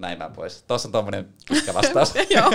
näin 0.00 0.18
mä 0.18 0.30
pois. 0.30 0.62
Tuossa 0.62 0.88
on 0.88 0.92
tuommoinen 0.92 1.28
pitkä 1.48 1.74
vastaus. 1.74 2.14
Joo. 2.36 2.50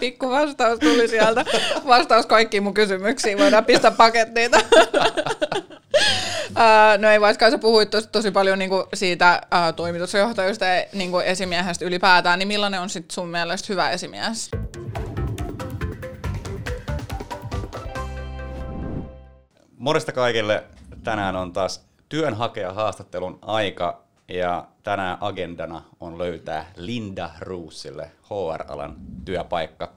Pikku 0.00 0.30
vastaus 0.30 0.78
tuli 0.78 1.08
sieltä. 1.08 1.44
Vastaus 1.86 2.26
kaikkiin 2.26 2.62
mun 2.62 2.74
kysymyksiin. 2.74 3.38
Voidaan 3.38 3.64
pistää 3.64 3.90
pakettiin. 3.90 4.50
Uh, 6.50 6.98
no 7.00 7.10
ei 7.10 7.20
vaikka 7.20 7.50
sä 7.50 7.58
puhuit 7.58 7.90
tosi, 7.90 8.08
tosi 8.12 8.30
paljon 8.30 8.58
niinku 8.58 8.88
siitä 8.94 9.40
uh, 9.44 9.74
toimitusjohtajuudesta 9.76 10.64
ja 10.64 10.84
niinku 10.92 11.18
esimiehestä 11.18 11.84
ylipäätään, 11.84 12.38
niin 12.38 12.48
millainen 12.48 12.80
on 12.80 12.90
sit 12.90 13.10
sun 13.10 13.28
mielestä 13.28 13.66
hyvä 13.68 13.90
esimies? 13.90 14.50
Morjesta 19.76 20.12
kaikille. 20.12 20.64
Tänään 21.04 21.36
on 21.36 21.52
taas 21.52 21.84
työnhakija 22.08 22.72
haastattelun 22.72 23.38
aika 23.42 24.09
ja 24.30 24.68
tänään 24.82 25.18
agendana 25.20 25.82
on 26.00 26.18
löytää 26.18 26.72
Linda 26.76 27.30
Ruusille 27.40 28.10
HR-alan 28.22 28.96
työpaikka. 29.24 29.92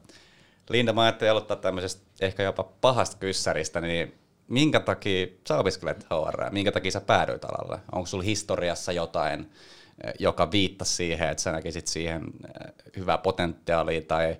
Linda, 0.70 0.94
mä 0.94 1.02
ajattelin 1.02 1.31
aloittaa 1.31 1.57
tämmöisestä 1.57 2.02
ehkä 2.21 2.43
jopa 2.43 2.63
pahasta 2.81 3.17
kyssäristä, 3.17 3.81
niin 3.81 4.13
minkä 4.48 4.80
takia 4.80 5.27
sä 5.48 5.57
opiskelet 5.57 6.04
HR? 6.04 6.49
Minkä 6.52 6.71
takia 6.71 6.91
sä 6.91 7.02
päädyit 7.02 7.45
alalle? 7.45 7.80
Onko 7.91 8.05
sulla 8.05 8.23
historiassa 8.23 8.91
jotain, 8.91 9.52
eh, 10.04 10.13
joka 10.20 10.52
viittasi 10.52 10.95
siihen, 10.95 11.29
että 11.29 11.43
sä 11.43 11.52
näkisit 11.52 11.88
siihen 11.88 12.21
eh, 12.21 12.73
hyvää 12.98 13.18
potentiaalia 13.18 14.02
tai 14.02 14.29
eh, 14.29 14.40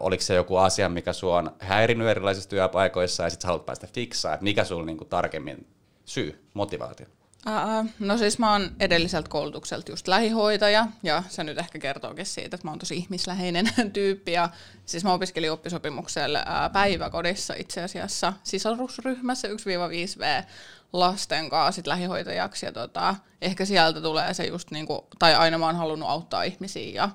oliko 0.00 0.22
se 0.22 0.34
joku 0.34 0.56
asia, 0.56 0.88
mikä 0.88 1.12
sua 1.12 1.38
on 1.38 1.56
häirinyt 1.58 2.08
erilaisissa 2.08 2.50
työpaikoissa 2.50 3.22
ja 3.22 3.30
sitten 3.30 3.42
sä 3.42 3.48
haluat 3.48 3.66
päästä 3.66 3.86
fiksaa, 3.86 4.34
että 4.34 4.44
mikä 4.44 4.64
sulla 4.64 4.86
niinku 4.86 5.04
tarkemmin 5.04 5.66
syy, 6.04 6.48
motivaatio? 6.54 7.06
Uh, 7.46 7.90
no 7.98 8.18
siis 8.18 8.38
mä 8.38 8.52
oon 8.52 8.70
edelliseltä 8.80 9.28
koulutukselta 9.28 9.92
just 9.92 10.08
lähihoitaja, 10.08 10.86
ja 11.02 11.22
se 11.28 11.44
nyt 11.44 11.58
ehkä 11.58 11.78
kertookin 11.78 12.26
siitä, 12.26 12.56
että 12.56 12.66
mä 12.66 12.70
oon 12.70 12.78
tosi 12.78 12.96
ihmisläheinen 12.96 13.70
tyyppi. 13.92 14.32
Ja 14.32 14.48
siis 14.86 15.04
mä 15.04 15.12
opiskelin 15.12 15.52
oppisopimuksella 15.52 16.38
uh, 16.38 16.72
päiväkodissa 16.72 17.54
itse 17.54 17.82
asiassa 17.82 18.32
sisarusryhmässä 18.42 19.48
1-5V 19.48 20.44
lasten 20.92 21.50
kanssa 21.50 21.72
sit 21.72 21.86
lähihoitajaksi. 21.86 22.66
Ja 22.66 22.72
tota, 22.72 23.14
ehkä 23.42 23.64
sieltä 23.64 24.00
tulee 24.00 24.34
se 24.34 24.46
just, 24.46 24.70
niinku, 24.70 25.06
tai 25.18 25.34
aina 25.34 25.58
mä 25.58 25.66
oon 25.66 25.76
halunnut 25.76 26.08
auttaa 26.08 26.42
ihmisiä 26.42 26.92
ja 26.94 27.08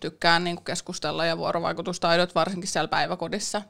tykkään 0.00 0.44
niinku 0.44 0.62
keskustella 0.62 1.24
ja 1.26 1.38
vuorovaikutustaidot 1.38 2.34
varsinkin 2.34 2.68
siellä 2.68 2.88
päiväkodissa 2.88 3.62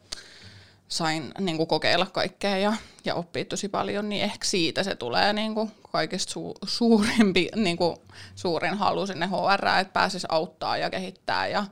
sain 0.89 1.33
niin 1.39 1.57
kuin 1.57 1.67
kokeilla 1.67 2.07
kaikkea 2.07 2.57
ja, 2.57 2.73
ja 3.05 3.15
oppia 3.15 3.45
tosi 3.45 3.69
paljon, 3.69 4.09
niin 4.09 4.23
ehkä 4.23 4.45
siitä 4.45 4.83
se 4.83 4.95
tulee 4.95 5.33
niin 5.33 5.55
kuin 5.55 5.73
kaikista 5.93 6.33
su, 6.33 6.55
suurimpi, 6.65 7.49
niin 7.57 7.77
kuin 7.77 7.97
suurin 8.35 8.75
halu 8.75 9.07
sinne 9.07 9.27
HR, 9.27 9.67
että 9.81 9.93
pääsisi 9.93 10.27
auttaa 10.31 10.77
ja 10.77 10.91
kehittää 10.91 11.47
ja, 11.47 11.65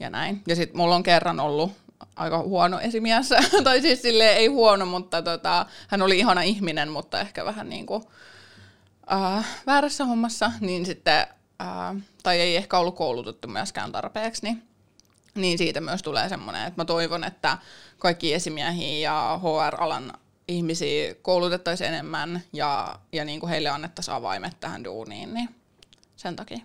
ja 0.00 0.10
näin. 0.10 0.42
Ja 0.46 0.56
sitten 0.56 0.76
mulla 0.76 0.94
on 0.94 1.02
kerran 1.02 1.40
ollut 1.40 1.72
aika 2.16 2.38
huono 2.38 2.80
esimies, 2.80 3.28
tai 3.64 3.80
siis 3.80 4.02
silleen 4.02 4.36
ei 4.36 4.46
huono, 4.46 4.86
mutta 4.86 5.22
tota, 5.22 5.66
hän 5.88 6.02
oli 6.02 6.18
ihana 6.18 6.42
ihminen, 6.42 6.90
mutta 6.90 7.20
ehkä 7.20 7.44
vähän 7.44 7.68
niin 7.68 7.86
kuin, 7.86 8.02
äh, 9.12 9.46
väärässä 9.66 10.04
hommassa, 10.04 10.52
niin 10.60 10.86
sitten, 10.86 11.26
äh, 11.62 12.02
tai 12.22 12.40
ei 12.40 12.56
ehkä 12.56 12.78
ollut 12.78 12.96
koulutettu 12.96 13.48
myöskään 13.48 13.92
tarpeeksi, 13.92 14.42
niin 14.42 14.62
niin 15.36 15.58
siitä 15.58 15.80
myös 15.80 16.02
tulee 16.02 16.28
semmoinen, 16.28 16.66
että 16.66 16.80
mä 16.80 16.84
toivon, 16.84 17.24
että 17.24 17.58
kaikki 17.98 18.34
esimiehiä 18.34 19.10
ja 19.10 19.40
HR-alan 19.42 20.12
ihmisiä 20.48 21.14
koulutettaisiin 21.22 21.88
enemmän 21.88 22.42
ja, 22.52 22.98
ja 23.12 23.24
niin 23.24 23.40
kuin 23.40 23.50
heille 23.50 23.68
annettaisiin 23.68 24.14
avaimet 24.14 24.60
tähän 24.60 24.84
duuniin, 24.84 25.34
niin 25.34 25.48
sen 26.16 26.36
takia. 26.36 26.58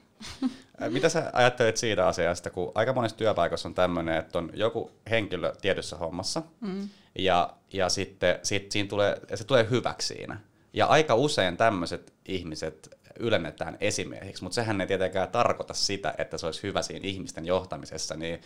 Mitä 0.90 1.10
sä 1.10 1.30
ajattelet 1.34 1.78
siitä 1.78 2.08
asiasta, 2.08 2.50
kun 2.50 2.72
aika 2.76 2.94
monessa 2.94 3.18
työpaikassa 3.18 3.68
on 3.68 3.76
tämmöinen, 3.76 4.18
että 4.18 4.38
on 4.38 4.50
joku 4.54 4.92
henkilö 5.10 5.54
tietyssä 5.62 5.98
hommassa, 5.98 6.42
mm. 6.62 6.90
ja, 7.16 7.54
ja 7.74 7.90
sitten 7.90 8.40
sit, 8.44 8.72
siinä 8.72 8.90
tulee, 8.90 9.22
se 9.36 9.44
tulee 9.44 9.68
hyväksi 9.70 10.08
siinä. 10.08 10.40
Ja 10.74 10.86
aika 10.86 11.16
usein 11.16 11.58
tämmöiset 11.58 12.14
ihmiset 12.26 12.98
ylennetään 13.20 13.78
esimiehiksi, 13.80 14.44
mutta 14.44 14.56
sehän 14.56 14.82
ei 14.82 14.88
tietenkään 14.88 15.30
tarkoita 15.30 15.74
sitä, 15.74 16.14
että 16.18 16.38
se 16.38 16.46
olisi 16.46 16.64
hyvä 16.64 16.82
siinä 16.82 17.08
ihmisten 17.08 17.46
johtamisessa, 17.46 18.16
niin 18.16 18.42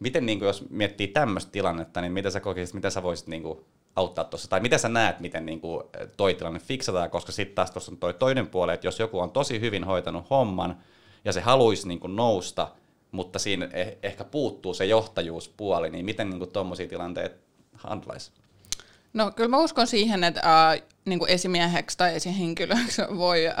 miten 0.00 0.26
niin 0.26 0.38
kuin, 0.38 0.46
jos 0.46 0.70
miettii 0.70 1.08
tämmöistä 1.08 1.52
tilannetta, 1.52 2.00
niin 2.00 2.12
mitä 2.12 2.30
sä 2.30 2.40
kokisit, 2.40 2.74
mitä 2.74 2.90
sä 2.90 3.02
voisit 3.02 3.26
niin 3.26 3.42
kuin, 3.42 3.64
auttaa 3.98 4.24
tuossa, 4.24 4.50
tai 4.50 4.60
mitä 4.60 4.78
sä 4.78 4.88
näet, 4.88 5.20
miten 5.20 5.46
niin 5.46 5.60
kuin, 5.60 5.84
toi 6.16 6.34
tilanne 6.34 6.58
fiksataan, 6.58 7.10
koska 7.10 7.32
sitten 7.32 7.54
taas 7.54 7.70
tuossa 7.70 7.92
on 7.92 7.98
toi 7.98 8.14
toinen 8.14 8.46
puoli, 8.46 8.74
että 8.74 8.86
jos 8.86 8.98
joku 8.98 9.18
on 9.18 9.30
tosi 9.30 9.60
hyvin 9.60 9.84
hoitanut 9.84 10.30
homman, 10.30 10.78
ja 11.24 11.32
se 11.32 11.40
haluaisi 11.40 11.88
niin 11.88 12.00
kuin, 12.00 12.16
nousta, 12.16 12.68
mutta 13.12 13.38
siinä 13.38 13.66
eh- 13.66 13.96
ehkä 14.02 14.24
puuttuu 14.24 14.74
se 14.74 14.84
johtajuuspuoli, 14.84 15.90
niin 15.90 16.04
miten 16.04 16.30
niin 16.30 16.52
tuommoisia 16.52 16.88
tilanteita 16.88 17.36
handlaisi? 17.74 18.30
No 19.12 19.30
kyllä 19.30 19.48
mä 19.48 19.58
uskon 19.58 19.86
siihen, 19.86 20.24
että 20.24 20.40
äh, 20.40 20.82
niin 21.04 21.18
kuin 21.18 21.30
esimieheksi 21.30 21.98
tai 21.98 22.14
esihenkilöksi 22.14 23.02
voi 23.16 23.46
äh, 23.46 23.54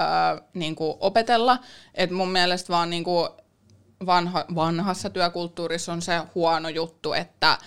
niin 0.54 0.74
kuin 0.74 0.96
opetella. 1.00 1.58
Et 1.94 2.10
mun 2.10 2.30
mielestä 2.30 2.72
vaan 2.72 2.90
niin 2.90 3.04
kuin 3.04 3.28
vanha, 4.06 4.44
vanhassa 4.54 5.10
työkulttuurissa 5.10 5.92
on 5.92 6.02
se 6.02 6.20
huono 6.34 6.68
juttu, 6.68 7.12
että 7.12 7.58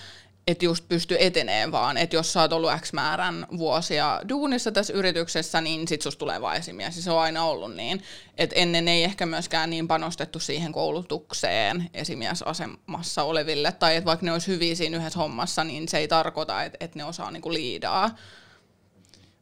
että 0.52 0.66
just 0.66 0.88
pysty 0.88 1.18
eteneen 1.20 1.72
vaan, 1.72 1.98
että 1.98 2.16
jos 2.16 2.34
sä 2.34 2.42
oot 2.42 2.54
ollut 2.54 2.72
X 2.82 2.94
määrän 2.94 3.48
vuosia 3.58 4.22
duunissa 4.30 4.72
tässä 4.72 4.94
yrityksessä, 4.94 5.62
niin 5.62 5.88
sit 5.88 6.02
susta 6.02 6.20
tulee 6.20 6.42
vaan 6.42 6.58
esimies. 6.58 7.04
Se 7.04 7.12
on 7.12 7.20
aina 7.20 7.46
ollut 7.46 7.76
niin. 7.76 8.04
että 8.38 8.56
ennen 8.56 8.88
ei 8.88 9.04
ehkä 9.04 9.26
myöskään 9.26 9.70
niin 9.70 9.88
panostettu 9.88 10.40
siihen 10.40 10.72
koulutukseen 10.72 11.90
esimiesasemassa 11.94 13.24
oleville, 13.24 13.72
tai 13.72 13.96
että 13.96 14.06
vaikka 14.06 14.26
ne 14.26 14.32
olisi 14.32 14.48
hyviä 14.48 14.76
siinä 14.76 14.98
yhdessä 14.98 15.20
hommassa, 15.20 15.64
niin 15.64 15.88
se 15.88 15.98
ei 15.98 16.08
tarkoita, 16.08 16.64
että, 16.64 16.78
että 16.80 17.00
ne 17.00 17.06
osaa 17.06 17.32
niinku 17.32 17.54
liidaa. 17.54 18.10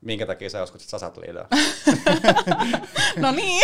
Minkä 0.02 0.26
takia 0.26 0.50
sä 0.50 0.64
uskot, 0.64 0.82
että 0.82 1.22
liidaa? 1.22 1.48
no 3.24 3.32
niin. 3.32 3.64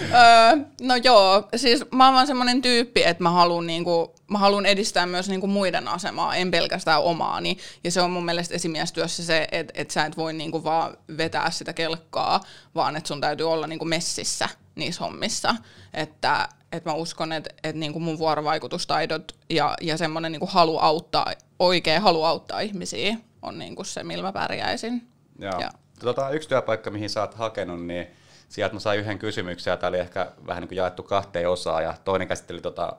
öö, 0.00 0.64
no 0.80 0.96
joo, 0.96 1.48
siis 1.56 1.84
mä 1.90 2.04
oon 2.04 2.14
vaan 2.14 2.26
semmonen 2.26 2.62
tyyppi, 2.62 3.04
että 3.04 3.22
mä 3.22 3.30
haluan 3.30 3.66
niinku, 3.66 4.14
mä 4.30 4.38
haluan 4.38 4.66
edistää 4.66 5.06
myös 5.06 5.28
niinku 5.28 5.46
muiden 5.46 5.88
asemaa, 5.88 6.34
en 6.34 6.50
pelkästään 6.50 7.02
omaani. 7.02 7.56
Ja 7.84 7.90
se 7.90 8.00
on 8.00 8.10
mun 8.10 8.24
mielestä 8.24 8.54
esimiestyössä 8.54 9.24
se, 9.24 9.48
että 9.52 9.72
et 9.76 9.90
sä 9.90 10.04
et 10.04 10.16
voi 10.16 10.32
niinku 10.32 10.64
vaan 10.64 10.96
vetää 11.16 11.50
sitä 11.50 11.72
kelkkaa, 11.72 12.40
vaan 12.74 12.96
että 12.96 13.08
sun 13.08 13.20
täytyy 13.20 13.52
olla 13.52 13.66
niinku 13.66 13.84
messissä 13.84 14.48
niissä 14.74 15.04
hommissa. 15.04 15.54
Että 15.94 16.48
et 16.72 16.84
mä 16.84 16.92
uskon, 16.92 17.32
että 17.32 17.50
et 17.64 17.76
niinku 17.76 18.00
mun 18.00 18.18
vuorovaikutustaidot 18.18 19.32
ja, 19.50 19.74
ja 19.80 19.96
semmoinen 19.96 20.32
niinku 20.32 20.46
halu 20.46 20.78
auttaa, 20.78 21.32
oikea 21.58 22.00
halu 22.00 22.24
auttaa 22.24 22.60
ihmisiä 22.60 23.16
on 23.44 23.58
niinku 23.58 23.84
se, 23.84 24.04
millä 24.04 24.22
mä 24.22 24.32
pärjäisin. 24.32 25.08
Joo. 25.38 25.60
Ja. 25.60 25.70
Tota, 26.00 26.30
yksi 26.30 26.48
työpaikka, 26.48 26.90
mihin 26.90 27.10
sä 27.10 27.20
oot 27.20 27.34
hakenut, 27.34 27.86
niin 27.86 28.06
sieltä 28.48 28.74
mä 28.74 28.80
sain 28.80 29.00
yhden 29.00 29.18
kysymyksen, 29.18 29.70
ja 29.70 29.76
tämä 29.76 29.88
oli 29.88 29.98
ehkä 29.98 30.32
vähän 30.46 30.60
niin 30.60 30.68
kuin 30.68 30.76
jaettu 30.76 31.02
kahteen 31.02 31.50
osaan, 31.50 31.82
ja 31.82 31.94
toinen 32.04 32.28
käsitteli 32.28 32.60
tota 32.60 32.96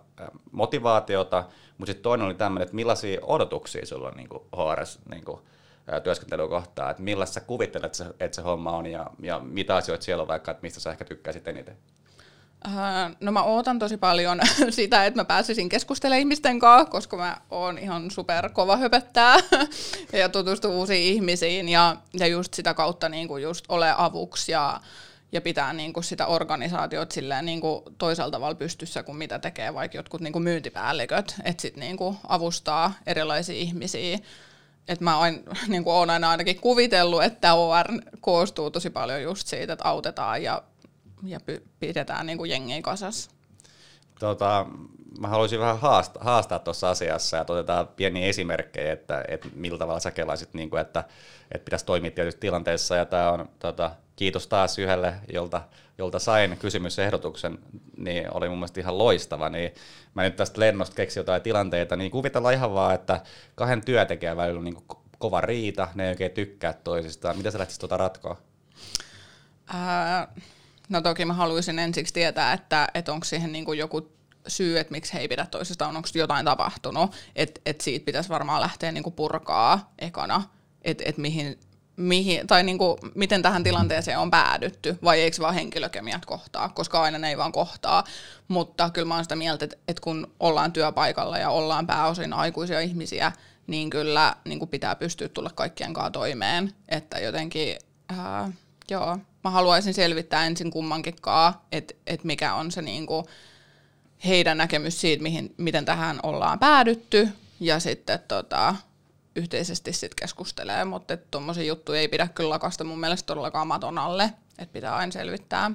motivaatiota, 0.52 1.44
mutta 1.78 1.92
sitten 1.92 2.04
toinen 2.04 2.26
oli 2.26 2.34
tämmöinen, 2.34 2.64
että 2.64 2.76
millaisia 2.76 3.20
odotuksia 3.24 3.86
sulla 3.86 4.08
on 4.08 4.18
niin 4.18 4.30
kuin 4.30 4.44
HRS 4.56 5.00
niin 5.10 5.26
kuin, 5.26 5.42
työskentelykohtaa, 6.04 6.90
että 6.90 7.04
millaista 7.04 7.34
sä 7.34 7.40
kuvittelet, 7.40 7.86
että 7.86 7.98
se, 7.98 8.06
että 8.20 8.36
se 8.36 8.42
homma 8.42 8.72
on, 8.72 8.86
ja, 8.86 9.12
ja 9.20 9.40
mitä 9.40 9.76
asioita 9.76 10.06
siellä 10.06 10.22
on 10.22 10.28
vaikka, 10.28 10.52
että 10.52 10.62
mistä 10.62 10.80
sä 10.80 10.92
ehkä 10.92 11.06
tykkäisit 11.06 11.48
eniten? 11.48 11.78
No 13.20 13.32
mä 13.32 13.44
ootan 13.44 13.80
tosi 13.80 13.98
paljon 13.98 14.40
sitä, 14.70 15.06
että 15.06 15.20
mä 15.20 15.26
pääsisin 15.26 15.70
keskustelemaan 15.70 16.20
ihmisten 16.20 16.60
kanssa, 16.60 16.92
koska 16.92 17.18
mä 17.18 17.38
oon 17.52 17.78
ihan 17.78 18.12
super 18.12 18.50
kova 18.50 18.78
höpöttää 18.78 19.36
ja 20.14 20.30
tutustu 20.30 20.70
uusiin 20.70 21.14
ihmisiin 21.14 21.70
ja, 21.70 21.96
ja 22.14 22.28
just 22.28 22.54
sitä 22.54 22.74
kautta 22.74 23.10
niin 23.10 23.28
kuin 23.28 23.44
just 23.44 23.66
ole 23.70 23.94
avuksi 23.98 24.52
ja, 24.52 24.82
ja 25.32 25.42
pitää 25.42 25.74
niin 25.74 25.94
kuin 25.94 26.04
sitä 26.04 26.26
organisaatiot 26.26 27.12
silleen 27.12 27.46
niin 27.46 27.62
kuin 27.62 27.84
toisella 27.98 28.32
tavalla 28.32 28.56
pystyssä 28.56 29.04
kuin 29.04 29.18
mitä 29.18 29.40
tekee 29.40 29.74
vaikka 29.74 29.98
jotkut 29.98 30.22
niin 30.22 30.34
kuin 30.34 30.44
myyntipäälliköt, 30.44 31.36
että 31.44 31.62
sitten 31.62 31.82
niin 31.82 31.98
kuin 31.98 32.18
avustaa 32.28 32.94
erilaisia 33.08 33.56
ihmisiä. 33.56 34.20
Et 34.88 35.02
mä 35.02 35.18
oon, 35.18 35.44
niin 35.68 35.84
kuin 35.84 35.94
oon 35.94 36.10
aina 36.10 36.30
ainakin 36.30 36.62
kuvitellut, 36.62 37.24
että 37.24 37.54
OR 37.54 37.88
koostuu 38.22 38.72
tosi 38.72 38.90
paljon 38.90 39.22
just 39.22 39.48
siitä, 39.48 39.74
että 39.74 39.88
autetaan 39.88 40.44
ja 40.44 40.64
ja 41.24 41.40
pidetään 41.80 42.26
niin 42.26 42.38
kuin 42.38 42.52
jengiä 42.52 42.82
kasassa. 42.82 43.32
Tota, 44.20 44.66
mä 45.20 45.28
haluaisin 45.28 45.60
vähän 45.60 45.80
haastaa, 45.80 46.24
haastaa 46.24 46.60
tuossa 46.60 46.90
asiassa 46.90 47.38
ja 47.38 47.46
otetaan 47.50 47.88
pieniä 47.88 48.28
esimerkkejä, 48.28 48.94
että, 48.94 49.26
että 49.28 49.48
millä 49.56 49.78
tavalla 49.78 50.00
sä 50.00 50.12
kelaisit, 50.12 50.54
niin 50.54 50.70
kuin, 50.70 50.82
että, 50.82 51.04
että 51.52 51.66
pitäisi 51.66 51.86
toimia 51.86 52.12
tietyissä 52.12 52.40
tilanteissa. 52.40 52.96
Ja 52.96 53.06
tämä 53.06 53.32
on 53.32 53.50
tota, 53.60 53.92
kiitos 54.16 54.48
taas 54.48 54.80
yhdelle, 54.80 55.14
jolta, 55.34 55.62
jolta 55.98 56.20
sain 56.20 56.58
kysymysehdotuksen, 56.58 57.60
niin 57.98 58.34
oli 58.34 58.50
mun 58.50 58.58
mielestä 58.58 58.80
ihan 58.80 58.98
loistava. 58.98 59.50
Niin 59.50 59.72
mä 60.14 60.24
nyt 60.24 60.36
tästä 60.36 60.60
lennosta 60.60 60.96
keksin 60.96 61.20
jotain 61.20 61.42
tilanteita, 61.42 61.96
niin 61.96 62.12
kuvitellaan 62.12 62.54
ihan 62.54 62.74
vaan, 62.74 62.96
että 62.96 63.22
kahden 63.56 63.86
työntekijän 63.86 64.38
välillä 64.38 64.58
on 64.58 64.66
niin 64.66 64.76
kuin 64.76 65.00
kova 65.18 65.42
riita, 65.42 65.88
ne 65.96 66.04
ei 66.04 66.10
oikein 66.10 66.32
tykkää 66.32 66.74
toisistaan. 66.74 67.38
Mitä 67.38 67.52
sä 67.52 67.60
lähtisit 67.60 67.80
tuota 67.80 67.98
ratkoa? 67.98 68.38
Ää, 69.68 70.28
No 70.90 71.02
toki 71.02 71.26
mä 71.26 71.34
haluaisin 71.34 71.80
ensiksi 71.80 72.14
tietää, 72.14 72.54
että, 72.54 72.88
että 72.94 73.14
onko 73.14 73.26
siihen 73.26 73.52
niin 73.52 73.66
kuin 73.66 73.80
joku 73.80 74.16
syy, 74.48 74.80
että 74.80 74.92
miksi 74.92 75.14
he 75.14 75.20
ei 75.20 75.28
pidä 75.28 75.46
toisistaan, 75.46 75.96
onko 75.96 76.10
jotain 76.16 76.46
tapahtunut, 76.46 77.16
että 77.36 77.62
et 77.66 77.82
siitä 77.82 78.06
pitäisi 78.06 78.30
varmaan 78.30 78.62
lähteä 78.62 78.92
niin 78.92 79.04
kuin 79.04 79.14
purkaa 79.14 79.94
ekana, 80.00 80.44
että 80.82 81.04
et 81.08 81.18
mihin, 81.18 81.60
mihin, 81.98 82.48
tai 82.48 82.64
niin 82.64 82.78
kuin, 82.78 82.98
miten 83.16 83.42
tähän 83.42 83.64
tilanteeseen 83.64 84.20
on 84.20 84.32
päädytty, 84.32 84.98
vai 85.04 85.22
eikö 85.22 85.38
vaan 85.40 85.54
henkilökemiat 85.54 86.26
kohtaa, 86.26 86.70
koska 86.70 87.02
aina 87.02 87.18
ne 87.18 87.30
ei 87.30 87.38
vaan 87.38 87.52
kohtaa. 87.52 88.04
Mutta 88.48 88.90
kyllä 88.90 89.08
mä 89.08 89.16
oon 89.16 89.26
sitä 89.26 89.36
mieltä, 89.36 89.66
että, 89.66 89.78
että 89.88 90.02
kun 90.02 90.34
ollaan 90.40 90.74
työpaikalla 90.74 91.38
ja 91.38 91.50
ollaan 91.50 91.88
pääosin 91.88 92.34
aikuisia 92.34 92.80
ihmisiä, 92.80 93.32
niin 93.68 93.90
kyllä 93.90 94.36
niin 94.46 94.60
kuin 94.60 94.70
pitää 94.70 94.96
pystyä 94.96 95.30
tulla 95.30 95.50
kaikkien 95.56 95.94
kanssa 95.94 96.12
toimeen. 96.12 96.74
Että 96.90 97.20
jotenkin, 97.20 97.78
ää, 98.10 98.52
joo, 98.90 99.18
mä 99.46 99.52
haluaisin 99.52 99.94
selvittää 99.94 100.46
ensin 100.46 100.72
kummankin 100.72 101.16
kanssa, 101.22 101.62
että, 101.72 101.94
että 102.08 102.28
mikä 102.28 102.54
on 102.54 102.72
se 102.72 102.82
niin 102.82 103.06
kuin 103.06 103.26
heidän 104.26 104.58
näkemys 104.58 105.02
siitä, 105.02 105.24
mihin, 105.24 105.54
miten 105.58 105.86
tähän 105.86 106.20
ollaan 106.24 106.60
päädytty, 106.60 107.30
ja 107.60 107.80
sitten 107.80 108.20
tota, 108.28 108.76
yhteisesti 109.36 109.94
sit 109.94 110.16
keskustelee, 110.16 110.86
mutta 110.86 111.18
tuommoisia 111.18 111.64
juttuja 111.64 112.00
ei 112.00 112.08
pidä 112.08 112.28
kyllä 112.36 112.50
lakasta 112.50 112.84
mun 112.84 113.00
mielestä 113.00 113.28
todellakaan 113.28 113.68
maton 113.68 113.98
alle, 113.98 114.24
että 114.58 114.74
pitää 114.74 114.96
aina 114.96 115.12
selvittää. 115.12 115.72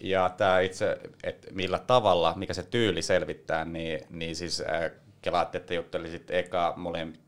Ja 0.00 0.28
tämä 0.36 0.60
itse, 0.60 0.98
että 1.22 1.48
millä 1.52 1.78
tavalla, 1.78 2.34
mikä 2.36 2.54
se 2.54 2.62
tyyli 2.62 3.02
selvittää, 3.02 3.64
niin, 3.64 4.00
niin 4.10 4.36
siis 4.36 4.60
äh, 4.60 4.90
kelaatte, 5.22 5.58
että 5.58 5.74
juttelisit 5.74 6.30
eka 6.30 6.74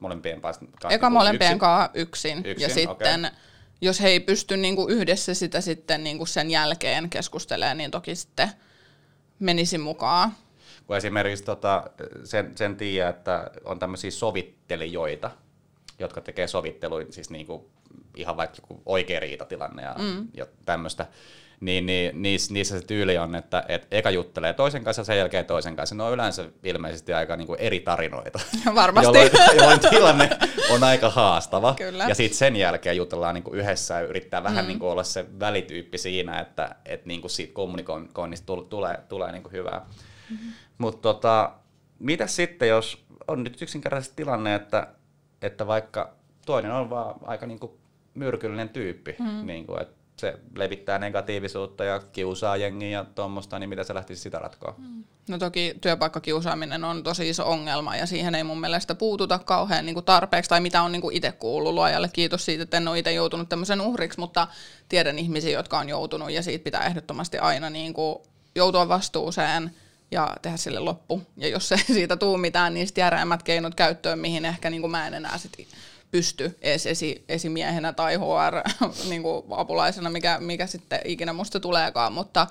molempien 0.00 0.40
kanssa 0.40 0.64
Eka 0.90 1.11
molempien 1.11 1.58
kanssa 1.58 1.90
yksin, 1.94 2.38
yksin, 2.38 2.61
ja 2.61 2.75
sitten 2.75 3.25
okay. 3.25 3.40
Jos 3.82 4.00
he 4.00 4.08
ei 4.08 4.20
pysty 4.20 4.56
niinku 4.56 4.88
yhdessä 4.88 5.34
sitä 5.34 5.61
sitten 5.61 6.05
niinku 6.05 6.26
sen 6.26 6.50
jälkeen 6.50 7.11
keskustelemaan, 7.11 7.76
niin 7.76 7.90
toki 7.90 8.14
sitten 8.14 8.49
menisi 9.38 9.79
mukaan. 9.79 10.32
Kun 10.87 10.96
esimerkiksi 10.96 11.44
tota, 11.44 11.90
sen, 12.25 12.52
sen 12.56 12.76
tiedä, 12.76 13.08
että 13.08 13.50
on 13.64 13.79
tämmöisiä 13.79 14.11
sovittelijoita, 14.11 15.31
jotka 15.99 16.20
tekee 16.20 16.46
sovitteluja, 16.46 17.06
siis 17.11 17.31
niinku 17.31 17.70
ihan 18.17 18.37
vaikka 18.37 18.56
joku 18.56 18.82
oikea 18.87 19.20
riitatilanne 19.20 19.82
ja, 19.82 19.94
mm. 19.99 20.28
ja 20.35 20.46
tämmöistä, 20.64 21.06
niin, 21.62 21.87
niin 21.87 22.23
niissä, 22.23 22.55
niissä 22.55 22.81
se 22.81 22.87
tyyli 22.87 23.19
on, 23.19 23.35
että 23.35 23.64
et 23.69 23.87
eka 23.91 24.11
juttelee 24.11 24.53
toisen 24.53 24.85
kanssa 24.85 25.00
ja 25.00 25.05
sen 25.05 25.19
jälkeen 25.19 25.44
toisen 25.44 25.76
kanssa. 25.76 25.94
Ne 25.94 26.03
on 26.03 26.12
yleensä 26.12 26.44
ilmeisesti 26.64 27.12
aika 27.12 27.37
niinku 27.37 27.55
eri 27.55 27.81
tarinoita. 27.81 28.41
Varmasti. 28.75 29.06
jolloin, 29.06 29.31
jolloin 29.56 29.81
tilanne 29.91 30.31
on 30.70 30.85
aika 30.85 31.11
haastava. 31.11 31.75
Kyllä. 31.75 32.05
Ja 32.09 32.14
sitten 32.14 32.38
sen 32.38 32.56
jälkeen 32.56 32.97
jutellaan 32.97 33.35
niinku 33.35 33.55
yhdessä 33.55 33.94
ja 33.94 34.00
yrittää 34.00 34.43
vähän 34.43 34.64
mm. 34.64 34.69
niinku 34.69 34.88
olla 34.88 35.05
se 35.05 35.26
välityyppi 35.41 35.99
siinä, 35.99 36.41
että 36.41 36.75
et 36.85 37.06
niinku 37.06 37.29
siitä 37.29 37.55
kommunikoinnista 37.55 38.56
tulee, 38.69 38.99
tulee 39.09 39.32
niinku 39.32 39.49
hyvää. 39.49 39.87
Mm-hmm. 40.31 40.53
Mutta 40.79 41.03
tota, 41.03 41.53
mitä 41.99 42.26
sitten, 42.26 42.69
jos 42.69 43.05
on 43.29 43.44
nyt 43.44 43.62
yksinkertaisesti 43.62 44.17
tilanne, 44.17 44.55
että, 44.55 44.87
että 45.43 45.67
vaikka 45.67 46.12
toinen 46.47 46.73
on 46.73 46.91
vaan 46.91 47.14
aika 47.23 47.47
niinku 47.47 47.79
myrkyllinen 48.14 48.69
tyyppi, 48.69 49.17
mm. 49.19 49.47
niinku, 49.47 49.76
että 49.76 50.01
se 50.23 50.39
levittää 50.57 50.99
negatiivisuutta 50.99 51.85
ja 51.85 52.01
kiusaa 52.13 52.57
jengiä 52.57 52.89
ja 52.89 53.05
tuommoista, 53.15 53.59
niin 53.59 53.69
mitä 53.69 53.85
se 53.85 53.95
lähtisi 53.95 54.23
sitä 54.23 54.39
ratkoa? 54.39 54.75
Mm. 54.79 55.05
No 55.29 55.39
toki 55.39 55.75
työpaikkakiusaaminen 55.81 56.85
on 56.85 57.03
tosi 57.03 57.29
iso 57.29 57.51
ongelma 57.51 57.97
ja 57.97 58.07
siihen 58.07 58.35
ei 58.35 58.45
mun 58.45 58.61
mielestä 58.61 58.95
puututa 58.95 59.39
kauhean 59.39 59.87
niin 59.87 59.95
kuin 59.95 60.05
tarpeeksi 60.05 60.49
tai 60.49 60.61
mitä 60.61 60.83
on 60.83 60.93
niin 60.93 61.03
kuin 61.03 61.17
itse 61.17 61.33
kuullut 61.33 61.75
luojalle. 61.75 62.11
Kiitos 62.13 62.45
siitä, 62.45 62.63
että 62.63 62.77
en 62.77 62.89
ole 62.89 62.99
itse 62.99 63.13
joutunut 63.13 63.49
tämmöisen 63.49 63.81
uhriksi, 63.81 64.21
mutta 64.21 64.49
tiedän 64.89 65.19
ihmisiä, 65.19 65.51
jotka 65.51 65.79
on 65.79 65.89
joutunut 65.89 66.31
ja 66.31 66.43
siitä 66.43 66.65
pitää 66.65 66.87
ehdottomasti 66.87 67.39
aina 67.39 67.71
niin 67.71 67.95
kuin 67.95 68.19
joutua 68.55 68.89
vastuuseen 68.89 69.71
ja 70.11 70.37
tehdä 70.43 70.57
sille 70.57 70.81
loppu. 70.81 71.23
Ja 71.37 71.49
jos 71.49 71.73
ei 71.73 71.79
siitä 71.79 72.17
tuu 72.17 72.37
mitään, 72.39 72.75
niin 72.75 72.87
sitten 72.87 73.05
keinot 73.45 73.75
käyttöön, 73.75 74.19
mihin 74.19 74.45
ehkä 74.45 74.71
niin 74.71 74.81
kuin 74.81 74.91
mä 74.91 75.07
en 75.07 75.15
enää 75.15 75.39
sit 75.39 75.53
pysty 76.12 76.59
edes 76.61 76.87
esi, 76.87 77.25
esimiehenä 77.29 77.93
tai 77.93 78.17
HR-apulaisena, 78.17 80.05
niin 80.09 80.12
mikä, 80.12 80.38
mikä 80.41 80.67
sitten 80.67 81.00
ikinä 81.05 81.32
musta 81.32 81.61
tuleekaan, 81.61 82.12
mutta 82.12 82.47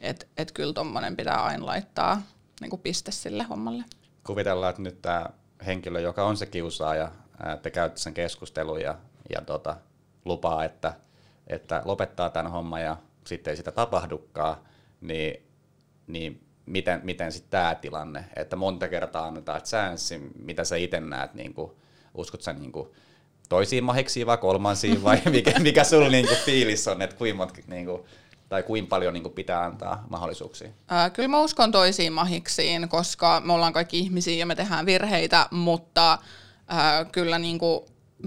et, 0.00 0.28
et 0.36 0.52
kyllä 0.52 0.72
tuommoinen 0.72 1.16
pitää 1.16 1.44
aina 1.44 1.66
laittaa 1.66 2.22
niin 2.60 2.70
kuin 2.70 2.82
piste 2.82 3.10
sille 3.10 3.42
hommalle. 3.42 3.84
Kuvitellaan, 4.26 4.70
että 4.70 4.82
nyt 4.82 5.02
tämä 5.02 5.26
henkilö, 5.66 6.00
joka 6.00 6.24
on 6.24 6.36
se 6.36 6.46
kiusaaja, 6.46 7.12
te 7.62 7.70
käytte 7.70 8.00
sen 8.00 8.14
keskustelun 8.14 8.80
ja, 8.80 8.98
ja 9.30 9.40
tota, 9.40 9.76
lupaa, 10.24 10.64
että, 10.64 10.92
että 11.46 11.82
lopettaa 11.84 12.30
tämän 12.30 12.52
homman 12.52 12.82
ja 12.82 12.96
sitten 13.26 13.50
ei 13.50 13.56
sitä 13.56 13.72
tapahdukaan, 13.72 14.56
niin, 15.00 15.46
niin 16.06 16.46
miten, 16.66 17.00
miten 17.04 17.32
sitten 17.32 17.50
tämä 17.50 17.74
tilanne, 17.74 18.24
että 18.36 18.56
monta 18.56 18.88
kertaa 18.88 19.26
annetaan 19.26 19.62
chanssi, 19.62 20.18
mitä 20.38 20.64
sä 20.64 20.76
itse 20.76 21.00
näet, 21.00 21.34
niin 21.34 21.54
kuin, 21.54 21.72
uskot 22.14 22.42
sä 22.42 22.52
niin 22.52 22.72
kuin, 22.72 22.88
toisiin 23.48 23.84
mahiksiin 23.84 24.26
vai 24.26 24.38
kolmansiin 24.38 25.04
vai 25.04 25.22
mikä, 25.30 25.58
mikä 25.58 25.84
sulla 25.84 26.08
niinku 26.08 26.34
fiilis 26.44 26.88
on, 26.88 27.02
että 27.02 27.16
kuinka 27.16 27.48
niinku, 27.66 28.06
tai 28.48 28.62
kuinka 28.62 28.88
paljon 28.88 29.14
niinku 29.14 29.30
pitää 29.30 29.64
antaa 29.64 30.04
mahdollisuuksia? 30.08 30.68
Ää, 30.88 31.10
kyllä 31.10 31.28
mä 31.28 31.40
uskon 31.40 31.72
toisiin 31.72 32.12
mahiksiin, 32.12 32.88
koska 32.88 33.42
me 33.44 33.52
ollaan 33.52 33.72
kaikki 33.72 33.98
ihmisiä 33.98 34.36
ja 34.36 34.46
me 34.46 34.54
tehdään 34.54 34.86
virheitä, 34.86 35.46
mutta 35.50 36.18
ää, 36.68 37.04
kyllä 37.04 37.38
niinku 37.38 37.86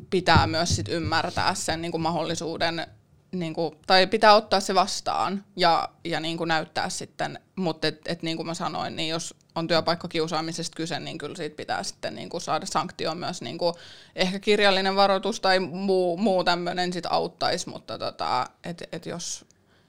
pitää 0.10 0.48
myös 0.48 0.76
sit 0.76 0.90
ymmärtää 0.90 1.56
sen 1.56 1.82
niinku 1.82 1.98
mahdollisuuden 1.98 2.88
niin 3.32 3.54
kuin, 3.54 3.76
tai 3.88 4.08
pitää 4.08 4.36
ottaa 4.36 4.60
se 4.60 4.76
vastaan 4.76 5.44
ja, 5.56 5.90
ja 6.04 6.20
niin 6.20 6.38
kuin 6.38 6.48
näyttää 6.48 6.90
sitten, 6.90 7.40
mutta 7.56 7.88
et, 7.88 8.02
et 8.06 8.24
niin 8.24 8.38
kuin 8.38 8.48
mä 8.48 8.54
sanoin, 8.54 8.96
niin 8.96 9.10
jos 9.10 9.36
on 9.60 9.68
työpaikkakiusaamisesta 9.68 10.76
kyse, 10.76 11.00
niin 11.00 11.18
kyllä 11.18 11.36
siitä 11.36 11.56
pitää 11.56 11.84
sitten 11.84 12.16
niin 12.16 12.30
kuin 12.30 12.42
saada 12.42 12.66
sanktio 12.66 13.16
myös, 13.16 13.42
niin 13.42 13.58
kuin, 13.58 13.74
ehkä 14.16 14.40
kirjallinen 14.40 14.96
varoitus 14.96 15.40
tai 15.40 15.60
muu, 15.60 16.18
muu 16.18 16.44
tämmöinen 16.44 16.94
sit 16.94 17.06
auttaisi, 17.10 17.70
mutta 17.70 17.98
tota, 17.98 18.50
et, 18.64 18.84
et 18.92 19.06
jos, 19.06 19.46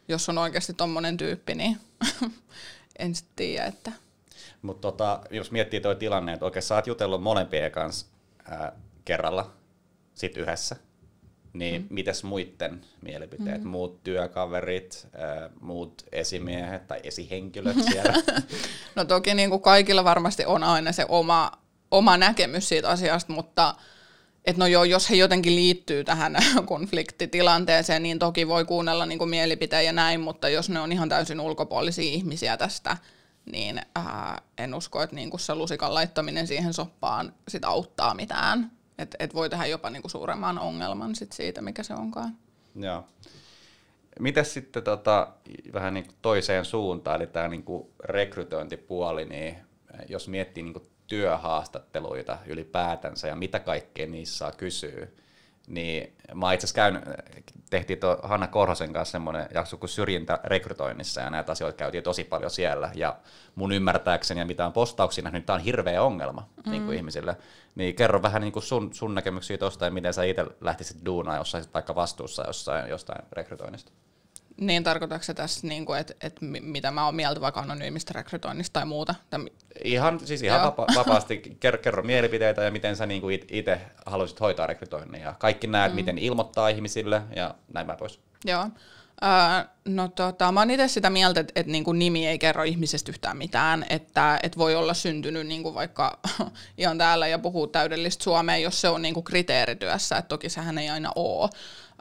jos 0.09 0.29
on 0.29 0.39
oikeasti 0.39 0.73
tommonen 0.73 1.17
tyyppi, 1.17 1.55
niin 1.55 1.81
en 2.99 3.15
sitten 3.15 3.37
tiedä, 3.37 3.65
että... 3.65 3.93
Mutta 4.63 4.81
tota, 4.81 5.21
jos 5.31 5.51
miettii 5.51 5.81
tuo 5.81 5.95
tilanne, 5.95 6.33
että 6.33 6.45
oikein 6.45 6.63
sä 6.63 6.75
oot 6.75 6.87
jutellut 6.87 7.23
molempien 7.23 7.73
kanssa 7.73 8.07
ää, 8.45 8.73
kerralla, 9.05 9.51
sit 10.15 10.37
yhdessä, 10.37 10.77
niin 11.53 11.83
mm. 11.83 11.87
mitäs 11.91 12.25
muiden 12.25 12.81
mielipiteet, 13.03 13.63
mm. 13.63 13.69
muut 13.69 14.05
työkaverit, 14.05 15.09
äh, 15.15 15.51
muut 15.61 16.03
esimiehet 16.13 16.87
tai 16.87 17.01
esihenkilöt 17.03 17.77
siellä? 17.93 18.15
no 18.95 19.05
toki 19.05 19.35
niin 19.35 19.51
kuin 19.51 19.63
kaikilla 19.63 20.05
varmasti 20.05 20.45
on 20.47 20.65
aina 20.65 20.93
se 20.93 21.07
oma, 21.09 21.53
oma 21.91 22.17
näkemys 22.17 22.69
siitä 22.69 22.89
asiasta, 22.89 23.33
mutta 23.33 23.75
et 24.45 24.57
no 24.57 24.67
joo, 24.67 24.85
jos 24.85 25.11
he 25.11 25.17
jotenkin 25.17 25.57
liittyy 25.57 26.05
tähän 26.05 26.37
konfliktitilanteeseen, 26.65 28.03
niin 28.03 28.19
toki 28.19 28.49
voi 28.49 28.65
kuunnella 28.65 29.07
niin 29.07 29.19
kuin 29.19 29.31
mielipiteen 29.31 29.87
ja 29.87 29.93
näin, 29.93 30.21
mutta 30.21 30.49
jos 30.49 30.71
ne 30.71 30.81
on 30.81 30.93
ihan 30.93 31.09
täysin 31.09 31.41
ulkopuolisia 31.41 32.13
ihmisiä 32.13 32.57
tästä, 32.57 32.97
niin 33.53 33.81
ää, 33.95 34.43
en 34.59 34.75
usko, 34.75 35.03
että 35.03 35.17
niin 35.17 35.31
kuin 35.31 35.41
se 35.41 35.55
lusikan 35.55 35.95
laittaminen 35.95 36.47
siihen 36.47 36.75
soppaan 36.75 37.33
sit 37.49 37.65
auttaa 37.65 38.15
mitään. 38.15 38.71
Että 39.01 39.17
et 39.21 39.35
voi 39.35 39.51
tehdä 39.51 39.67
jopa 39.67 39.91
niinku 39.91 40.09
suuremman 40.09 40.59
ongelman 40.59 41.15
sit 41.15 41.33
siitä, 41.33 41.63
mikä 41.63 41.83
se 41.83 41.95
onkaan. 41.95 42.37
Joo. 42.75 43.05
Mitäs 44.21 44.55
sitten 44.55 44.83
tota, 44.83 45.29
vähän 45.73 45.95
niin 45.95 46.07
toiseen 46.23 46.65
suuntaan, 46.65 47.17
eli 47.17 47.27
tämä 47.27 47.49
niin 47.49 47.65
rekrytointipuoli, 48.05 49.25
niin 49.25 49.57
jos 50.09 50.29
miettii 50.29 50.63
niin 50.63 50.91
työhaastatteluita 51.07 52.39
ylipäätänsä 52.47 53.29
ja 53.29 53.37
mitä 53.37 53.61
kaikkea 53.61 54.07
niissä 54.07 54.39
saa 54.39 54.53
kysyä, 54.53 55.07
niin 55.67 56.13
mä 56.35 56.53
itse 56.53 56.65
asiassa 56.65 56.75
käyn, 56.75 57.03
tehtiin 57.71 57.99
tuo 57.99 58.19
Hanna 58.23 58.47
Korhosen 58.47 58.93
kanssa 58.93 59.13
semmoinen 59.13 59.47
jakso 59.55 59.77
kuin 59.77 59.91
syrjintä 59.91 60.41
rekrytoinnissa 60.45 61.21
ja 61.21 61.31
näitä 61.31 61.53
asioita 61.53 61.77
käytiin 61.77 62.05
tosi 62.05 62.25
paljon 62.25 62.51
siellä 62.51 62.91
ja 62.95 63.17
mun 63.55 63.73
ymmärtääkseni 63.73 64.41
ja 64.41 64.47
mitä 64.47 64.67
on 64.67 64.73
postauksia 64.73 65.25
nähnyt, 65.25 65.41
niin 65.41 65.47
tämä 65.47 65.55
on 65.55 65.65
hirveä 65.65 66.03
ongelma 66.03 66.49
mm. 66.67 66.71
niin 66.71 66.85
kuin 66.85 66.97
ihmisille. 66.97 67.37
Niin 67.75 67.95
kerro 67.95 68.23
vähän 68.23 68.43
niin 68.43 68.53
kuin 68.53 68.63
sun, 68.63 68.95
sun 68.95 69.15
näkemyksiä 69.15 69.59
tuosta 69.59 69.85
ja 69.85 69.91
miten 69.91 70.15
sä 70.15 70.25
itse 70.25 70.47
lähtisit 70.61 71.05
duunaan, 71.05 71.39
jos 71.39 71.51
sä 71.51 71.63
vaikka 71.75 71.95
vastuussa 71.95 72.47
jossain, 72.47 72.91
jostain 72.91 73.25
rekrytoinnista. 73.33 73.93
Niin, 74.61 74.85
tarkoitatko 74.85 75.25
se 75.25 75.35
tässä, 75.35 75.67
niin 75.67 75.87
kuin, 75.87 75.99
että, 75.99 76.15
että 76.21 76.41
mitä 76.61 76.91
mä 76.91 77.05
oon 77.05 77.15
mieltä 77.15 77.41
vaikka 77.41 77.61
anonyymistä 77.61 78.13
rekrytoinnista 78.15 78.73
tai 78.73 78.87
muuta? 78.87 79.15
Ihan, 79.85 80.21
siis 80.27 80.43
ihan 80.43 80.63
vapa- 80.63 80.87
vapaasti 80.95 81.57
kerro, 81.61 81.79
kerro 81.79 82.03
mielipiteitä 82.03 82.63
ja 82.63 82.71
miten 82.71 82.97
sä 82.97 83.07
niin 83.07 83.21
kuin 83.21 83.41
itse 83.51 83.81
haluaisit 84.07 84.41
hoitaa 84.41 84.67
rekrytoinnin. 84.67 85.23
Ja 85.23 85.35
kaikki 85.39 85.67
näet, 85.67 85.93
mm. 85.93 85.97
miten 85.97 86.19
ilmoittaa 86.19 86.69
ihmisille 86.69 87.23
ja 87.37 87.55
näin 87.73 87.87
mä 87.87 87.97
pois. 87.97 88.21
Joo. 88.45 88.69
Öö, 89.25 89.69
no 89.85 90.09
tota, 90.09 90.53
mä 90.53 90.61
oon 90.61 90.71
itse 90.71 90.89
sitä 90.89 91.11
mieltä, 91.11 91.41
että, 91.41 91.53
että 91.57 91.73
niin 91.73 91.85
kuin 91.85 91.99
nimi 91.99 92.27
ei 92.27 92.39
kerro 92.39 92.63
ihmisestä 92.63 93.13
yhtään 93.13 93.37
mitään, 93.37 93.87
että, 93.91 94.41
että 94.43 94.59
voi 94.59 94.75
olla 94.75 94.95
syntynyt 94.95 95.47
niin 95.47 95.63
kuin 95.63 95.75
vaikka 95.75 96.19
ihan 96.79 96.99
täällä 96.99 97.27
ja 97.29 97.39
puhuu 97.39 97.67
täydellistä 97.67 98.25
suomea, 98.25 98.57
jos 98.57 98.81
se 98.81 98.89
on 98.89 99.03
niin 99.03 99.15
kuin 99.15 99.25
kriteerityössä, 99.25 100.17
että 100.17 100.29
toki 100.29 100.49
sehän 100.49 100.79
ei 100.79 100.91
aina 100.91 101.13
ole 101.15 101.51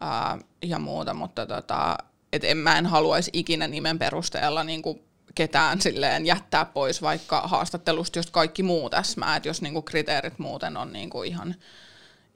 öö, 0.02 0.40
ja 0.64 0.80
muuta, 0.80 1.14
mutta 1.14 1.46
tota, 1.46 1.98
et 2.34 2.44
en, 2.44 2.58
mä 2.58 2.78
en 2.78 2.86
haluaisi 2.86 3.32
ikinä 3.34 3.68
nimen 3.68 4.00
perusteella 4.00 4.64
niin 4.64 4.82
kuin 4.82 5.04
ketään 5.36 5.82
silleen 5.82 6.26
jättää 6.26 6.66
pois 6.66 7.02
vaikka 7.02 7.42
haastattelusta, 7.42 8.20
jos 8.20 8.32
kaikki 8.32 8.64
muu 8.64 8.90
täsmää, 8.90 9.36
että 9.36 9.50
jos 9.50 9.62
niinku 9.62 9.82
kriteerit 9.82 10.40
muuten 10.40 10.78
on 10.78 10.94
niinku 10.94 11.24
ihan, 11.24 11.56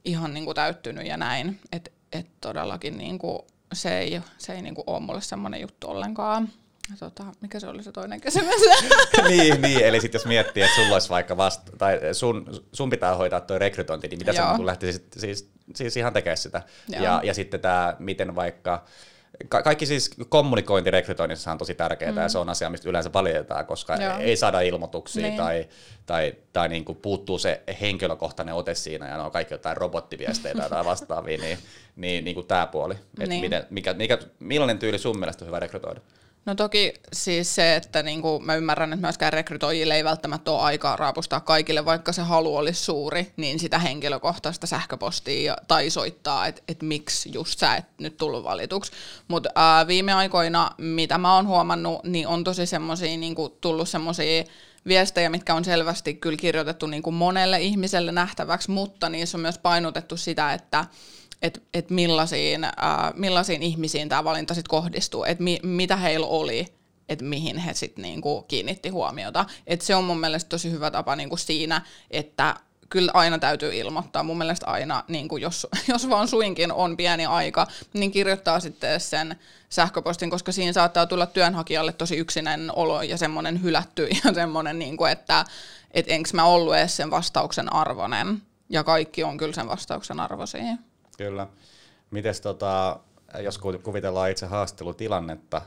ihan 0.06 0.34
niinku 0.34 0.54
täyttynyt 0.54 1.08
ja 1.08 1.18
näin, 1.18 1.60
että 1.72 1.92
et 2.12 2.28
todellakin 2.42 2.98
niinku 2.98 3.48
se 3.76 4.00
ei, 4.00 4.22
se 4.38 4.54
ei 4.54 4.62
niinku 4.62 4.84
ole 4.88 5.00
mulle 5.00 5.22
semmoinen 5.22 5.62
juttu 5.62 5.90
ollenkaan. 5.90 6.50
Tota, 7.00 7.24
mikä 7.42 7.60
se 7.60 7.68
oli 7.68 7.84
se 7.84 7.92
toinen 7.92 8.22
kysymys? 8.22 8.62
niin, 9.30 9.62
niin, 9.62 9.86
eli 9.86 10.02
sitten 10.02 10.20
jos 10.20 10.26
miettii, 10.26 10.64
että 10.64 10.76
sulla 10.76 10.96
olisi 10.96 11.10
vaikka 11.10 11.38
vasta, 11.38 11.72
tai 11.78 12.00
sun, 12.12 12.66
sun 12.74 12.90
pitää 12.90 13.16
hoitaa 13.16 13.42
tuo 13.42 13.60
rekrytointi, 13.60 14.08
niin 14.08 14.20
mitä 14.20 14.32
Joo. 14.32 14.48
sä 14.48 14.58
niin 14.58 14.66
lähtisit 14.66 15.08
siis, 15.18 15.52
siis 15.76 15.98
ihan 15.98 16.14
tekemään 16.14 16.38
sitä? 16.38 16.62
Ja, 16.90 17.22
ja 17.24 17.34
sitten 17.34 17.60
tämä, 17.60 17.96
miten 18.00 18.36
vaikka, 18.36 18.86
Ka- 19.50 19.62
kaikki 19.62 19.86
siis 19.86 20.12
kommunikointi 20.30 20.92
rekrytoinnissa 20.92 21.52
on 21.52 21.58
tosi 21.58 21.76
tärkeää 21.76 22.12
mm. 22.12 22.18
ja 22.18 22.30
se 22.30 22.38
on 22.38 22.50
asia, 22.50 22.70
mistä 22.70 22.90
yleensä 22.90 23.14
valitetaan, 23.14 23.66
koska 23.66 23.96
Joo. 23.96 24.18
ei 24.20 24.38
saada 24.38 24.62
ilmoituksia 24.62 25.24
niin. 25.24 25.38
tai, 25.38 25.68
tai, 26.06 26.34
tai 26.54 26.70
niin 26.70 26.86
kuin 26.86 26.98
puuttuu 26.98 27.40
se 27.40 27.62
henkilökohtainen 27.82 28.56
ote 28.56 28.76
siinä 28.76 29.10
ja 29.10 29.18
ne 29.18 29.24
on 29.24 29.32
kaikki 29.32 29.54
jotain 29.54 29.78
robottiviesteitä 29.78 30.70
tai 30.70 30.86
vastaavia, 30.86 31.38
niin, 31.38 31.58
niin, 31.96 32.26
niin 32.26 32.36
kuin 32.36 32.48
tämä 32.48 32.68
puoli. 32.68 32.96
Niin. 33.18 33.42
miten, 33.42 33.64
mikä, 33.70 33.94
mikä, 33.94 34.18
millainen 34.40 34.80
tyyli 34.80 35.00
sun 35.00 35.20
mielestä 35.20 35.46
on 35.46 35.48
hyvä 35.48 35.60
rekrytoida? 35.60 36.02
No 36.46 36.56
toki 36.56 36.94
siis 37.14 37.56
se, 37.56 37.76
että 37.76 38.04
niinku 38.04 38.40
mä 38.40 38.56
ymmärrän, 38.56 38.94
että 38.94 39.08
myöskään 39.08 39.34
rekrytoijille 39.34 39.96
ei 39.96 40.04
välttämättä 40.04 40.52
ole 40.52 40.62
aikaa 40.62 40.96
raapustaa 40.96 41.40
kaikille, 41.40 41.86
vaikka 41.86 42.12
se 42.12 42.22
halu 42.22 42.56
olisi 42.56 42.84
suuri, 42.84 43.34
niin 43.38 43.60
sitä 43.60 43.80
henkilökohtaista 43.80 44.68
sähköpostia 44.68 45.56
tai 45.68 45.90
soittaa, 45.90 46.48
että 46.48 46.62
et 46.68 46.82
miksi 46.82 47.30
just 47.34 47.60
sä 47.60 47.76
et 47.76 47.86
nyt 47.98 48.18
tullut 48.18 48.44
valituksi. 48.44 48.92
Mutta 49.28 49.50
viime 49.88 50.14
aikoina, 50.14 50.72
mitä 50.78 51.18
mä 51.18 51.36
oon 51.36 51.48
huomannut, 51.48 52.04
niin 52.04 52.28
on 52.28 52.44
tosi 52.44 52.66
semmoisia 52.66 53.18
niinku, 53.18 53.50
tullut 53.50 53.90
semmoisia 53.90 54.44
viestejä, 54.88 55.30
mitkä 55.30 55.54
on 55.56 55.66
selvästi 55.66 56.14
kyllä 56.14 56.38
kirjoitettu 56.38 56.88
niinku 56.88 57.12
monelle 57.12 57.62
ihmiselle 57.62 58.12
nähtäväksi, 58.12 58.72
mutta 58.72 59.10
niissä 59.10 59.38
on 59.38 59.42
myös 59.42 59.58
painotettu 59.58 60.18
sitä, 60.18 60.54
että 60.54 60.86
että 61.44 61.62
et 61.74 61.90
millaisiin, 61.90 62.64
äh, 62.64 62.72
millaisiin 63.16 63.64
ihmisiin 63.64 64.10
tämä 64.10 64.24
valinta 64.24 64.54
sitten 64.54 64.70
kohdistuu, 64.70 65.24
että 65.24 65.44
mi, 65.44 65.60
mitä 65.64 65.96
heillä 65.96 66.28
oli, 66.28 66.68
että 67.10 67.26
mihin 67.26 67.58
he 67.58 67.74
sitten 67.74 68.02
niinku 68.02 68.42
kiinnitti 68.42 68.90
huomiota. 68.90 69.46
Et 69.68 69.82
se 69.82 69.96
on 69.96 70.04
mun 70.04 70.20
mielestä 70.20 70.50
tosi 70.50 70.72
hyvä 70.72 70.92
tapa 70.92 71.16
niinku 71.16 71.38
siinä, 71.38 71.82
että 72.12 72.56
kyllä 72.90 73.12
aina 73.14 73.40
täytyy 73.40 73.76
ilmoittaa. 73.76 74.24
Mun 74.24 74.38
mielestä 74.38 74.68
aina, 74.68 75.04
niin 75.08 75.28
kuin 75.28 75.42
jos, 75.42 75.68
jos 75.92 76.10
vaan 76.10 76.28
suinkin 76.28 76.72
on 76.72 76.98
pieni 76.98 77.26
aika, 77.26 77.68
niin 77.94 78.12
kirjoittaa 78.12 78.60
sitten 78.60 79.00
sen 79.00 79.36
sähköpostin, 79.70 80.30
koska 80.30 80.52
siinä 80.52 80.74
saattaa 80.74 81.06
tulla 81.06 81.26
työnhakijalle 81.26 81.94
tosi 81.94 82.16
yksinäinen 82.16 82.76
olo 82.76 83.02
ja 83.02 83.18
semmoinen 83.18 83.64
hylätty 83.64 84.08
ja 84.24 84.34
semmoinen, 84.42 84.80
niin 84.80 84.98
kuin, 84.98 85.12
että 85.12 85.46
et 85.92 86.06
enkö 86.08 86.30
mä 86.34 86.46
ollut 86.46 86.76
edes 86.76 86.96
sen 86.96 87.12
vastauksen 87.12 87.74
arvonen. 87.74 88.42
Ja 88.70 88.84
kaikki 88.84 89.24
on 89.24 89.38
kyllä 89.38 89.54
sen 89.54 89.68
vastauksen 89.68 90.20
arvoisia. 90.20 90.78
Kyllä. 91.18 91.48
Mites 92.12 92.42
tota, 92.42 93.00
jos 93.40 93.58
kuvitellaan 93.58 94.32
itse 94.32 94.46
haastattelutilannetta 94.46 95.62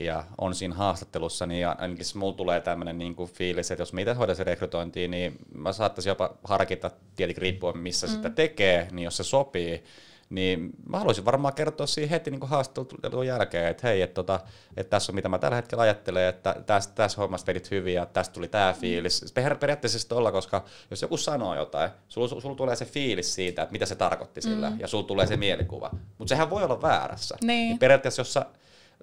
ja 0.00 0.24
on 0.38 0.54
siinä 0.54 0.74
haastattelussa, 0.74 1.46
niin 1.46 1.68
ainakin 1.68 2.06
mulla 2.14 2.36
tulee 2.36 2.60
tämmöinen 2.60 2.98
niin 2.98 3.14
kuin 3.14 3.30
fiilis, 3.30 3.70
että 3.70 3.82
jos 3.82 3.92
mä 3.92 4.00
itse 4.00 4.14
hoidan 4.14 4.36
rekrytointia, 4.38 5.08
niin 5.08 5.38
mä 5.54 5.72
saattaisin 5.72 6.10
jopa 6.10 6.34
harkita, 6.44 6.90
tietenkin 7.16 7.42
riippuen 7.42 7.78
missä 7.78 8.06
mm. 8.06 8.12
sitä 8.12 8.30
tekee, 8.30 8.88
niin 8.90 9.04
jos 9.04 9.16
se 9.16 9.24
sopii, 9.24 9.84
niin 10.30 10.70
mä 10.88 10.98
haluaisin 10.98 11.24
varmaan 11.24 11.54
kertoa 11.54 11.86
siihen 11.86 12.10
heti 12.10 12.30
niin 12.30 12.40
haastattelun 12.42 13.26
jälkeen, 13.26 13.66
että 13.68 13.86
hei, 13.86 14.02
että, 14.02 14.14
tota, 14.14 14.40
että 14.76 14.90
tässä 14.90 15.12
on 15.12 15.14
mitä 15.14 15.28
mä 15.28 15.38
tällä 15.38 15.56
hetkellä 15.56 15.82
ajattelen, 15.82 16.28
että 16.28 16.56
tässä, 16.66 16.90
tässä 16.94 17.20
hommassa 17.20 17.46
vedit 17.46 17.70
hyvin 17.70 17.94
ja 17.94 18.06
tästä 18.06 18.32
tuli 18.32 18.48
tämä 18.48 18.72
mm. 18.72 18.78
fiilis. 18.78 19.22
Mm. 19.22 19.58
Periaatteessa 19.60 20.16
olla, 20.16 20.32
koska 20.32 20.64
jos 20.90 21.02
joku 21.02 21.16
sanoo 21.16 21.54
jotain, 21.54 21.90
sulla, 22.08 22.28
sulla 22.28 22.56
tulee 22.56 22.76
se 22.76 22.84
fiilis 22.84 23.34
siitä, 23.34 23.62
että 23.62 23.72
mitä 23.72 23.86
se 23.86 23.94
tarkoitti 23.94 24.42
sillä, 24.42 24.70
mm. 24.70 24.80
ja 24.80 24.88
sulla 24.88 25.06
tulee 25.06 25.26
se 25.26 25.36
mielikuva. 25.36 25.90
Mutta 26.18 26.28
sehän 26.28 26.50
voi 26.50 26.64
olla 26.64 26.82
väärässä. 26.82 27.36
Niin. 27.40 27.48
niin 27.48 27.78
periaatteessa, 27.78 28.20
jos 28.20 28.32
sä 28.32 28.46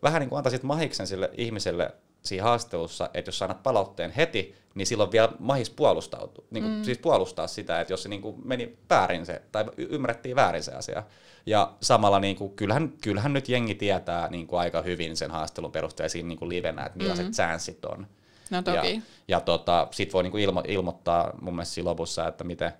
vähän 0.03 0.19
niin 0.19 0.29
kuin 0.29 0.37
antaisit 0.37 0.63
mahiksen 0.63 1.07
sille 1.07 1.29
ihmiselle 1.37 1.93
siinä 2.23 2.43
haastattelussa, 2.43 3.09
että 3.13 3.29
jos 3.29 3.37
sanat 3.37 3.63
palautteen 3.63 4.11
heti, 4.11 4.55
niin 4.75 4.87
silloin 4.87 5.11
vielä 5.11 5.29
mahis 5.39 5.69
puolustautua, 5.69 6.45
niin 6.51 6.63
kuin, 6.63 6.75
mm. 6.75 6.83
siis 6.83 6.97
puolustaa 6.97 7.47
sitä, 7.47 7.81
että 7.81 7.93
jos 7.93 8.03
se 8.03 8.09
niin 8.09 8.21
kuin 8.21 8.41
meni 8.45 8.77
väärin 8.89 9.25
se, 9.25 9.41
tai 9.51 9.65
ymmärrettiin 9.77 10.35
väärin 10.35 10.63
se 10.63 10.71
asia. 10.71 11.03
Ja 11.45 11.73
samalla 11.81 12.19
niin 12.19 12.35
kuin, 12.35 12.55
kyllähän, 12.55 12.93
kyllähän 13.01 13.33
nyt 13.33 13.49
jengi 13.49 13.75
tietää 13.75 14.29
niin 14.29 14.47
kuin 14.47 14.59
aika 14.59 14.81
hyvin 14.81 15.17
sen 15.17 15.31
haastelun 15.31 15.71
perusteella 15.71 16.09
siinä 16.09 16.27
niin 16.27 16.39
kuin 16.39 16.49
livenä, 16.49 16.85
että 16.85 16.97
millaiset 16.97 17.25
mm. 17.25 17.31
chanssit 17.31 17.85
on. 17.85 18.07
No 18.49 18.61
toki. 18.61 18.95
Ja, 18.95 19.01
ja 19.27 19.39
tota, 19.39 19.87
sit 19.91 20.13
voi 20.13 20.23
niin 20.23 20.31
kuin 20.31 20.43
ilmo, 20.43 20.63
ilmoittaa 20.67 21.33
mun 21.41 21.53
mielestä 21.53 21.73
siinä 21.73 21.89
lopussa, 21.89 22.27
että 22.27 22.43
miten, 22.43 22.71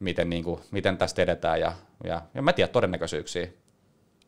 miten, 0.00 0.30
niin 0.30 0.44
kuin, 0.44 0.60
miten 0.70 0.98
tästä 0.98 1.22
edetään 1.22 1.60
ja, 1.60 1.72
ja, 2.04 2.22
ja 2.34 2.42
mä 2.42 2.52
tiedän 2.52 2.72
todennäköisyyksiä 2.72 3.48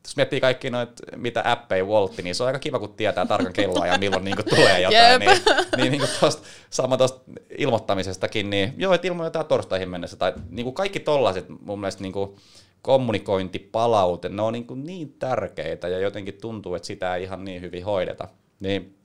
jos 0.04 0.16
miettii 0.16 0.40
kaikki 0.40 0.70
noita, 0.70 0.92
mitä 1.16 1.42
appeja 1.44 1.84
Woltti, 1.84 2.22
niin 2.22 2.34
se 2.34 2.42
on 2.42 2.46
aika 2.46 2.58
kiva, 2.58 2.78
kun 2.78 2.94
tietää 2.94 3.26
tarkan 3.26 3.52
kelloa 3.52 3.86
ja 3.86 3.98
milloin 3.98 4.24
niin 4.24 4.36
tulee 4.50 4.80
jotain. 4.82 5.20
niin, 5.20 5.40
niin, 5.76 5.90
niin 5.90 6.00
kuin 6.00 6.10
tosta, 6.20 6.46
sama 6.70 6.96
tuosta 6.96 7.20
ilmoittamisestakin, 7.58 8.50
niin 8.50 8.74
joo, 8.76 8.94
että 8.94 9.06
ilmoitetaan 9.06 9.46
torstaihin 9.46 9.88
mennessä. 9.88 10.16
Tai 10.16 10.32
niin 10.50 10.64
kuin 10.64 10.74
kaikki 10.74 11.00
tollaiset 11.00 11.46
mun 11.48 11.80
mielestä 11.80 12.02
niin 12.02 12.12
kuin, 12.12 12.36
kommunikointi, 12.82 13.58
palaute, 13.58 14.28
ne 14.28 14.42
on 14.42 14.52
niin, 14.52 14.66
kuin 14.66 14.84
niin 14.84 15.12
tärkeitä 15.18 15.88
ja 15.88 15.98
jotenkin 15.98 16.38
tuntuu, 16.40 16.74
että 16.74 16.86
sitä 16.86 17.14
ei 17.14 17.22
ihan 17.22 17.44
niin 17.44 17.62
hyvin 17.62 17.84
hoideta. 17.84 18.28
Niin 18.60 18.98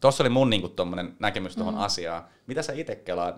Tuossa 0.00 0.22
oli 0.22 0.30
mun 0.30 0.50
niin 0.50 0.62
näkemys 1.18 1.54
tuohon 1.56 1.74
mm. 1.74 1.80
asiaan. 1.80 2.24
Mitä 2.46 2.62
sä 2.62 2.72
itse 2.72 2.96
kelaat? 2.96 3.36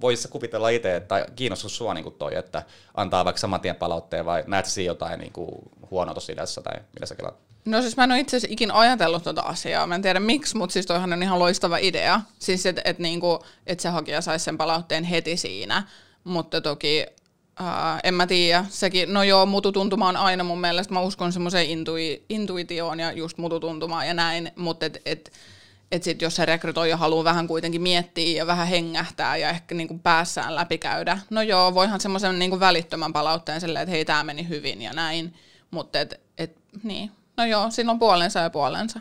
Voisi 0.00 0.28
kuvitella 0.28 0.68
itse, 0.68 0.96
että 0.96 1.26
kiinnostus 1.36 1.76
sua 1.76 1.94
niin 1.94 2.12
toi, 2.18 2.34
että 2.34 2.62
antaa 2.94 3.24
vaikka 3.24 3.40
saman 3.40 3.60
tien 3.60 3.76
palautteen 3.76 4.24
vai 4.24 4.44
näet 4.46 4.66
siinä 4.66 4.86
jotain 4.86 5.20
niin 5.20 5.32
kuin 5.32 5.50
huonoa 5.90 6.14
tuossa 6.14 6.32
idässä 6.32 6.62
tai 6.62 6.74
mitä 6.92 7.06
sä 7.06 7.14
kelaat? 7.14 7.48
No 7.64 7.80
siis 7.80 7.96
mä 7.96 8.04
en 8.04 8.12
ole 8.12 8.20
itse 8.20 8.36
asiassa 8.36 8.52
ikin 8.52 8.70
ajatellut 8.70 9.22
tuota 9.22 9.40
asiaa. 9.40 9.86
Mä 9.86 9.94
en 9.94 10.02
tiedä 10.02 10.20
miksi, 10.20 10.56
mutta 10.56 10.72
siis 10.72 10.86
toihan 10.86 11.12
on 11.12 11.22
ihan 11.22 11.38
loistava 11.38 11.78
idea. 11.78 12.20
Siis 12.38 12.66
että 12.66 12.82
et 12.84 12.98
niinku, 12.98 13.44
et 13.66 13.80
se 13.80 13.88
hakija 13.88 14.20
saisi 14.20 14.44
sen 14.44 14.58
palautteen 14.58 15.04
heti 15.04 15.36
siinä. 15.36 15.82
Mutta 16.24 16.60
toki 16.60 17.06
ää, 17.56 18.00
en 18.04 18.14
mä 18.14 18.26
tiedä. 18.26 18.64
Sekin, 18.68 19.12
no 19.12 19.22
joo, 19.22 19.46
mututuntuma 19.46 20.08
on 20.08 20.16
aina 20.16 20.44
mun 20.44 20.60
mielestä. 20.60 20.94
Mä 20.94 21.00
uskon 21.00 21.32
semmoiseen 21.32 21.66
intui, 21.66 22.22
intuitioon 22.28 23.00
ja 23.00 23.12
just 23.12 23.38
mututuntumaan 23.38 24.06
ja 24.06 24.14
näin. 24.14 24.52
Mutta 24.56 24.86
et, 24.86 25.02
et, 25.06 25.32
että 25.92 26.04
sit 26.04 26.22
jos 26.22 26.36
se 26.36 26.46
rekrytoija 26.46 26.96
haluaa 26.96 27.24
vähän 27.24 27.48
kuitenkin 27.48 27.82
miettiä 27.82 28.36
ja 28.36 28.46
vähän 28.46 28.66
hengähtää 28.66 29.36
ja 29.36 29.50
ehkä 29.50 29.74
niinku 29.74 29.98
päässään 29.98 30.54
läpikäydä, 30.54 31.18
no 31.30 31.42
joo, 31.42 31.74
voihan 31.74 32.00
semmoisen 32.00 32.38
niinku 32.38 32.60
välittömän 32.60 33.12
palautteen 33.12 33.60
silleen, 33.60 33.82
että 33.82 33.90
hei, 33.90 34.04
tämä 34.04 34.24
meni 34.24 34.48
hyvin 34.48 34.82
ja 34.82 34.92
näin, 34.92 35.34
mutta 35.70 36.00
et, 36.00 36.20
et, 36.38 36.56
niin, 36.82 37.10
no 37.36 37.44
joo, 37.44 37.70
siinä 37.70 37.92
on 37.92 37.98
puolensa 37.98 38.40
ja 38.40 38.50
puolensa. 38.50 39.00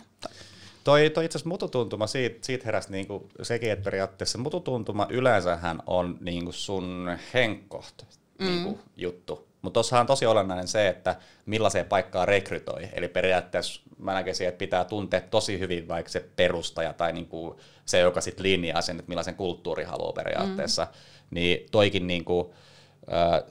Toi, 0.84 1.10
toi 1.10 1.26
itse 1.26 1.38
asiassa 1.38 1.50
mututuntuma, 1.50 2.08
siitä, 2.08 2.38
siitä 2.42 2.66
heräsi 2.66 2.92
niinku 2.92 3.30
sekin, 3.42 3.72
että 3.72 3.84
periaatteessa 3.84 4.38
mututuntuma 4.38 5.08
yleensähän 5.10 5.80
on 5.88 6.18
niinku 6.22 6.52
sun 6.52 7.18
henkkoht 7.34 8.02
mm. 8.40 8.46
niinku 8.46 8.80
juttu. 8.98 9.47
Mutta 9.68 9.78
tuossahan 9.78 10.02
on 10.02 10.08
tosi 10.08 10.26
olennainen 10.26 10.68
se, 10.68 10.88
että 10.88 11.16
millaiseen 11.46 11.86
paikkaan 11.86 12.28
rekrytoi. 12.28 12.90
Eli 12.94 13.08
periaatteessa 13.08 13.82
mä 13.98 14.14
näkisin, 14.14 14.48
että 14.48 14.58
pitää 14.60 14.86
tuntea 14.86 15.22
tosi 15.22 15.60
hyvin 15.60 15.88
vaikka 15.88 16.12
se 16.12 16.26
perustaja 16.36 16.94
tai 16.94 17.14
niinku 17.14 17.60
se, 17.86 18.00
joka 18.00 18.22
sitten 18.22 18.44
linjaa 18.44 18.82
sen, 18.82 19.00
että 19.00 19.10
millaisen 19.10 19.36
kulttuuri 19.36 19.84
haluaa 19.84 20.14
periaatteessa. 20.14 20.84
Mm. 20.84 20.98
Niin 21.32 21.66
toikin 21.72 22.08
niinku, 22.08 22.54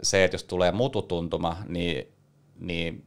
se, 0.03 0.25
että 0.25 0.35
jos 0.35 0.45
tulee 0.45 0.73
mututuntuma, 0.73 1.57
niin, 1.69 2.09
niin 2.61 3.05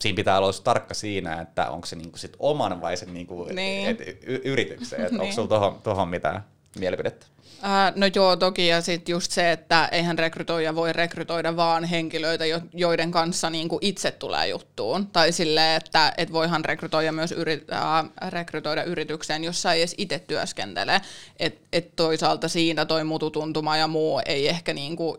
siinä 0.00 0.16
pitää 0.16 0.38
olla 0.38 0.52
tarkka 0.64 0.94
siinä, 0.94 1.40
että 1.40 1.70
onko 1.70 1.86
se 1.86 1.96
niinku 1.96 2.18
sit 2.18 2.36
oman 2.38 2.80
vai 2.80 2.96
sen 2.96 3.14
niinku 3.14 3.44
niin. 3.52 3.88
et, 3.88 4.00
y- 4.00 4.40
yrityksen. 4.44 5.00
niin. 5.00 5.20
Onko 5.20 5.32
sulla 5.32 5.48
tohon, 5.48 5.80
tohon 5.82 6.08
mitään 6.08 6.44
mielipidettä? 6.78 7.26
Ää, 7.62 7.92
no 7.96 8.06
joo, 8.14 8.36
toki 8.36 8.66
ja 8.66 8.80
sitten 8.80 9.12
just 9.12 9.32
se, 9.32 9.52
että 9.52 9.88
eihän 9.92 10.18
rekrytoija 10.18 10.74
voi 10.74 10.92
rekrytoida 10.92 11.56
vaan 11.56 11.84
henkilöitä, 11.84 12.44
joiden 12.72 13.10
kanssa 13.10 13.50
niinku 13.50 13.78
itse 13.80 14.10
tulee 14.10 14.48
juttuun. 14.48 15.06
Tai 15.06 15.32
silleen, 15.32 15.76
että 15.76 16.12
et 16.18 16.32
voihan 16.32 16.64
rekrytoija 16.64 17.12
myös 17.12 17.32
yrit, 17.32 17.70
ää, 17.70 18.04
rekrytoida 18.28 18.84
yritykseen, 18.84 19.44
jossa 19.44 19.72
ei 19.72 19.80
edes 19.80 19.94
itse 19.98 20.18
työskentele. 20.18 21.00
Että 21.38 21.60
et 21.72 21.96
toisaalta 21.96 22.48
siinä 22.48 22.84
toi 22.84 23.04
mututuntuma 23.04 23.76
ja 23.76 23.88
muu 23.88 24.20
ei 24.26 24.48
ehkä 24.48 24.74
niinku 24.74 25.18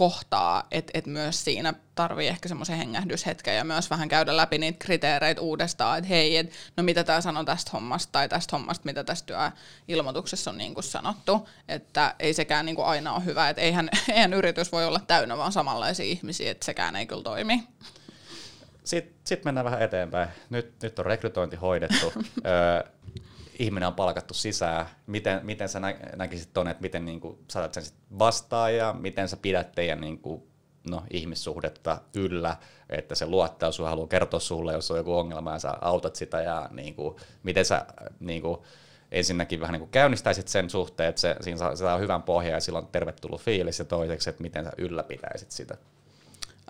kohtaa, 0.00 0.66
että 0.70 0.90
et 0.94 1.06
myös 1.06 1.44
siinä 1.44 1.74
tarvii 1.94 2.28
ehkä 2.28 2.48
semmoisen 2.48 2.76
hengähdyshetken 2.76 3.56
ja 3.56 3.64
myös 3.64 3.90
vähän 3.90 4.08
käydä 4.08 4.36
läpi 4.36 4.58
niitä 4.58 4.78
kriteereitä 4.78 5.40
uudestaan, 5.40 5.98
että 5.98 6.08
hei, 6.08 6.36
et, 6.36 6.52
no 6.76 6.82
mitä 6.82 7.04
tämä 7.04 7.20
sanoo 7.20 7.44
tästä 7.44 7.70
hommasta 7.72 8.12
tai 8.12 8.28
tästä 8.28 8.56
hommasta, 8.56 8.84
mitä 8.84 9.04
tästä 9.04 9.52
työilmoituksessa 9.86 10.50
on 10.50 10.58
niin 10.58 10.74
kuin 10.74 10.84
sanottu, 10.84 11.48
että 11.68 12.14
ei 12.18 12.34
sekään 12.34 12.66
niin 12.66 12.76
kuin 12.76 12.86
aina 12.86 13.14
ole 13.14 13.24
hyvä, 13.24 13.48
että 13.48 13.62
eihän, 13.62 13.90
eihän 14.14 14.34
yritys 14.34 14.72
voi 14.72 14.84
olla 14.84 15.00
täynnä 15.06 15.36
vaan 15.36 15.52
samanlaisia 15.52 16.06
ihmisiä, 16.06 16.50
että 16.50 16.66
sekään 16.66 16.96
ei 16.96 17.06
kyllä 17.06 17.22
toimi. 17.22 17.62
sitten 18.84 19.14
sit 19.24 19.44
mennään 19.44 19.64
vähän 19.64 19.82
eteenpäin. 19.82 20.28
Nyt, 20.50 20.74
nyt 20.82 20.98
on 20.98 21.06
rekrytointi 21.06 21.56
hoidettu. 21.56 22.12
ö, 22.16 22.90
ihminen 23.60 23.86
on 23.86 23.94
palkattu 23.94 24.34
sisään. 24.34 24.86
Miten, 25.06 25.40
miten 25.46 25.68
sä 25.68 25.80
nä- 25.80 25.96
näkisit 26.16 26.52
tuonne, 26.52 26.70
että 26.70 26.82
miten 26.82 27.04
niin 27.04 27.20
saatat 27.48 27.74
sen 27.74 27.84
sit 27.84 27.94
vastaan 28.18 28.74
ja 28.74 28.92
miten 28.92 29.28
sä 29.28 29.36
pidät 29.36 29.72
teidän 29.72 30.00
niin 30.00 30.18
kuin, 30.18 30.42
no, 30.90 31.02
ihmissuhdetta 31.10 32.00
yllä, 32.14 32.56
että 32.88 33.14
se 33.14 33.26
luottaa 33.26 33.72
sun 33.72 33.86
haluaa 33.86 34.08
kertoa 34.08 34.40
sulle, 34.40 34.72
jos 34.72 34.90
on 34.90 34.96
joku 34.96 35.18
ongelma 35.18 35.52
ja 35.52 35.58
sä 35.58 35.74
autat 35.80 36.16
sitä 36.16 36.40
ja 36.40 36.68
niin 36.72 36.94
kuin, 36.94 37.16
miten 37.42 37.64
sä 37.64 37.86
niin 38.20 38.42
kuin, 38.42 38.58
ensinnäkin 39.12 39.60
vähän 39.60 39.72
niin 39.72 39.80
kuin 39.80 39.90
käynnistäisit 39.90 40.48
sen 40.48 40.70
suhteen, 40.70 41.08
että 41.08 41.20
se, 41.20 41.36
siinä 41.40 41.58
saa, 41.58 41.76
se 41.76 41.80
saa 41.80 41.98
hyvän 41.98 42.22
pohjan 42.22 42.52
ja 42.52 42.60
silloin 42.60 42.86
tervetullut 42.86 43.40
fiilis 43.40 43.78
ja 43.78 43.84
toiseksi, 43.84 44.30
että 44.30 44.42
miten 44.42 44.64
sä 44.64 44.72
ylläpitäisit 44.78 45.50
sitä. 45.50 45.76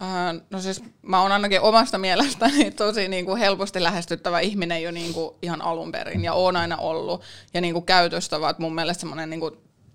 Uh, 0.00 0.42
no 0.50 0.60
siis 0.60 0.82
mä 1.02 1.22
oon 1.22 1.32
ainakin 1.32 1.60
omasta 1.60 1.98
mielestäni 1.98 2.70
tosi 2.76 3.08
niin 3.08 3.24
kuin 3.24 3.38
helposti 3.38 3.82
lähestyttävä 3.82 4.40
ihminen 4.40 4.82
jo 4.82 4.90
niin 4.90 5.14
kuin 5.14 5.34
ihan 5.42 5.62
alun 5.62 5.92
perin 5.92 6.24
ja 6.24 6.32
oon 6.32 6.56
aina 6.56 6.76
ollut. 6.76 7.22
Ja 7.54 7.60
niin 7.60 7.74
kuin 7.74 7.86
käytöstavat 7.86 8.58
mun 8.58 8.74
mielestä 8.74 9.00
semmoinen 9.00 9.30
niin 9.30 9.40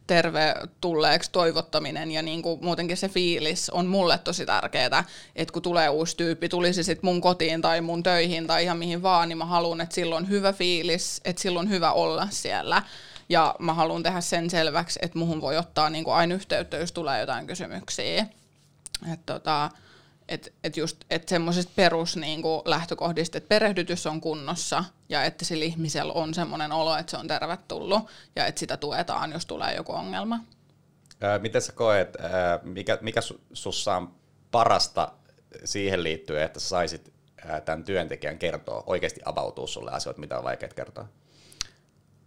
terve 0.07 0.55
tulleeksi 0.81 1.31
toivottaminen 1.31 2.11
ja 2.11 2.21
niin 2.21 2.41
kuin 2.41 2.65
muutenkin 2.65 2.97
se 2.97 3.09
fiilis 3.09 3.69
on 3.69 3.85
mulle 3.85 4.17
tosi 4.17 4.45
tärkeää, 4.45 5.03
että 5.35 5.53
kun 5.53 5.61
tulee 5.61 5.89
uusi 5.89 6.17
tyyppi, 6.17 6.49
tulisi 6.49 6.83
sitten 6.83 7.07
mun 7.07 7.21
kotiin 7.21 7.61
tai 7.61 7.81
mun 7.81 8.03
töihin 8.03 8.47
tai 8.47 8.63
ihan 8.63 8.77
mihin 8.77 9.03
vaan, 9.03 9.29
niin 9.29 9.37
mä 9.37 9.45
haluan, 9.45 9.81
että 9.81 9.95
silloin 9.95 10.23
on 10.23 10.29
hyvä 10.29 10.53
fiilis, 10.53 11.21
että 11.25 11.41
silloin 11.41 11.67
on 11.67 11.73
hyvä 11.73 11.91
olla 11.91 12.27
siellä. 12.29 12.83
Ja 13.29 13.55
mä 13.59 13.73
haluan 13.73 14.03
tehdä 14.03 14.21
sen 14.21 14.49
selväksi, 14.49 14.99
että 15.01 15.19
muhun 15.19 15.41
voi 15.41 15.57
ottaa 15.57 15.89
niin 15.89 16.03
kuin 16.03 16.15
aina 16.15 16.35
yhteyttä, 16.35 16.77
jos 16.77 16.91
tulee 16.91 17.19
jotain 17.19 17.47
kysymyksiä. 17.47 18.25
Että 19.13 19.33
tota, 19.33 19.69
että 20.29 20.51
et 20.63 20.77
just 20.77 20.97
et 21.09 21.27
semmoisista 21.27 21.71
perus 21.75 22.17
niinku, 22.17 22.61
lähtökohdista, 22.65 23.37
että 23.37 23.47
perehdytys 23.47 24.07
on 24.07 24.21
kunnossa 24.21 24.83
ja 25.09 25.23
että 25.23 25.45
sillä 25.45 25.65
ihmisellä 25.65 26.13
on 26.13 26.33
semmoinen 26.33 26.71
olo, 26.71 26.97
että 26.97 27.11
se 27.11 27.17
on 27.17 27.27
tervetullut 27.27 28.03
ja 28.35 28.45
että 28.45 28.59
sitä 28.59 28.77
tuetaan, 28.77 29.31
jos 29.31 29.45
tulee 29.45 29.75
joku 29.75 29.91
ongelma. 29.91 30.39
Ää, 31.21 31.39
miten 31.39 31.61
sä 31.61 31.71
koet, 31.71 32.17
ää, 32.19 32.59
mikä, 32.63 32.97
mikä 33.01 33.21
su, 33.21 33.41
sussa 33.53 33.95
on 33.95 34.15
parasta 34.51 35.11
siihen 35.65 36.03
liittyen, 36.03 36.43
että 36.43 36.59
sä 36.59 36.69
saisit 36.69 37.13
ää, 37.45 37.61
tämän 37.61 37.83
työntekijän 37.83 38.37
kertoa, 38.37 38.83
oikeasti 38.85 39.21
avautua 39.25 39.67
sulle 39.67 39.91
asioita, 39.91 40.19
mitä 40.19 40.37
on 40.37 40.43
vaikea 40.43 40.69
kertoa? 40.69 41.07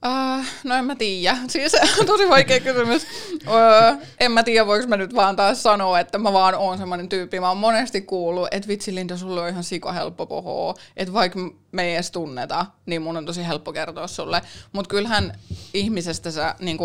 Uh, 0.07 0.45
no 0.65 0.75
en 0.75 0.85
mä 0.85 0.97
tiedä. 0.97 1.37
Siis 1.49 1.73
tosi 2.07 2.29
vaikea 2.29 2.61
kysymys. 2.61 3.07
Uh, 3.33 4.03
en 4.21 4.33
mä 4.33 4.43
tiedä, 4.43 4.67
voiko 4.67 4.87
mä 4.87 4.97
nyt 4.97 5.15
vaan 5.15 5.37
taas 5.37 5.63
sanoa, 5.63 6.01
että 6.01 6.19
mä 6.19 6.33
vaan 6.33 6.55
oon 6.55 6.79
semmoinen 6.79 7.09
tyyppi. 7.09 7.41
Mä 7.41 7.49
oon 7.49 7.57
monesti 7.57 8.01
kuullut, 8.01 8.49
että 8.51 8.69
vitsi 8.69 8.95
Linda, 8.95 9.17
sulle 9.17 9.41
on 9.41 9.49
ihan 9.49 9.65
siko 9.65 9.93
helppo 9.93 10.27
puhua. 10.27 10.75
Että 10.97 11.15
vaikka 11.15 11.39
me 11.73 11.85
ei 11.85 11.95
edes 11.95 12.11
tunneta, 12.11 12.67
niin 12.87 13.03
mun 13.03 13.17
on 13.17 13.27
tosi 13.27 13.47
helppo 13.47 13.73
kertoa 13.73 14.07
sulle. 14.07 14.43
Mutta 14.73 14.89
kyllähän 14.89 15.39
ihmisestä 15.75 16.31
sä 16.31 16.55
niin 16.59 16.79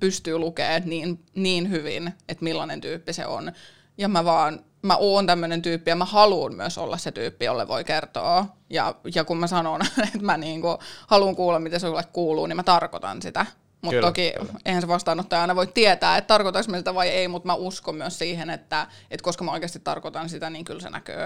pystyy 0.00 0.38
lukemaan 0.38 0.82
niin, 0.84 1.24
niin 1.34 1.70
hyvin, 1.70 2.12
että 2.28 2.44
millainen 2.44 2.80
tyyppi 2.80 3.12
se 3.12 3.26
on. 3.26 3.52
Ja 3.98 4.08
mä 4.08 4.24
vaan 4.24 4.64
mä 4.88 4.96
oon 4.96 5.26
tämmöinen 5.26 5.62
tyyppi 5.62 5.90
ja 5.90 5.96
mä 5.96 6.04
haluan 6.04 6.54
myös 6.54 6.78
olla 6.78 6.96
se 6.96 7.12
tyyppi, 7.12 7.44
jolle 7.44 7.68
voi 7.68 7.84
kertoa. 7.84 8.46
Ja, 8.70 8.94
ja 9.14 9.24
kun 9.24 9.36
mä 9.36 9.46
sanon, 9.46 9.80
että 10.06 10.18
mä 10.20 10.36
niinku 10.36 10.78
haluan 11.06 11.36
kuulla, 11.36 11.58
mitä 11.58 11.78
sulle 11.78 12.04
kuuluu, 12.12 12.46
niin 12.46 12.56
mä 12.56 12.62
tarkoitan 12.62 13.22
sitä. 13.22 13.46
Mutta 13.80 14.00
toki 14.00 14.32
kyllä. 14.38 14.52
eihän 14.64 14.82
se 14.82 14.88
vastaanottaja 14.88 15.40
aina 15.40 15.56
voi 15.56 15.66
tietää, 15.66 16.16
että 16.16 16.28
tarkoitanko 16.28 16.76
sitä 16.76 16.94
vai 16.94 17.08
ei, 17.08 17.28
mutta 17.28 17.46
mä 17.46 17.54
uskon 17.54 17.94
myös 17.94 18.18
siihen, 18.18 18.50
että, 18.50 18.86
että 19.10 19.24
koska 19.24 19.44
mä 19.44 19.52
oikeasti 19.52 19.80
tarkoitan 19.80 20.28
sitä, 20.28 20.50
niin 20.50 20.64
kyllä 20.64 20.80
se 20.80 20.90
näkyy. 20.90 21.16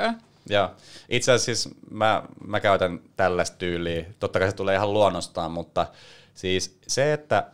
Joo. 0.49 0.71
Itse 1.09 1.33
asiassa 1.33 1.65
siis 1.65 1.75
mä, 1.91 2.23
mä 2.47 2.61
käytän 2.61 3.01
tällaista 3.17 3.57
tyyliä. 3.57 4.05
Totta 4.21 4.39
kai 4.39 4.51
se 4.51 4.57
tulee 4.57 4.77
ihan 4.77 4.93
luonnostaan, 4.93 5.51
mutta 5.51 5.87
siis 6.35 6.79
se, 6.87 7.13
että 7.13 7.47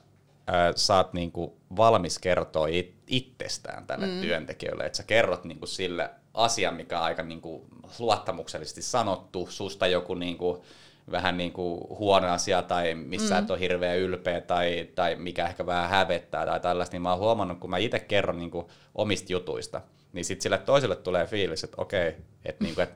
äh, 0.49 0.73
sä 0.76 0.97
oot 0.97 1.12
niinku 1.12 1.61
valmis 1.76 2.19
kertoa 2.19 2.67
it, 2.67 2.95
itsestään 3.07 3.87
tälle 3.87 4.07
mm. 4.07 4.20
työntekijöille, 4.20 4.85
että 4.85 4.96
sä 4.96 5.03
kerrot 5.03 5.44
niinku 5.44 5.66
sille 5.66 6.11
asian, 6.35 6.75
mikä 6.75 6.99
on 6.99 7.05
aika 7.05 7.23
niinku 7.23 7.66
luottamuksellisesti 7.99 8.83
sanottu, 8.83 9.46
susta 9.51 9.87
joku 9.87 10.14
niinku, 10.14 10.64
vähän 11.11 11.37
niin 11.37 11.53
kuin 11.53 11.81
huono 11.88 12.29
asia 12.29 12.62
tai 12.62 12.94
missä 12.94 13.35
mm. 13.35 13.44
et 13.44 13.51
ole 13.51 13.61
hirveän 13.61 13.99
ylpeä 13.99 14.40
tai, 14.40 14.88
tai 14.94 15.16
mikä 15.16 15.46
ehkä 15.46 15.66
vähän 15.66 15.90
hävettää 15.90 16.46
tai 16.46 16.61
tällaista, 16.61 16.94
niin 16.94 17.03
mä 17.03 17.11
oon 17.11 17.18
huomannut, 17.18 17.59
kun 17.59 17.70
mä 17.70 17.79
itse 17.79 17.99
kerron 17.99 18.38
niin 18.38 18.51
kuin 18.51 18.66
omista 18.94 19.33
jutuista, 19.33 19.81
niin 20.12 20.25
sitten 20.25 20.42
sille 20.42 20.59
toiselle 20.59 20.96
tulee 20.96 21.27
fiilis, 21.27 21.64
että 21.64 21.83
okei, 21.83 22.16
että 22.44 22.64
niin 22.64 22.75
kuin, 22.75 22.83
et, 22.83 22.94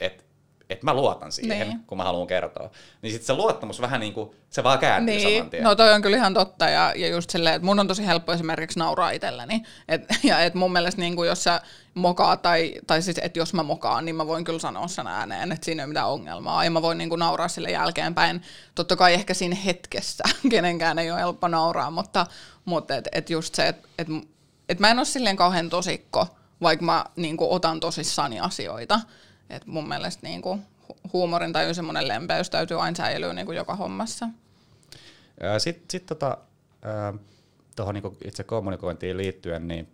et 0.00 0.27
että 0.70 0.84
mä 0.84 0.94
luotan 0.94 1.32
siihen, 1.32 1.68
niin. 1.68 1.80
kun 1.86 1.98
mä 1.98 2.04
haluan 2.04 2.26
kertoa. 2.26 2.70
Niin 3.02 3.12
sitten 3.12 3.26
se 3.26 3.34
luottamus 3.34 3.80
vähän 3.80 4.00
niin 4.00 4.12
kuin, 4.12 4.30
se 4.50 4.64
vaan 4.64 4.78
kääntyy 4.78 5.14
niin. 5.14 5.36
saman 5.36 5.50
tien. 5.50 5.62
No 5.62 5.74
toi 5.74 5.92
on 5.92 6.02
kyllä 6.02 6.16
ihan 6.16 6.34
totta, 6.34 6.68
ja, 6.68 6.92
ja 6.96 7.08
just 7.08 7.30
silleen, 7.30 7.54
että 7.54 7.66
mun 7.66 7.78
on 7.78 7.88
tosi 7.88 8.06
helppo 8.06 8.32
esimerkiksi 8.32 8.78
nauraa 8.78 9.10
itselleni. 9.10 9.62
Et, 9.88 10.04
ja 10.22 10.40
et 10.40 10.54
mun 10.54 10.72
mielestä 10.72 11.00
niin 11.00 11.16
kuin, 11.16 11.28
jos 11.28 11.44
sä 11.44 11.60
mokaa, 11.94 12.36
tai, 12.36 12.74
tai 12.86 13.02
siis, 13.02 13.18
että 13.22 13.38
jos 13.38 13.54
mä 13.54 13.62
mokaan, 13.62 14.04
niin 14.04 14.16
mä 14.16 14.26
voin 14.26 14.44
kyllä 14.44 14.58
sanoa 14.58 14.88
sen 14.88 15.06
ääneen, 15.06 15.52
että 15.52 15.64
siinä 15.64 15.82
ei 15.82 15.84
ole 15.84 15.88
mitään 15.88 16.08
ongelmaa. 16.08 16.64
Ja 16.64 16.70
mä 16.70 16.82
voin 16.82 16.98
niin 16.98 17.08
kuin, 17.08 17.18
nauraa 17.18 17.48
sille 17.48 17.70
jälkeenpäin. 17.70 18.42
Totta 18.74 18.96
kai 18.96 19.14
ehkä 19.14 19.34
siinä 19.34 19.56
hetkessä 19.56 20.24
kenenkään 20.50 20.98
ei 20.98 21.10
ole 21.10 21.20
helppo 21.20 21.48
nauraa, 21.48 21.90
mutta, 21.90 22.26
mutta 22.64 22.96
et, 22.96 23.08
et 23.12 23.30
just 23.30 23.54
se, 23.54 23.68
että 23.68 23.88
et, 23.98 24.08
et 24.68 24.80
mä 24.80 24.90
en 24.90 24.98
ole 24.98 25.04
silleen 25.04 25.36
kauhean 25.36 25.70
tosikko, 25.70 26.26
vaikka 26.62 26.84
mä 26.84 27.04
niin 27.16 27.36
kuin, 27.36 27.50
otan 27.50 27.80
tosissani 27.80 28.40
asioita. 28.40 29.00
Et 29.50 29.66
mun 29.66 29.88
mielestä 29.88 30.26
niin 30.26 30.42
kuin, 30.42 30.62
huumorin 31.12 31.52
tai 31.52 31.74
semmoinen 31.74 32.08
lempeys 32.08 32.50
täytyy 32.50 32.82
aina 32.82 32.96
säilyä 32.96 33.32
niin 33.32 33.46
kuin 33.46 33.56
joka 33.56 33.76
hommassa. 33.76 34.28
Sitten 35.58 35.84
sit 35.90 36.06
tota, 36.06 36.38
tuohon 37.76 37.94
niin 37.94 38.16
itse 38.24 38.44
kommunikointiin 38.44 39.16
liittyen, 39.16 39.68
niin 39.68 39.88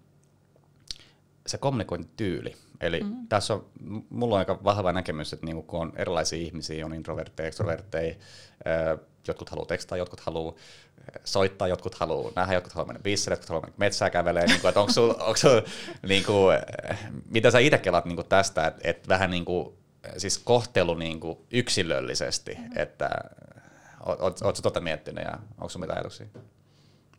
se 1.47 1.59
kommunikointityyli. 1.59 2.57
Eli 2.81 3.01
mm-hmm. 3.01 3.29
tässä 3.29 3.55
on, 3.55 3.67
mulla 4.11 4.35
on 4.35 4.39
aika 4.39 4.65
vahva 4.65 4.93
näkemys, 4.93 5.33
että 5.33 5.47
niin 5.47 5.63
kun 5.63 5.81
on 5.81 5.93
erilaisia 5.97 6.39
ihmisiä, 6.39 6.87
on 6.87 6.95
introvertteja, 6.95 7.47
extrovertteja, 7.47 8.15
jotkut 9.29 9.51
haluaa 9.51 9.67
tekstaa, 9.67 9.99
jotkut 9.99 10.21
haluaa 10.21 10.55
soittaa, 11.25 11.69
jotkut 11.69 11.95
haluaa 11.95 12.33
nähdä, 12.37 12.55
jotkut 12.55 12.73
haluaa 12.73 12.87
mennä 12.87 13.03
bisselle, 13.03 13.33
jotkut 13.33 13.49
haluaa 13.49 13.63
mennä 13.63 13.75
metsää 13.79 14.11
kävelee. 14.11 14.47
niin 14.47 14.61
kuin, 14.61 14.69
että 14.69 14.81
onko 14.81 14.93
sul, 14.93 15.11
onko 15.11 15.37
sul, 15.37 15.61
niin 16.09 16.25
kuin, 16.25 16.59
mitä 17.31 17.51
sä 17.51 17.59
itse 17.59 17.79
kelat 17.79 18.05
niin 18.05 18.17
kuin 18.17 18.29
tästä, 18.29 18.67
että, 18.67 18.81
että 18.85 19.09
vähän 19.09 19.31
niin 19.31 19.45
kuin, 19.45 19.75
siis 20.17 20.39
kohtelu 20.39 20.95
niin 20.95 21.21
kuin 21.21 21.39
yksilöllisesti, 21.51 22.55
mm-hmm. 22.55 22.73
että 22.77 23.11
ootko 24.07 24.63
tota 24.63 24.81
miettinyt 24.81 25.25
ja 25.25 25.39
onko 25.59 25.69
sun 25.69 25.81
mitään 25.81 25.99
ajatuksia? 25.99 26.27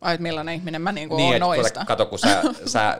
Ai, 0.00 0.14
että 0.14 0.22
millainen 0.22 0.54
ihminen 0.54 0.82
mä 0.82 0.92
niinku 0.92 1.16
niin, 1.16 1.42
oon 1.42 1.56
noista. 1.56 1.84
Kato, 1.84 2.06
kun 2.06 2.18
sä, 2.18 2.42
sä, 2.66 2.88
äh, 2.88 2.98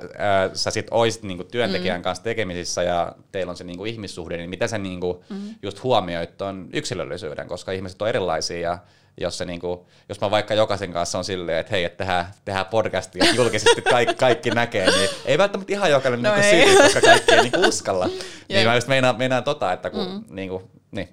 sä 0.55 0.71
sit 0.71 0.87
oisit 0.91 1.23
niinku 1.23 1.45
työntekijän 1.45 2.01
mm. 2.01 2.03
kanssa 2.03 2.25
tekemisissä 2.25 2.83
ja 2.83 3.13
teillä 3.33 3.51
on 3.51 3.57
se 3.57 3.65
niinku 3.65 3.85
ihmissuhde, 3.85 4.37
niin 4.37 4.51
mitä 4.51 4.67
sä 4.67 4.79
niinku 4.79 5.25
mm. 5.31 5.55
just 5.63 5.83
huomioit 5.83 6.37
tuon 6.37 6.69
yksilöllisyyden, 6.73 7.49
koska 7.49 7.73
ihmiset 7.73 8.03
on 8.03 8.09
erilaisia 8.09 8.61
ja 8.61 8.79
jos, 9.21 9.39
se 9.39 9.45
niinku, 9.45 9.87
jos 10.09 10.21
mä 10.21 10.31
vaikka 10.31 10.55
jokaisen 10.55 10.93
kanssa 10.93 11.19
on 11.19 11.25
silleen, 11.25 11.59
että 11.59 11.71
hei, 11.71 11.85
että 11.85 12.05
tehdään, 12.05 12.27
tehdään 12.45 12.67
podcastia, 12.67 13.25
että 13.25 13.37
julkisesti 13.37 13.83
kaikki, 13.91 14.15
kaikki 14.15 14.51
näkee, 14.51 14.91
niin 14.91 15.11
ei 15.25 15.39
välttämättä 15.39 15.73
ihan 15.73 15.91
jokainen 15.91 16.23
no 16.23 16.35
niinku 16.35 16.51
siitä, 16.51 16.83
koska 16.83 17.01
kaikki 17.01 17.35
ei 17.35 17.43
niinku 17.43 17.61
uskalla. 17.61 18.07
niin 18.49 18.67
mä 18.67 18.75
just 18.75 18.89
meinaan, 18.89 19.19
meinaan 19.19 19.45
tota, 19.45 19.73
että 19.73 19.91
kun 19.91 20.11
mm. 20.11 20.25
niinku, 20.37 20.71
niin. 20.91 21.09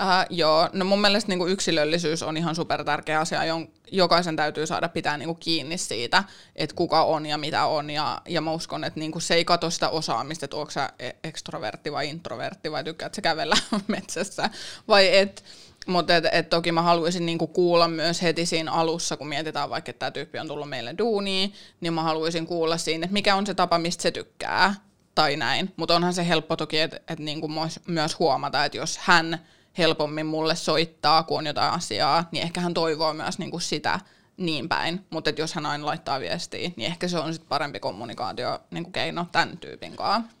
Uh, 0.00 0.36
joo, 0.36 0.68
no 0.72 0.84
mun 0.84 1.00
mielestä 1.00 1.28
niinku 1.28 1.46
yksilöllisyys 1.46 2.22
on 2.22 2.36
ihan 2.36 2.54
super 2.54 2.84
tärkeä 2.84 3.20
asia, 3.20 3.44
jon, 3.44 3.68
jokaisen 3.90 4.36
täytyy 4.36 4.66
saada 4.66 4.88
pitää 4.88 5.16
niinku 5.16 5.34
kiinni 5.34 5.78
siitä, 5.78 6.24
että 6.56 6.76
kuka 6.76 7.04
on 7.04 7.26
ja 7.26 7.38
mitä 7.38 7.66
on, 7.66 7.90
ja, 7.90 8.20
ja 8.28 8.40
mä 8.40 8.52
uskon, 8.52 8.84
että 8.84 9.00
niinku 9.00 9.20
se 9.20 9.34
ei 9.34 9.44
katso 9.44 9.70
sitä 9.70 9.88
osaamista, 9.88 10.44
että 10.44 10.56
onko 10.56 10.70
sä 10.70 10.90
e-, 10.98 11.10
ekstrovertti 11.24 11.92
vai 11.92 12.08
introvertti, 12.08 12.72
vai 12.72 12.84
tykkäät 12.84 13.14
sä 13.14 13.22
kävellä 13.22 13.56
metsässä, 13.86 14.50
vai 14.88 15.16
et, 15.16 15.44
mutta 15.86 16.16
et, 16.16 16.24
et 16.32 16.48
toki 16.48 16.72
mä 16.72 16.82
haluaisin 16.82 17.26
niinku 17.26 17.46
kuulla 17.46 17.88
myös 17.88 18.22
heti 18.22 18.46
siinä 18.46 18.72
alussa, 18.72 19.16
kun 19.16 19.28
mietitään 19.28 19.70
vaikka, 19.70 19.90
että 19.90 19.98
tämä 19.98 20.10
tyyppi 20.10 20.38
on 20.38 20.48
tullut 20.48 20.68
meille 20.68 20.94
duuniin, 20.98 21.52
niin 21.80 21.92
mä 21.92 22.02
haluaisin 22.02 22.46
kuulla 22.46 22.76
siinä, 22.76 23.04
että 23.04 23.12
mikä 23.12 23.34
on 23.34 23.46
se 23.46 23.54
tapa, 23.54 23.78
mistä 23.78 24.02
se 24.02 24.10
tykkää, 24.10 24.74
tai 25.14 25.36
näin. 25.36 25.72
Mutta 25.76 25.96
onhan 25.96 26.14
se 26.14 26.28
helppo 26.28 26.56
toki, 26.56 26.80
että 26.80 27.00
et 27.08 27.18
niinku 27.18 27.50
myös 27.86 28.18
huomata, 28.18 28.64
että 28.64 28.78
jos 28.78 28.98
hän 28.98 29.38
helpommin 29.78 30.26
mulle 30.26 30.54
soittaa, 30.54 31.22
kun 31.22 31.38
on 31.38 31.46
jotain 31.46 31.72
asiaa, 31.72 32.28
niin 32.32 32.42
ehkä 32.42 32.60
hän 32.60 32.74
toivoo 32.74 33.14
myös 33.14 33.38
niinku 33.38 33.58
sitä 33.58 34.00
niin 34.36 34.68
päin. 34.68 35.06
Mutta 35.10 35.30
jos 35.30 35.54
hän 35.54 35.66
aina 35.66 35.86
laittaa 35.86 36.20
viestiä, 36.20 36.70
niin 36.76 36.86
ehkä 36.86 37.08
se 37.08 37.18
on 37.18 37.34
sit 37.34 37.48
parempi 37.48 37.80
kommunikaatio 37.80 38.60
niinku 38.70 38.90
keino 38.90 39.26
tämän 39.32 39.58
tyypin 39.58 39.96
kanssa. 39.96 40.32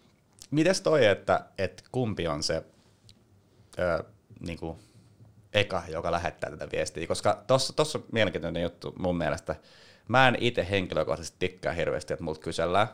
Mites 0.50 0.80
toi, 0.80 1.06
että, 1.06 1.44
että 1.58 1.82
kumpi 1.92 2.28
on 2.28 2.42
se 2.42 2.64
ö, 3.78 4.04
niinku 4.40 4.78
eka, 5.54 5.82
joka 5.88 6.12
lähettää 6.12 6.50
tätä 6.50 6.68
viestiä? 6.72 7.06
Koska 7.06 7.44
tuossa 7.46 7.98
on 7.98 8.04
mielenkiintoinen 8.12 8.62
juttu 8.62 8.94
mun 8.98 9.18
mielestä. 9.18 9.56
Mä 10.08 10.28
en 10.28 10.36
itse 10.40 10.66
henkilökohtaisesti 10.70 11.36
tikkää 11.38 11.72
hirveästi, 11.72 12.12
että 12.12 12.24
multa 12.24 12.40
kysellään. 12.40 12.88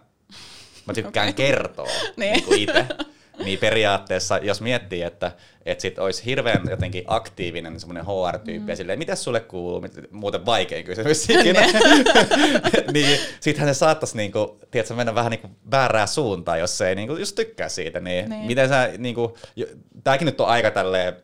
Mä 0.86 0.94
tykkään 0.94 1.28
okay. 1.28 1.46
kertoa 1.46 1.86
niin. 2.16 2.44
niin 2.48 2.62
itse. 2.62 2.86
niin 3.44 3.58
periaatteessa, 3.58 4.38
jos 4.38 4.60
miettii, 4.60 5.02
että, 5.02 5.32
että 5.66 5.82
sit 5.82 5.98
olisi 5.98 6.24
hirveän 6.24 6.62
jotenkin 6.70 7.04
aktiivinen 7.06 7.80
semmoinen 7.80 8.04
HR-tyyppi, 8.04 8.60
mm. 8.60 8.68
ja 8.68 8.76
silleen, 8.76 8.98
mitä 8.98 9.14
sulle 9.14 9.40
kuuluu, 9.40 9.82
muuten 10.10 10.46
vaikein 10.46 10.84
kysymys 10.84 11.30
ikinä, 11.30 11.60
niin 12.92 13.20
sittenhän 13.40 13.74
se 13.74 13.78
saattaisi 13.78 14.16
niinku, 14.16 14.60
tiedätkö, 14.70 14.94
mennä 14.94 15.14
vähän 15.14 15.30
niinku 15.30 15.50
väärää 15.70 16.06
suuntaan, 16.06 16.60
jos 16.60 16.78
se 16.78 16.88
ei 16.88 16.94
niinku, 16.94 17.16
just 17.16 17.36
tykkää 17.36 17.68
siitä, 17.68 18.00
niin, 18.00 18.28
niin. 18.28 18.46
miten 18.46 18.68
sä, 18.68 18.90
niinku, 18.98 19.36
tämäkin 20.04 20.26
nyt 20.26 20.40
on 20.40 20.48
aika 20.48 20.70
tälleen 20.70 21.16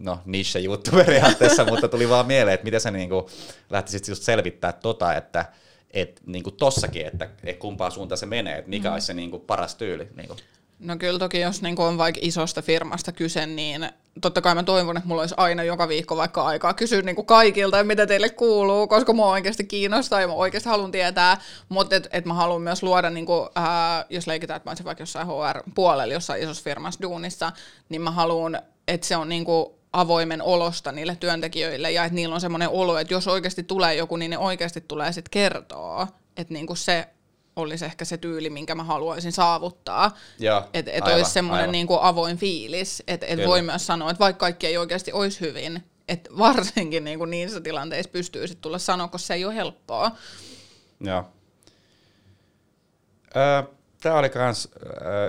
no 0.00 0.20
niche 0.24 0.58
juttu 0.58 0.90
periaatteessa, 1.04 1.64
mutta 1.64 1.88
tuli 1.88 2.08
vaan 2.08 2.26
mieleen, 2.26 2.54
että 2.54 2.64
miten 2.64 2.80
sä 2.80 2.90
niinku 2.90 3.30
lähtisit 3.70 4.08
just 4.08 4.22
selvittää 4.22 4.72
tota, 4.72 5.14
että 5.14 5.44
et 5.90 6.20
niinku 6.26 6.50
tossakin, 6.50 7.06
että 7.06 7.28
et 7.44 7.56
kumpaan 7.56 7.92
suuntaan 7.92 8.18
se 8.18 8.26
menee, 8.26 8.58
että 8.58 8.70
mikä 8.70 8.88
mm. 8.88 8.92
olisi 8.92 9.06
se 9.06 9.14
niinku 9.14 9.38
paras 9.38 9.74
tyyli. 9.74 10.08
Niinku. 10.16 10.36
No 10.78 10.96
kyllä 10.96 11.18
toki, 11.18 11.40
jos 11.40 11.62
niinku 11.62 11.82
on 11.82 11.98
vaikka 11.98 12.20
isosta 12.22 12.62
firmasta 12.62 13.12
kyse, 13.12 13.46
niin 13.46 13.88
totta 14.20 14.40
kai 14.40 14.54
mä 14.54 14.62
toivon, 14.62 14.96
että 14.96 15.08
mulla 15.08 15.22
olisi 15.22 15.34
aina 15.36 15.62
joka 15.62 15.88
viikko 15.88 16.16
vaikka 16.16 16.42
aikaa 16.42 16.74
kysyä 16.74 17.02
niinku 17.02 17.24
kaikilta, 17.24 17.84
mitä 17.84 18.06
teille 18.06 18.30
kuuluu, 18.30 18.86
koska 18.86 19.12
mua 19.12 19.30
oikeasti 19.30 19.64
kiinnostaa 19.64 20.20
ja 20.20 20.28
mä 20.28 20.32
oikeasti 20.32 20.68
haluan 20.68 20.90
tietää, 20.90 21.40
mutta 21.68 21.96
et, 21.96 22.08
et 22.12 22.24
mä 22.24 22.34
haluan 22.34 22.62
myös 22.62 22.82
luoda, 22.82 23.10
niinku, 23.10 23.48
ää, 23.54 24.04
jos 24.10 24.26
leikitään, 24.26 24.56
että 24.56 24.68
mä 24.68 24.70
olisin 24.70 24.86
vaikka 24.86 25.02
jossain 25.02 25.26
HR-puolella, 25.26 26.12
jossain 26.14 26.42
isossa 26.42 26.64
firmassa 26.64 27.02
duunissa, 27.02 27.52
niin 27.88 28.02
mä 28.02 28.10
haluan, 28.10 28.62
että 28.88 29.06
se 29.06 29.16
on 29.16 29.28
niinku 29.28 29.77
avoimen 29.92 30.42
olosta 30.42 30.92
niille 30.92 31.16
työntekijöille 31.20 31.90
ja 31.90 32.04
että 32.04 32.14
niillä 32.14 32.34
on 32.34 32.40
semmoinen 32.40 32.68
olo, 32.68 32.98
että 32.98 33.14
jos 33.14 33.28
oikeasti 33.28 33.62
tulee 33.62 33.94
joku, 33.94 34.16
niin 34.16 34.30
ne 34.30 34.38
oikeasti 34.38 34.80
tulee 34.80 35.12
sitten 35.12 35.30
kertoa. 35.30 36.08
Että 36.36 36.54
niinku 36.54 36.74
se 36.74 37.08
olisi 37.56 37.84
ehkä 37.84 38.04
se 38.04 38.16
tyyli, 38.16 38.50
minkä 38.50 38.74
mä 38.74 38.84
haluaisin 38.84 39.32
saavuttaa. 39.32 40.16
Että 40.72 40.92
et 40.92 41.04
olisi 41.04 41.30
semmoinen 41.30 41.72
niinku 41.72 41.98
avoin 42.00 42.36
fiilis, 42.36 43.02
että 43.06 43.26
et 43.26 43.46
voi 43.46 43.62
myös 43.62 43.86
sanoa, 43.86 44.10
että 44.10 44.18
vaikka 44.18 44.40
kaikki 44.40 44.66
ei 44.66 44.78
oikeasti 44.78 45.12
olisi 45.12 45.40
hyvin, 45.40 45.84
että 46.08 46.30
varsinkin 46.38 47.04
niinku 47.04 47.24
niissä 47.24 47.60
tilanteissa 47.60 48.10
pystyy 48.10 48.48
sitten 48.48 48.62
tulla 48.62 48.78
sanoa, 48.78 49.08
koska 49.08 49.26
se 49.26 49.34
ei 49.34 49.44
ole 49.44 49.54
helppoa. 49.54 50.10
Joo. 51.00 51.24
Öö, 53.36 53.62
Tämä 54.02 54.14
oli 54.14 54.30
myös 54.34 54.68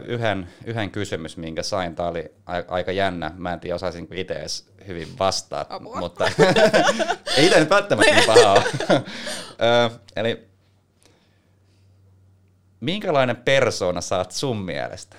yhden, 0.05 0.49
yhden 0.65 0.91
kysymys, 0.91 1.38
minkä 1.38 1.63
sain. 1.63 1.95
Tämä 1.95 2.10
oli 2.10 2.32
aika 2.67 2.91
jännä. 2.91 3.32
Mä 3.38 3.53
en 3.53 3.60
tiedä, 3.60 3.75
osaisinko 3.75 4.15
itse 4.17 4.34
edes 4.34 4.69
hyvin 4.88 5.08
vastaa, 5.19 5.65
Apua. 5.69 5.99
mutta 5.99 6.25
ei 7.38 7.45
itse 7.45 7.60
nyt 7.60 7.69
välttämättä 7.69 8.15
niin 8.15 8.25
paha 8.25 8.51
ole. 8.51 8.63
Eli 10.15 10.49
minkälainen 12.79 13.36
persona 13.36 14.01
saat 14.01 14.32
sun 14.32 14.58
mielestä? 14.58 15.15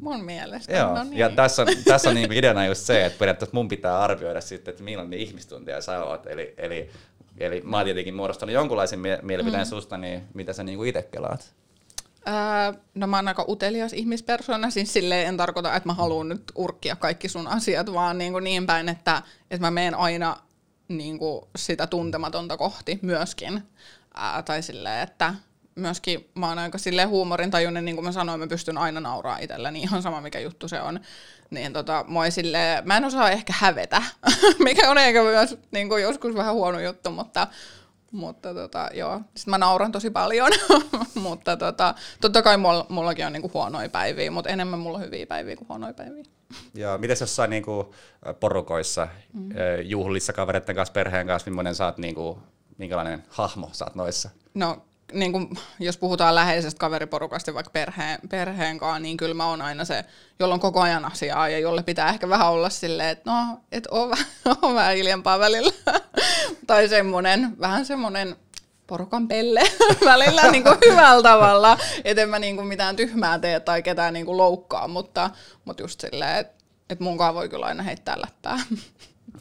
Mun 0.00 0.24
mielestä, 0.24 0.76
Joo. 0.76 0.94
no 0.94 1.04
niin. 1.04 1.18
Ja 1.18 1.30
tässä 1.30 1.62
on, 1.62 1.68
tässä 1.84 2.08
on 2.08 2.14
niinku 2.14 2.34
ideana 2.34 2.66
just 2.66 2.86
se, 2.86 3.04
että 3.04 3.18
periaatteessa 3.18 3.54
mun 3.54 3.68
pitää 3.68 4.00
arvioida 4.00 4.40
sitten, 4.40 4.72
että 4.72 4.84
millainen 4.84 5.18
ihmistuntia 5.18 5.80
sä 5.80 6.04
oot. 6.04 6.26
Eli, 6.26 6.54
eli, 6.56 6.90
eli 7.38 7.60
mä 7.64 7.76
oon 7.76 7.84
tietenkin 7.84 8.14
muodostanut 8.14 8.54
jonkunlaisen 8.54 8.98
mie- 8.98 9.20
mielipiteen 9.22 9.66
mm. 9.66 9.70
susta, 9.70 9.98
niin 9.98 10.22
mitä 10.34 10.52
sä 10.52 10.64
niinku 10.64 10.84
itse 10.84 11.02
kelaat? 11.02 11.54
Öö, 12.28 12.80
no 12.94 13.06
mä 13.06 13.16
oon 13.16 13.28
aika 13.28 13.44
utelias 13.48 13.92
ihmispersona, 13.92 14.70
siis 14.70 14.92
silleen 14.92 15.28
en 15.28 15.36
tarkoita, 15.36 15.76
että 15.76 15.88
mä 15.88 15.94
haluan 15.94 16.28
nyt 16.28 16.52
urkkia 16.54 16.96
kaikki 16.96 17.28
sun 17.28 17.46
asiat, 17.46 17.92
vaan 17.92 18.18
niin, 18.18 18.32
kuin 18.32 18.44
niin 18.44 18.66
päin, 18.66 18.88
että, 18.88 19.22
että 19.50 19.66
mä 19.66 19.70
menen 19.70 19.94
aina 19.94 20.36
niin 20.88 21.18
kuin 21.18 21.44
sitä 21.56 21.86
tuntematonta 21.86 22.56
kohti 22.56 22.98
myöskin. 23.02 23.62
Ää, 24.14 24.42
tai 24.42 24.62
silleen, 24.62 25.02
että 25.02 25.34
myöskin 25.74 26.30
mä 26.34 26.48
oon 26.48 26.58
aika 26.58 26.78
silleen 26.78 27.08
huumorintajuinen, 27.08 27.84
niin 27.84 27.96
kuin 27.96 28.04
mä 28.04 28.12
sanoin, 28.12 28.40
mä 28.40 28.46
pystyn 28.46 28.78
aina 28.78 29.00
nauraa 29.00 29.38
itselleni, 29.38 29.82
ihan 29.82 30.02
sama 30.02 30.20
mikä 30.20 30.40
juttu 30.40 30.68
se 30.68 30.80
on. 30.80 31.00
Niin 31.50 31.72
tota, 31.72 32.04
moi 32.08 32.30
silleen, 32.30 32.86
mä 32.86 32.96
en 32.96 33.04
osaa 33.04 33.30
ehkä 33.30 33.52
hävetä, 33.56 34.02
mikä 34.58 34.90
on 34.90 34.98
ehkä 34.98 35.22
myös 35.22 35.58
niin 35.70 35.88
kuin 35.88 36.02
joskus 36.02 36.34
vähän 36.34 36.54
huono 36.54 36.80
juttu, 36.80 37.10
mutta 37.10 37.46
mutta 38.12 38.54
tota, 38.54 38.88
joo, 38.94 39.20
sitten 39.34 39.50
mä 39.52 39.58
nauran 39.58 39.92
tosi 39.92 40.10
paljon, 40.10 40.50
mutta 41.14 41.56
tota, 41.56 41.94
totta 42.20 42.42
kai 42.42 42.56
mulla, 42.56 42.86
mullakin 42.88 43.26
on 43.26 43.32
niinku 43.32 43.50
huonoja 43.54 43.88
päiviä, 43.88 44.30
mutta 44.30 44.50
enemmän 44.50 44.80
mulla 44.80 44.98
on 44.98 45.04
hyviä 45.04 45.26
päiviä 45.26 45.56
kuin 45.56 45.68
huonoja 45.68 45.94
päiviä. 45.94 46.24
Ja 46.74 46.98
miten 46.98 47.16
jossain 47.20 47.50
niinku 47.50 47.94
porukoissa, 48.40 49.08
mm. 49.32 49.50
juhlissa, 49.82 50.32
kavereiden 50.32 50.76
kanssa, 50.76 50.92
perheen 50.92 51.26
kanssa, 51.26 51.50
millainen 51.50 51.74
sä 51.74 51.86
oot, 51.86 51.98
niinku, 51.98 52.38
minkälainen 52.78 53.24
hahmo 53.28 53.68
sä 53.72 53.84
oot 53.84 53.94
noissa? 53.94 54.30
No 54.54 54.82
niin 55.12 55.32
kuin, 55.32 55.48
jos 55.78 55.98
puhutaan 55.98 56.34
läheisestä 56.34 56.78
kaveriporukasta 56.78 57.54
vaikka 57.54 57.70
perheen, 57.70 58.18
perheen 58.28 58.78
kanssa, 58.78 58.98
niin 58.98 59.16
kyllä 59.16 59.34
mä 59.34 59.46
oon 59.46 59.62
aina 59.62 59.84
se, 59.84 60.04
jolla 60.38 60.54
on 60.54 60.60
koko 60.60 60.80
ajan 60.80 61.04
asiaa 61.04 61.48
ja 61.48 61.58
jolle 61.58 61.82
pitää 61.82 62.08
ehkä 62.08 62.28
vähän 62.28 62.50
olla 62.50 62.70
silleen, 62.70 63.08
että 63.08 63.30
no, 63.30 63.60
et 63.72 63.86
oo, 63.90 64.14
oo 64.62 64.74
vähän 64.74 64.96
hiljempaa 64.96 65.38
välillä. 65.38 65.72
tai 66.66 66.88
semmonen, 66.88 67.56
vähän 67.60 67.86
semmonen 67.86 68.36
porukan 68.86 69.28
pelle 69.28 69.62
välillä 70.04 70.50
niin 70.50 70.64
kuin 70.64 70.78
hyvällä 70.90 71.22
tavalla, 71.22 71.78
että 72.04 72.22
en 72.22 72.28
mä 72.28 72.38
niin 72.38 72.56
kuin 72.56 72.68
mitään 72.68 72.96
tyhmää 72.96 73.38
tee 73.38 73.60
tai 73.60 73.82
ketään 73.82 74.14
niin 74.14 74.26
kuin 74.26 74.36
loukkaa, 74.36 74.88
mutta, 74.88 75.30
mutta 75.64 75.82
just 75.82 76.00
silleen, 76.00 76.36
että 76.36 76.64
et 76.90 77.00
munkaan 77.00 77.34
voi 77.34 77.48
kyllä 77.48 77.66
aina 77.66 77.82
heittää 77.82 78.20
läppää. 78.20 78.58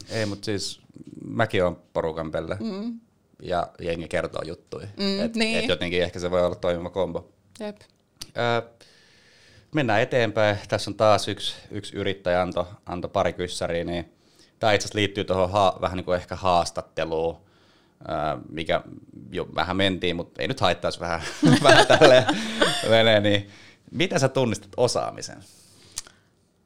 Ei, 0.09 0.25
mutta 0.25 0.45
siis 0.45 0.81
mäkin 1.25 1.63
on 1.63 1.81
porukan 1.93 2.31
pelle. 2.31 2.57
Mm 2.59 2.99
ja 3.41 3.67
jengi 3.81 4.07
kertoo 4.07 4.41
juttuja. 4.45 4.87
Mm, 4.97 5.19
et, 5.19 5.35
niin. 5.35 5.59
et 5.59 5.69
jotenkin 5.69 6.03
ehkä 6.03 6.19
se 6.19 6.31
voi 6.31 6.45
olla 6.45 6.55
toimiva 6.55 6.89
kombo. 6.89 7.31
Jep. 7.59 7.77
Öö, 8.37 8.61
mennään 9.75 10.01
eteenpäin. 10.01 10.57
Tässä 10.67 10.91
on 10.91 10.95
taas 10.95 11.27
yksi, 11.27 11.55
yksi 11.71 11.95
yrittäjä 11.95 12.41
anto, 12.41 12.67
anto 12.85 13.09
pari 13.09 13.33
kyssäriä, 13.33 13.83
niin 13.83 14.13
tämä 14.59 14.73
itse 14.73 14.85
asiassa 14.85 14.99
liittyy 14.99 15.23
tuohon 15.23 15.51
ha, 15.51 15.77
vähän 15.81 15.97
niin 15.97 16.05
kuin 16.05 16.15
ehkä 16.15 16.35
haastatteluun, 16.35 17.37
öö, 18.09 18.15
mikä 18.49 18.81
jo 19.31 19.47
vähän 19.55 19.77
mentiin, 19.77 20.15
mutta 20.15 20.41
ei 20.41 20.47
nyt 20.47 20.59
haittaisi 20.59 20.99
vähän, 20.99 21.21
vähän 21.63 21.87
tälleen 21.87 22.25
menee, 22.89 23.19
niin 23.19 23.49
miten 23.91 24.19
sä 24.19 24.29
tunnistat 24.29 24.71
osaamisen? 24.77 25.43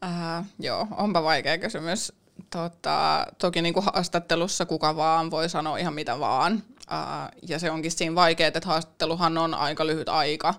Äh, 0.03 0.45
joo, 0.59 0.87
onpa 0.97 1.23
vaikea 1.23 1.57
kysymys. 1.57 2.13
Tota, 2.49 3.27
toki 3.37 3.61
niin 3.61 3.73
kuin 3.73 3.85
haastattelussa 3.93 4.65
kuka 4.65 4.95
vaan 4.95 5.31
voi 5.31 5.49
sanoa 5.49 5.77
ihan 5.77 5.93
mitä 5.93 6.19
vaan. 6.19 6.63
Uh, 6.91 7.39
ja 7.47 7.59
se 7.59 7.71
onkin 7.71 7.91
siinä 7.91 8.15
vaikea, 8.15 8.47
että 8.47 8.61
haastatteluhan 8.65 9.37
on 9.37 9.53
aika 9.53 9.87
lyhyt 9.87 10.09
aika 10.09 10.53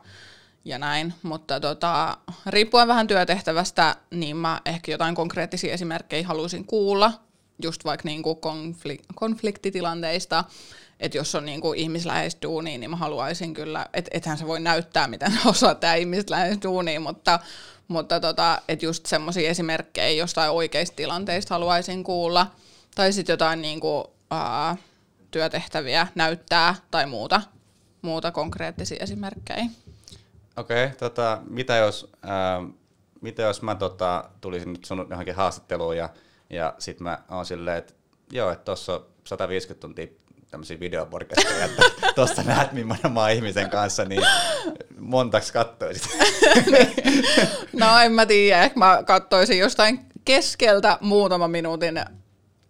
ja 0.65 0.79
näin. 0.79 1.15
Mutta 1.23 1.61
tota, 1.61 2.17
riippuen 2.47 2.89
vähän 2.89 3.07
työtehtävästä, 3.07 3.97
niin 4.11 4.37
mä 4.37 4.61
ehkä 4.65 4.93
jotain 4.93 5.15
konkreettisia 5.15 5.75
esimerkkejä 5.75 6.27
haluaisin 6.27 6.65
kuulla. 6.65 7.13
Just 7.63 7.85
vaikka 7.85 8.09
niin 8.09 8.23
kuin 8.23 8.37
konflik- 8.37 9.05
konfliktitilanteista. 9.15 10.45
Että 11.01 11.19
jos 11.19 11.35
on 11.35 11.45
niin 11.45 11.61
kuin 11.61 11.79
ihmisläheisduuni, 11.79 12.79
niin 12.79 12.91
mä 12.91 12.97
haluaisin 12.97 13.55
kyllä, 13.55 13.87
että 13.93 14.11
ethän 14.15 14.39
se 14.39 14.47
voi 14.47 14.61
näyttää, 14.61 15.09
miten 15.09 15.33
osaa 15.47 15.75
tämä 15.75 15.95
ihmisläheisduuni, 15.95 16.99
mutta 16.99 17.41
mutta 17.89 18.21
tota, 18.21 18.63
että 18.69 18.87
just 18.87 19.07
semmoisia 19.07 19.51
esimerkkejä 19.51 20.11
jostain 20.11 20.51
oikeista 20.51 20.97
tilanteista 20.97 21.55
haluaisin 21.55 22.05
kuulla. 22.05 22.47
Tai 22.95 23.13
sitten 23.13 23.33
jotain 23.33 23.63
niinku, 23.63 24.15
ää, 24.31 24.77
työtehtäviä 25.31 26.07
näyttää 26.15 26.75
tai 26.91 27.07
muuta, 27.07 27.43
muuta 28.03 28.31
konkreettisia 28.31 28.99
esimerkkejä. 29.01 29.65
Okei, 30.57 30.85
okay, 30.85 30.97
tota, 30.97 31.43
mitä 31.49 31.77
jos, 31.77 32.11
ää, 32.23 32.63
mitä 33.21 33.43
jos 33.43 33.63
mä 33.63 33.75
tota, 33.75 34.31
tulisin 34.41 34.73
nyt 34.73 34.85
sun 34.85 35.07
johonkin 35.11 35.35
haastatteluun 35.35 35.97
ja, 35.97 36.09
ja 36.51 36.75
sit 36.79 37.01
mä 37.01 37.19
oon 37.31 37.47
silleen, 37.47 37.79
että 37.79 37.95
joo, 38.33 38.51
että 38.51 38.65
tuossa 38.65 38.95
on 38.95 39.07
150 39.25 39.81
tuntia 39.81 40.07
tämmöisiä 40.55 40.81
videopodcasteja, 40.81 41.65
että 41.65 41.83
tuosta 42.15 42.43
näet, 42.43 42.73
millainen 42.73 43.13
mä 43.13 43.21
oon 43.21 43.31
ihmisen 43.31 43.71
kanssa, 43.71 44.05
niin 44.05 44.23
montaks 44.99 45.53
kattoisit? 45.53 46.19
no 47.81 47.99
en 47.99 48.13
mä 48.13 48.27
tiedä, 48.27 48.63
ehkä 48.63 48.79
mä 48.79 49.03
kattoisin 49.07 49.59
jostain 49.59 50.01
keskeltä 50.25 50.99
muutaman 51.01 51.51
minuutin 51.51 52.01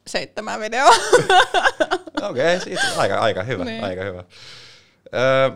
seitsemän 0.07 0.61
videoa. 0.61 0.91
Okei, 2.31 2.57
okay, 2.57 2.77
aika, 2.97 3.19
aika 3.19 3.43
hyvä, 3.43 3.65
niin. 3.65 3.85
aika 3.85 4.03
hyvä. 4.03 4.25
Öö, 5.15 5.51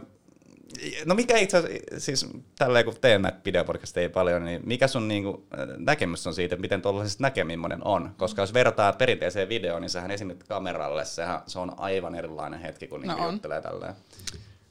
no 1.05 1.15
mikä 1.15 1.37
itse 1.37 1.57
asiassa, 1.57 2.01
siis 2.01 2.27
tälleen 2.59 2.85
kun 2.85 2.95
teen 3.01 3.23
näitä 3.23 3.39
videopodcasteja 3.45 4.11
paljon, 4.11 4.45
niin 4.45 4.61
mikä 4.65 4.89
sun 4.89 5.09
niinku 5.09 5.47
näkemys 5.77 6.27
on 6.27 6.35
siitä, 6.35 6.57
miten 6.57 6.83
tuollaisesta 6.83 7.23
näkemimmoinen 7.23 7.85
on? 7.85 8.15
Koska 8.17 8.43
jos 8.43 8.55
vertaa 8.55 8.93
perinteiseen 8.93 9.49
videoon, 9.49 9.83
niin 9.83 9.91
sähän 9.91 10.11
esiinnyt 10.11 10.45
kameralle, 10.45 11.05
sehän, 11.05 11.41
se 11.47 11.59
on 11.59 11.81
aivan 11.81 12.15
erilainen 12.15 12.61
hetki, 12.61 12.87
kun 12.87 13.01
niinku 13.01 13.23
no 13.23 13.31
juttelee 13.31 13.61
tälleen. 13.61 13.95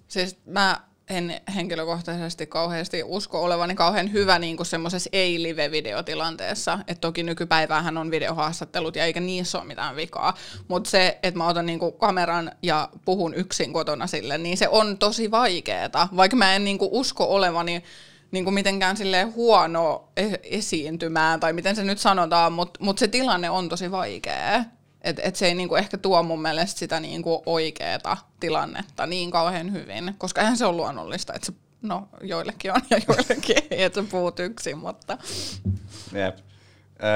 Siis 0.08 0.38
mä 0.46 0.82
en 1.10 1.42
henkilökohtaisesti 1.56 2.48
kauheasti 2.48 3.04
usko 3.04 3.44
olevani 3.44 3.76
kauhean 3.76 4.12
hyvä 4.12 4.40
niin 4.40 4.58
kuin 4.58 4.68
semmoisessa 4.68 5.10
ei-live-videotilanteessa. 5.14 6.80
Et 6.88 7.02
toki 7.02 7.24
nykypäivähän 7.24 7.98
on 7.98 8.12
videohaastattelut 8.12 8.96
ja 8.96 9.06
eikä 9.06 9.20
niissä 9.20 9.58
ole 9.58 9.68
mitään 9.68 9.96
vikaa. 9.96 10.34
Mutta 10.68 10.90
se, 10.90 11.20
että 11.24 11.38
mä 11.38 11.48
otan 11.48 11.66
niin 11.66 11.80
kuin 11.80 11.94
kameran 11.94 12.52
ja 12.64 12.90
puhun 13.06 13.34
yksin 13.34 13.74
kotona 13.74 14.08
sille, 14.08 14.38
niin 14.38 14.58
se 14.58 14.68
on 14.68 14.98
tosi 14.98 15.32
vaikeeta. 15.32 16.08
Vaikka 16.16 16.38
mä 16.38 16.56
en 16.56 16.64
niin 16.64 16.78
kuin 16.78 16.92
usko 16.92 17.24
olevani 17.36 17.84
niin 18.32 18.44
kuin 18.44 18.54
mitenkään 18.54 18.98
silleen 18.98 19.34
huono 19.34 20.10
e- 20.18 20.40
esiintymään, 20.44 21.40
tai 21.40 21.54
miten 21.54 21.76
se 21.76 21.84
nyt 21.84 22.00
sanotaan, 22.00 22.54
mutta 22.54 22.84
mut 22.84 22.98
se 22.98 23.08
tilanne 23.08 23.50
on 23.50 23.70
tosi 23.70 23.92
vaikea. 23.92 24.64
Että 25.08 25.22
et 25.26 25.36
se 25.36 25.46
ei 25.46 25.56
niinku 25.56 25.76
ehkä 25.76 25.98
tuo 25.98 26.24
mun 26.24 26.42
mielestä 26.42 26.80
sitä 26.80 27.00
niinku 27.00 27.44
oikeaa 27.46 28.32
tilannetta 28.40 29.06
niin 29.06 29.32
kauhean 29.32 29.74
hyvin, 29.74 30.16
koska 30.18 30.42
eihän 30.42 30.58
se 30.58 30.66
ole 30.66 30.76
luonnollista, 30.76 31.34
että 31.34 31.46
se, 31.46 31.54
no 31.82 32.08
joillekin 32.22 32.72
on 32.72 32.82
ja 32.90 33.00
joillekin 33.08 33.58
ei, 33.72 33.84
että 33.84 34.02
sä 34.02 34.08
puhut 34.12 34.40
yksin, 34.40 34.78
mutta... 34.78 35.18
Jep. 36.14 36.38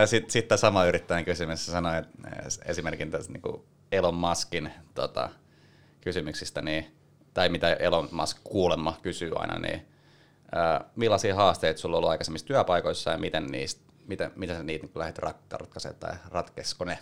Sitten 0.06 0.32
sit 0.32 0.46
sama 0.56 0.86
yrittäjän 0.86 1.26
kysymys 1.26 1.66
sanoi, 1.66 1.98
että 1.98 2.10
esimerkin 2.66 3.12
tässä 3.12 3.32
niin 3.32 3.62
Elon 3.92 4.16
Muskin 4.16 4.72
tota, 4.94 5.30
kysymyksistä, 6.02 6.62
niin, 6.62 6.96
tai 7.34 7.50
mitä 7.50 7.74
Elon 7.74 8.10
Musk 8.12 8.38
kuulemma 8.44 9.00
kysyy 9.02 9.32
aina, 9.36 9.60
niin 9.60 9.86
ää, 10.56 10.86
millaisia 10.96 11.36
haasteita 11.36 11.80
sulla 11.80 11.96
on 11.96 11.98
ollut 11.98 12.10
aikaisemmissa 12.10 12.48
työpaikoissa 12.48 13.12
ja 13.12 13.18
miten, 13.18 13.46
niistä, 13.46 13.82
miten, 14.08 14.32
miten 14.36 14.58
sä 14.58 14.64
niitä 14.64 14.86
niin 14.86 14.92
lähdet 14.96 15.20
ratkaisemaan 15.52 16.00
tai 16.00 16.16
ratkesko 16.30 16.86
ne? 16.86 17.00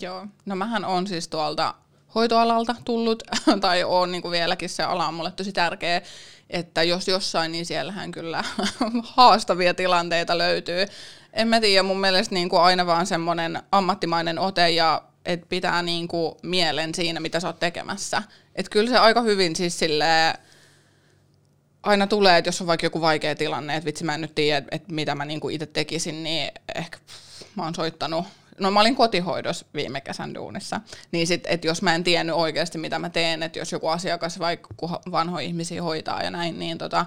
Joo, 0.00 0.26
no 0.46 0.56
mähän 0.56 0.84
on 0.84 1.06
siis 1.06 1.28
tuolta 1.28 1.74
hoitoalalta 2.14 2.74
tullut, 2.84 3.22
tai 3.60 3.84
on 3.84 4.12
niin 4.12 4.22
kuin 4.22 4.32
vieläkin 4.32 4.68
se 4.68 4.82
ala 4.82 5.08
on 5.08 5.14
mulle 5.14 5.30
tosi 5.30 5.52
tärkeä, 5.52 6.02
että 6.50 6.82
jos 6.82 7.08
jossain, 7.08 7.52
niin 7.52 7.66
siellähän 7.66 8.10
kyllä 8.10 8.44
haastavia 9.16 9.74
tilanteita 9.74 10.38
löytyy. 10.38 10.86
En 11.32 11.48
mä 11.48 11.60
tiedä, 11.60 11.82
mun 11.82 12.00
mielestä 12.00 12.34
niin 12.34 12.48
kuin 12.48 12.62
aina 12.62 12.86
vaan 12.86 13.06
semmoinen 13.06 13.62
ammattimainen 13.72 14.38
ote 14.38 14.70
ja 14.70 15.02
että 15.24 15.46
pitää 15.48 15.82
niin 15.82 16.08
kuin 16.08 16.34
mielen 16.42 16.94
siinä, 16.94 17.20
mitä 17.20 17.40
sä 17.40 17.46
oot 17.46 17.58
tekemässä. 17.58 18.22
Että 18.54 18.70
kyllä 18.70 18.90
se 18.90 18.98
aika 18.98 19.20
hyvin 19.20 19.56
siis 19.56 19.78
silleen, 19.78 20.38
aina 21.82 22.06
tulee, 22.06 22.38
että 22.38 22.48
jos 22.48 22.60
on 22.60 22.66
vaikka 22.66 22.86
joku 22.86 23.00
vaikea 23.00 23.34
tilanne, 23.34 23.76
että 23.76 23.84
vitsi 23.84 24.04
mä 24.04 24.14
en 24.14 24.20
nyt 24.20 24.34
tiedä, 24.34 24.66
että 24.70 24.92
mitä 24.92 25.14
mä 25.14 25.24
niinku 25.24 25.48
itse 25.48 25.66
tekisin, 25.66 26.24
niin 26.24 26.52
ehkä 26.74 26.98
pff, 27.06 27.56
mä 27.56 27.64
oon 27.64 27.74
soittanut 27.74 28.24
no 28.60 28.70
mä 28.70 28.80
olin 28.80 28.96
kotihoidossa 28.96 29.66
viime 29.74 30.00
kesän 30.00 30.34
duunissa, 30.34 30.80
niin 31.12 31.26
sit, 31.26 31.44
että 31.46 31.66
jos 31.66 31.82
mä 31.82 31.94
en 31.94 32.04
tiennyt 32.04 32.36
oikeasti 32.36 32.78
mitä 32.78 32.98
mä 32.98 33.10
teen, 33.10 33.42
että 33.42 33.58
jos 33.58 33.72
joku 33.72 33.88
asiakas 33.88 34.38
vaikka 34.38 34.68
vanhoja 35.10 35.46
ihmisiä 35.46 35.82
hoitaa 35.82 36.22
ja 36.22 36.30
näin, 36.30 36.58
niin 36.58 36.78
tota, 36.78 37.06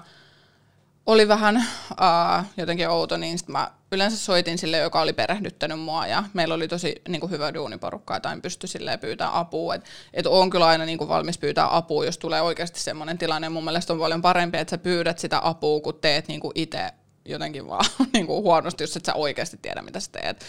oli 1.06 1.28
vähän 1.28 1.56
uh, 1.56 2.44
jotenkin 2.56 2.88
outo, 2.88 3.16
niin 3.16 3.38
sit 3.38 3.48
mä 3.48 3.70
yleensä 3.92 4.16
soitin 4.16 4.58
sille, 4.58 4.78
joka 4.78 5.00
oli 5.00 5.12
perehdyttänyt 5.12 5.80
mua 5.80 6.06
ja 6.06 6.24
meillä 6.34 6.54
oli 6.54 6.68
tosi 6.68 7.02
niin 7.08 7.20
kuin 7.20 7.30
hyvä 7.30 7.54
duuniporukka, 7.54 8.20
tai 8.20 8.40
pystyi 8.40 8.68
silleen 8.68 8.98
pyytää 8.98 9.38
apua. 9.38 9.74
Että 9.74 9.90
et 10.14 10.26
on 10.26 10.50
kyllä 10.50 10.66
aina 10.66 10.84
niin 10.84 10.98
kuin 10.98 11.08
valmis 11.08 11.38
pyytää 11.38 11.76
apua, 11.76 12.04
jos 12.04 12.18
tulee 12.18 12.42
oikeasti 12.42 12.80
semmoinen 12.80 13.18
tilanne. 13.18 13.48
Mun 13.48 13.64
mielestä 13.64 13.92
on 13.92 13.98
paljon 13.98 14.22
parempi, 14.22 14.58
että 14.58 14.70
sä 14.70 14.78
pyydät 14.78 15.18
sitä 15.18 15.40
apua, 15.42 15.80
kun 15.80 15.98
teet 16.00 16.28
niin 16.28 16.40
itse 16.54 16.90
jotenkin 17.24 17.68
vaan 17.68 17.84
niin 18.12 18.26
kuin 18.26 18.42
huonosti, 18.42 18.82
jos 18.82 18.96
et 18.96 19.04
sä 19.04 19.14
oikeasti 19.14 19.58
tiedä, 19.62 19.82
mitä 19.82 20.00
sä 20.00 20.10
teet 20.12 20.44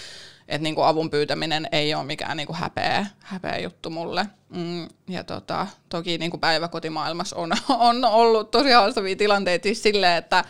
että 0.47 0.63
niinku 0.63 0.81
avun 0.81 1.10
pyytäminen 1.10 1.67
ei 1.71 1.95
ole 1.95 2.03
mikään 2.03 2.38
niinku 2.38 2.53
häpeä, 2.53 3.05
häpeä 3.19 3.60
juttu 3.60 3.89
mulle. 3.89 4.25
Mm, 4.49 4.88
ja 5.10 5.23
tota, 5.23 5.67
toki 5.89 6.17
niinku 6.17 6.38
päiväkotimaailmassa 6.38 7.36
on, 7.36 7.51
on 7.69 8.05
ollut 8.05 8.51
tosi 8.51 8.71
haastavia 8.71 9.15
tilanteita 9.15 9.63
siis 9.63 9.84
silleen, 9.84 10.17
että 10.17 10.43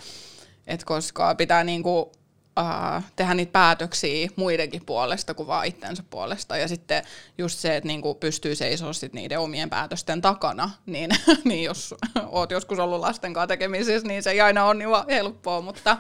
et 0.68 0.84
koska 0.84 1.36
pitää 1.36 1.64
niinku, 1.64 2.12
uh, 2.60 3.04
tehdä 3.16 3.34
niitä 3.34 3.52
päätöksiä 3.52 4.30
muidenkin 4.36 4.86
puolesta 4.86 5.34
kuin 5.34 5.48
vaan 5.48 5.66
itsensä 5.66 6.04
puolesta. 6.10 6.58
Ja 6.58 6.68
sitten 6.68 7.04
just 7.38 7.60
se, 7.60 7.76
että 7.76 7.88
niinku 7.88 8.16
pystyy 8.16 8.56
seisoo 8.56 8.94
sit 8.94 9.14
niiden 9.14 9.40
omien 9.40 9.70
päätösten 9.70 10.22
takana, 10.22 10.70
niin, 10.86 11.12
niin 11.44 11.64
jos 11.64 11.96
oot 12.28 12.52
joskus 12.52 12.80
ollut 12.80 13.00
lasten 13.00 13.34
kanssa 13.34 13.48
tekemisissä, 13.48 14.08
niin 14.08 14.24
se 14.24 14.32
ei 14.32 14.42
aina 14.42 14.66
ole 14.66 14.74
niin 14.74 14.90
helppoa, 15.10 15.62
mutta, 15.62 15.98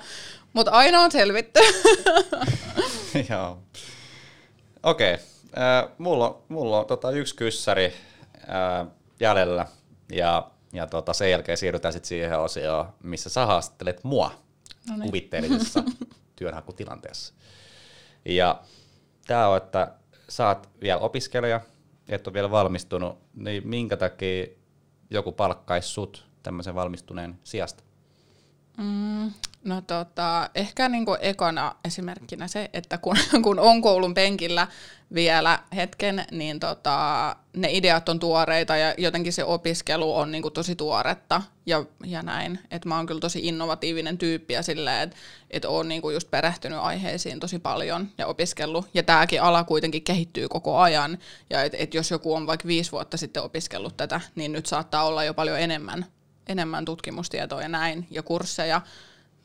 mutta 0.55 0.71
aina 0.71 0.99
on 1.01 1.11
selvitty. 1.11 1.59
Joo. 3.29 3.59
Okei. 4.83 5.13
Okay. 5.13 5.25
Äh, 5.57 5.89
mulla 5.97 6.29
on, 6.29 6.41
mulla 6.49 6.79
on 6.79 6.85
tota, 6.85 7.11
yksi 7.11 7.35
kyssäri 7.35 7.93
äh, 8.35 8.87
jäljellä 9.19 9.65
ja, 10.11 10.51
ja 10.73 10.87
tota, 10.87 11.13
sen 11.13 11.31
jälkeen 11.31 11.57
siirrytään 11.57 11.93
sitten 11.93 12.07
siihen 12.07 12.39
osioon, 12.39 12.93
missä 13.03 13.29
sä 13.29 13.45
haastattelet 13.45 14.03
mua 14.03 14.31
no 14.89 14.95
niin. 14.95 15.05
kuvitteellisessa 15.05 15.83
työnhakutilanteessa. 16.35 17.33
Ja 18.25 18.61
tämä 19.27 19.47
on, 19.47 19.57
että 19.57 19.91
sä 20.29 20.47
oot 20.47 20.69
vielä 20.81 20.99
opiskelija, 20.99 21.61
et 22.09 22.27
ole 22.27 22.33
vielä 22.33 22.51
valmistunut, 22.51 23.17
niin 23.33 23.67
minkä 23.67 23.97
takia 23.97 24.47
joku 25.09 25.31
palkkaisi 25.31 25.89
sut 25.89 26.25
tämmöisen 26.43 26.75
valmistuneen 26.75 27.39
sijasta? 27.43 27.83
Mm, 28.77 29.31
No 29.65 29.81
tota, 29.81 30.49
ehkä 30.55 30.89
niinku 30.89 31.17
ekana 31.19 31.75
esimerkkinä 31.85 32.47
se, 32.47 32.69
että 32.73 32.97
kun, 32.97 33.17
kun 33.43 33.59
on 33.59 33.81
koulun 33.81 34.13
penkillä 34.13 34.67
vielä 35.13 35.59
hetken, 35.75 36.25
niin 36.31 36.59
tota, 36.59 37.35
ne 37.57 37.67
ideat 37.71 38.09
on 38.09 38.19
tuoreita 38.19 38.77
ja 38.77 38.93
jotenkin 38.97 39.33
se 39.33 39.43
opiskelu 39.43 40.15
on 40.15 40.31
niinku 40.31 40.51
tosi 40.51 40.75
tuoretta 40.75 41.41
ja, 41.65 41.85
ja 42.05 42.21
näin. 42.21 42.59
Et 42.71 42.85
mä 42.85 42.95
oon 42.95 43.05
kyllä 43.05 43.19
tosi 43.19 43.39
innovatiivinen 43.43 44.17
tyyppi 44.17 44.53
ja 44.53 44.63
silleen, 44.63 45.01
että 45.01 45.15
et 45.51 45.65
oon 45.65 45.87
niinku 45.87 46.09
just 46.09 46.31
perehtynyt 46.31 46.79
aiheisiin 46.79 47.39
tosi 47.39 47.59
paljon 47.59 48.07
ja 48.17 48.27
opiskellut. 48.27 48.85
Ja 48.93 49.03
tääkin 49.03 49.41
ala 49.41 49.63
kuitenkin 49.63 50.03
kehittyy 50.03 50.47
koko 50.47 50.77
ajan. 50.77 51.17
Ja 51.49 51.63
et, 51.63 51.73
et 51.77 51.93
jos 51.93 52.11
joku 52.11 52.33
on 52.33 52.47
vaikka 52.47 52.67
viisi 52.67 52.91
vuotta 52.91 53.17
sitten 53.17 53.43
opiskellut 53.43 53.97
tätä, 53.97 54.21
niin 54.35 54.51
nyt 54.51 54.65
saattaa 54.65 55.05
olla 55.05 55.23
jo 55.23 55.33
paljon 55.33 55.59
enemmän, 55.59 56.05
enemmän 56.47 56.85
tutkimustietoa 56.85 57.61
ja 57.61 57.69
näin 57.69 58.07
ja 58.11 58.23
kursseja 58.23 58.81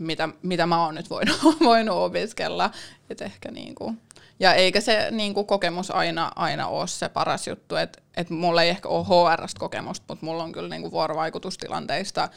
mitä, 0.01 0.29
mitä 0.43 0.67
mä 0.67 0.85
oon 0.85 0.95
nyt 0.95 1.11
voinut, 1.11 1.39
voinut 1.61 1.97
opiskella. 1.97 2.71
Et 3.11 3.21
ehkä 3.21 3.51
niinku, 3.51 3.95
ja 4.41 4.55
eikä 4.55 4.81
se 4.81 5.09
niinku 5.11 5.45
kokemus 5.45 5.91
aina, 5.91 6.33
aina 6.37 6.67
ole 6.67 6.89
se 6.89 7.09
paras 7.09 7.49
juttu, 7.49 7.77
että 7.77 8.03
et 8.17 8.31
mulla 8.31 8.63
ei 8.63 8.69
ehkä 8.69 8.89
ole 8.89 9.05
HR-kokemusta, 9.05 10.05
mutta 10.09 10.27
mulla 10.27 10.43
on 10.43 10.53
kyllä 10.53 10.69
niinku 10.69 10.91
vuorovaikutustilanteista 10.91 12.29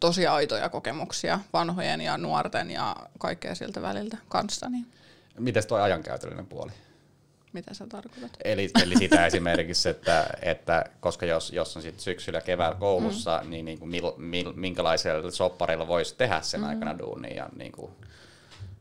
tosi 0.00 0.26
aitoja 0.26 0.68
kokemuksia 0.68 1.40
vanhojen 1.52 2.00
ja 2.00 2.18
nuorten 2.18 2.70
ja 2.70 2.96
kaikkea 3.18 3.54
siltä 3.54 3.82
väliltä 3.82 4.16
kanssa. 4.28 4.68
Niin. 4.68 4.86
Miten 5.38 5.66
tuo 5.66 5.78
ajankäytöllinen 5.78 6.46
puoli? 6.46 6.72
Mitä 7.52 7.74
sä 7.74 7.86
tarkoitat? 7.86 8.30
Eli, 8.44 8.70
eli 8.82 8.96
sitä 8.96 9.26
esimerkiksi, 9.26 9.88
että, 9.88 10.26
että 10.42 10.84
koska 11.00 11.26
jos, 11.26 11.52
jos 11.52 11.76
on 11.76 11.82
sitten 11.82 12.02
syksyllä 12.02 12.40
keväällä 12.40 12.78
koulussa, 12.78 13.40
mm. 13.44 13.50
niin, 13.50 13.64
niin 13.64 13.78
kuin 13.78 13.90
mil, 13.90 14.12
mil, 14.16 14.52
minkälaisella 14.52 15.30
sopparilla 15.30 15.88
voisi 15.88 16.16
tehdä 16.16 16.40
sen 16.40 16.60
mm. 16.60 16.68
aikana 16.68 16.98
duunia? 16.98 17.34
Ja 17.34 17.48
niin 17.56 17.72
kuin... 17.72 17.92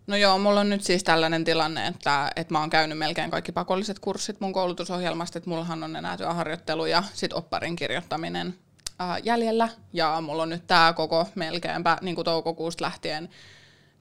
No 0.08 0.16
joo, 0.16 0.38
mulla 0.38 0.60
on 0.60 0.70
nyt 0.70 0.84
siis 0.84 1.04
tällainen 1.04 1.44
tilanne, 1.44 1.88
että, 1.88 2.32
että 2.36 2.54
mä 2.54 2.60
oon 2.60 2.70
käynyt 2.70 2.98
melkein 2.98 3.32
kaikki 3.32 3.52
pakolliset 3.52 4.00
kurssit 4.00 4.40
mun 4.40 4.54
koulutusohjelmasta, 4.54 5.38
että 5.38 5.50
mullahan 5.50 5.84
on 5.84 5.96
enää 5.96 6.18
työharjoittelu 6.18 6.86
ja 6.86 7.04
sit 7.14 7.34
opparin 7.34 7.76
kirjoittaminen 7.76 8.56
ää, 9.00 9.18
jäljellä. 9.18 9.70
Ja 9.94 10.22
mulla 10.22 10.44
on 10.44 10.50
nyt 10.50 10.68
tää 10.68 10.94
koko 10.94 11.28
melkeinpä 11.36 11.98
niin 12.02 12.16
kuin 12.16 12.26
toukokuusta 12.26 12.86
lähtien 12.86 13.30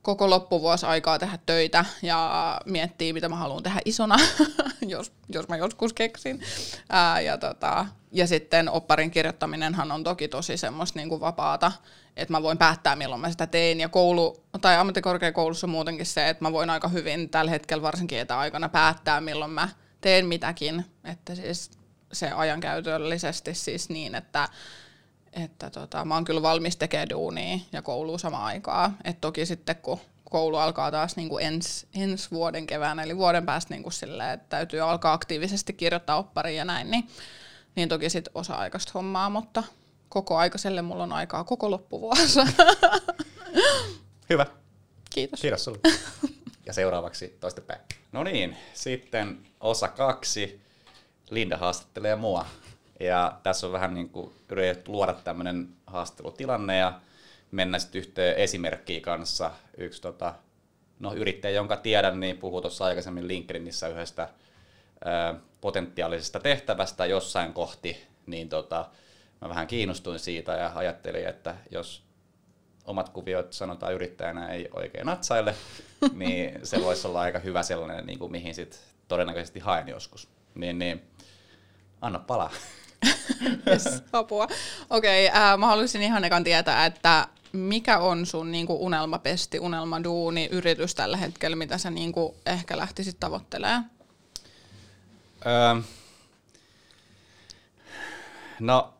koko 0.06 0.30
loppuvuosi 0.30 0.86
aikaa 0.86 1.18
tehdä 1.18 1.38
töitä 1.46 1.84
ja 2.02 2.60
miettiä, 2.64 3.12
mitä 3.12 3.28
mä 3.28 3.36
haluan 3.36 3.62
tehdä 3.62 3.80
isona, 3.84 4.16
jos, 4.94 5.12
jos 5.28 5.48
mä 5.48 5.56
joskus 5.56 5.92
keksin. 5.92 6.42
Ää, 6.88 7.20
ja, 7.20 7.38
tota, 7.38 7.86
ja 8.12 8.26
sitten 8.26 8.68
opparin 8.68 9.10
kirjoittaminenhan 9.10 9.92
on 9.92 10.04
toki 10.04 10.28
tosi 10.28 10.56
semmoista 10.56 10.98
niin 10.98 11.08
kuin 11.08 11.20
vapaata, 11.20 11.72
että 12.16 12.32
mä 12.32 12.42
voin 12.42 12.58
päättää, 12.58 12.96
milloin 12.96 13.20
mä 13.20 13.30
sitä 13.30 13.46
teen. 13.46 13.80
Ja 13.80 13.88
koulu, 13.88 14.44
tai 14.60 14.76
ammattikorkeakoulussa 14.76 15.66
muutenkin 15.66 16.06
se, 16.06 16.28
että 16.28 16.44
mä 16.44 16.52
voin 16.52 16.70
aika 16.70 16.88
hyvin 16.88 17.30
tällä 17.30 17.50
hetkellä 17.50 17.82
varsinkin 17.82 18.18
etäaikana 18.18 18.68
päättää, 18.68 19.20
milloin 19.20 19.50
mä 19.50 19.68
teen 20.00 20.26
mitäkin. 20.26 20.84
Että 21.04 21.34
siis 21.34 21.70
se 22.12 22.30
ajankäytöllisesti 22.30 23.54
siis 23.54 23.88
niin, 23.88 24.14
että 24.14 24.48
että 25.44 25.70
tota, 25.70 26.04
mä 26.04 26.14
oon 26.14 26.24
kyllä 26.24 26.42
valmis 26.42 26.76
tekemään 26.76 27.08
duunia 27.08 27.58
ja 27.72 27.82
koulua 27.82 28.18
samaan 28.18 28.44
aikaan. 28.44 28.96
Et 29.04 29.20
toki 29.20 29.46
sitten 29.46 29.76
kun 29.76 30.00
koulu 30.30 30.56
alkaa 30.56 30.90
taas 30.90 31.16
niin 31.16 31.28
kuin 31.28 31.44
ens, 31.44 31.86
ensi 31.94 32.30
vuoden 32.30 32.66
keväänä, 32.66 33.02
eli 33.02 33.16
vuoden 33.16 33.46
päästä 33.46 33.74
niin 33.74 33.82
kuin 33.82 33.92
silleen, 33.92 34.30
että 34.30 34.46
täytyy 34.48 34.80
alkaa 34.80 35.12
aktiivisesti 35.12 35.72
kirjoittaa 35.72 36.16
oppariin 36.16 36.56
ja 36.56 36.64
näin, 36.64 36.90
niin, 36.90 37.08
niin 37.76 37.88
toki 37.88 38.10
sitten 38.10 38.32
osa-aikaista 38.34 38.92
hommaa, 38.94 39.30
mutta 39.30 39.62
koko 40.08 40.36
aikaiselle 40.36 40.82
mulla 40.82 41.02
on 41.02 41.12
aikaa 41.12 41.44
koko 41.44 41.70
loppuvuosi. 41.70 42.40
Hyvä. 44.30 44.46
Kiitos. 45.10 45.40
Kiitos 45.40 45.64
sulle. 45.64 45.78
Ja 46.66 46.72
seuraavaksi 46.72 47.36
toistepäin. 47.40 47.80
No 48.12 48.24
niin, 48.24 48.56
sitten 48.74 49.38
osa 49.60 49.88
kaksi. 49.88 50.60
Linda 51.30 51.56
haastattelee 51.56 52.16
mua. 52.16 52.46
Ja 53.00 53.40
tässä 53.42 53.66
on 53.66 53.72
vähän 53.72 53.94
niin 53.94 54.08
kuin 54.08 54.34
yritetty 54.50 54.90
luoda 54.90 55.12
tämmöinen 55.12 55.68
haastattelutilanne 55.86 56.76
ja 56.76 57.00
mennä 57.50 57.78
sitten 57.78 57.98
yhteen 57.98 58.36
esimerkkiä 58.36 59.00
kanssa. 59.00 59.50
Yksi 59.76 60.02
tota, 60.02 60.34
no, 61.00 61.14
yrittäjä, 61.14 61.54
jonka 61.54 61.76
tiedän, 61.76 62.20
niin 62.20 62.38
puhuu 62.38 62.60
tuossa 62.60 62.84
aikaisemmin 62.84 63.28
LinkedInissä 63.28 63.88
yhdestä 63.88 64.28
ää, 65.04 65.34
potentiaalisesta 65.60 66.40
tehtävästä 66.40 67.06
jossain 67.06 67.52
kohti, 67.52 68.06
niin 68.26 68.48
tota, 68.48 68.88
mä 69.40 69.48
vähän 69.48 69.66
kiinnostuin 69.66 70.18
siitä 70.18 70.52
ja 70.52 70.72
ajattelin, 70.74 71.26
että 71.26 71.56
jos 71.70 72.02
omat 72.84 73.08
kuviot 73.08 73.52
sanotaan 73.52 73.94
yrittäjänä 73.94 74.48
ei 74.48 74.68
oikein 74.72 75.06
natsaille, 75.06 75.54
niin 76.12 76.60
se 76.62 76.82
voisi 76.82 77.06
olla 77.06 77.20
aika 77.20 77.38
hyvä 77.38 77.62
sellainen, 77.62 78.06
niin 78.06 78.18
kuin 78.18 78.32
mihin 78.32 78.54
sit 78.54 78.80
todennäköisesti 79.08 79.60
haen 79.60 79.88
joskus. 79.88 80.28
Niin, 80.54 80.78
niin 80.78 81.02
anna 82.00 82.18
palaa. 82.18 82.50
yes, 83.70 84.02
apua. 84.12 84.48
Okei, 84.90 85.28
okay, 85.28 85.42
äh, 85.42 85.58
mä 85.58 85.66
haluaisin 85.66 86.02
ihan 86.02 86.24
ekan 86.24 86.44
tietää, 86.44 86.86
että 86.86 87.28
mikä 87.52 87.98
on 87.98 88.26
sun 88.26 88.52
niinku 88.52 88.84
unelmapesti, 88.84 89.60
unelmaduuni, 89.60 90.48
yritys 90.52 90.94
tällä 90.94 91.16
hetkellä, 91.16 91.56
mitä 91.56 91.78
sä 91.78 91.90
niinku 91.90 92.36
ehkä 92.46 92.76
lähtisit 92.76 93.20
tavoittelemaan? 93.20 93.90
Öö, 95.46 95.82
no, 98.60 98.94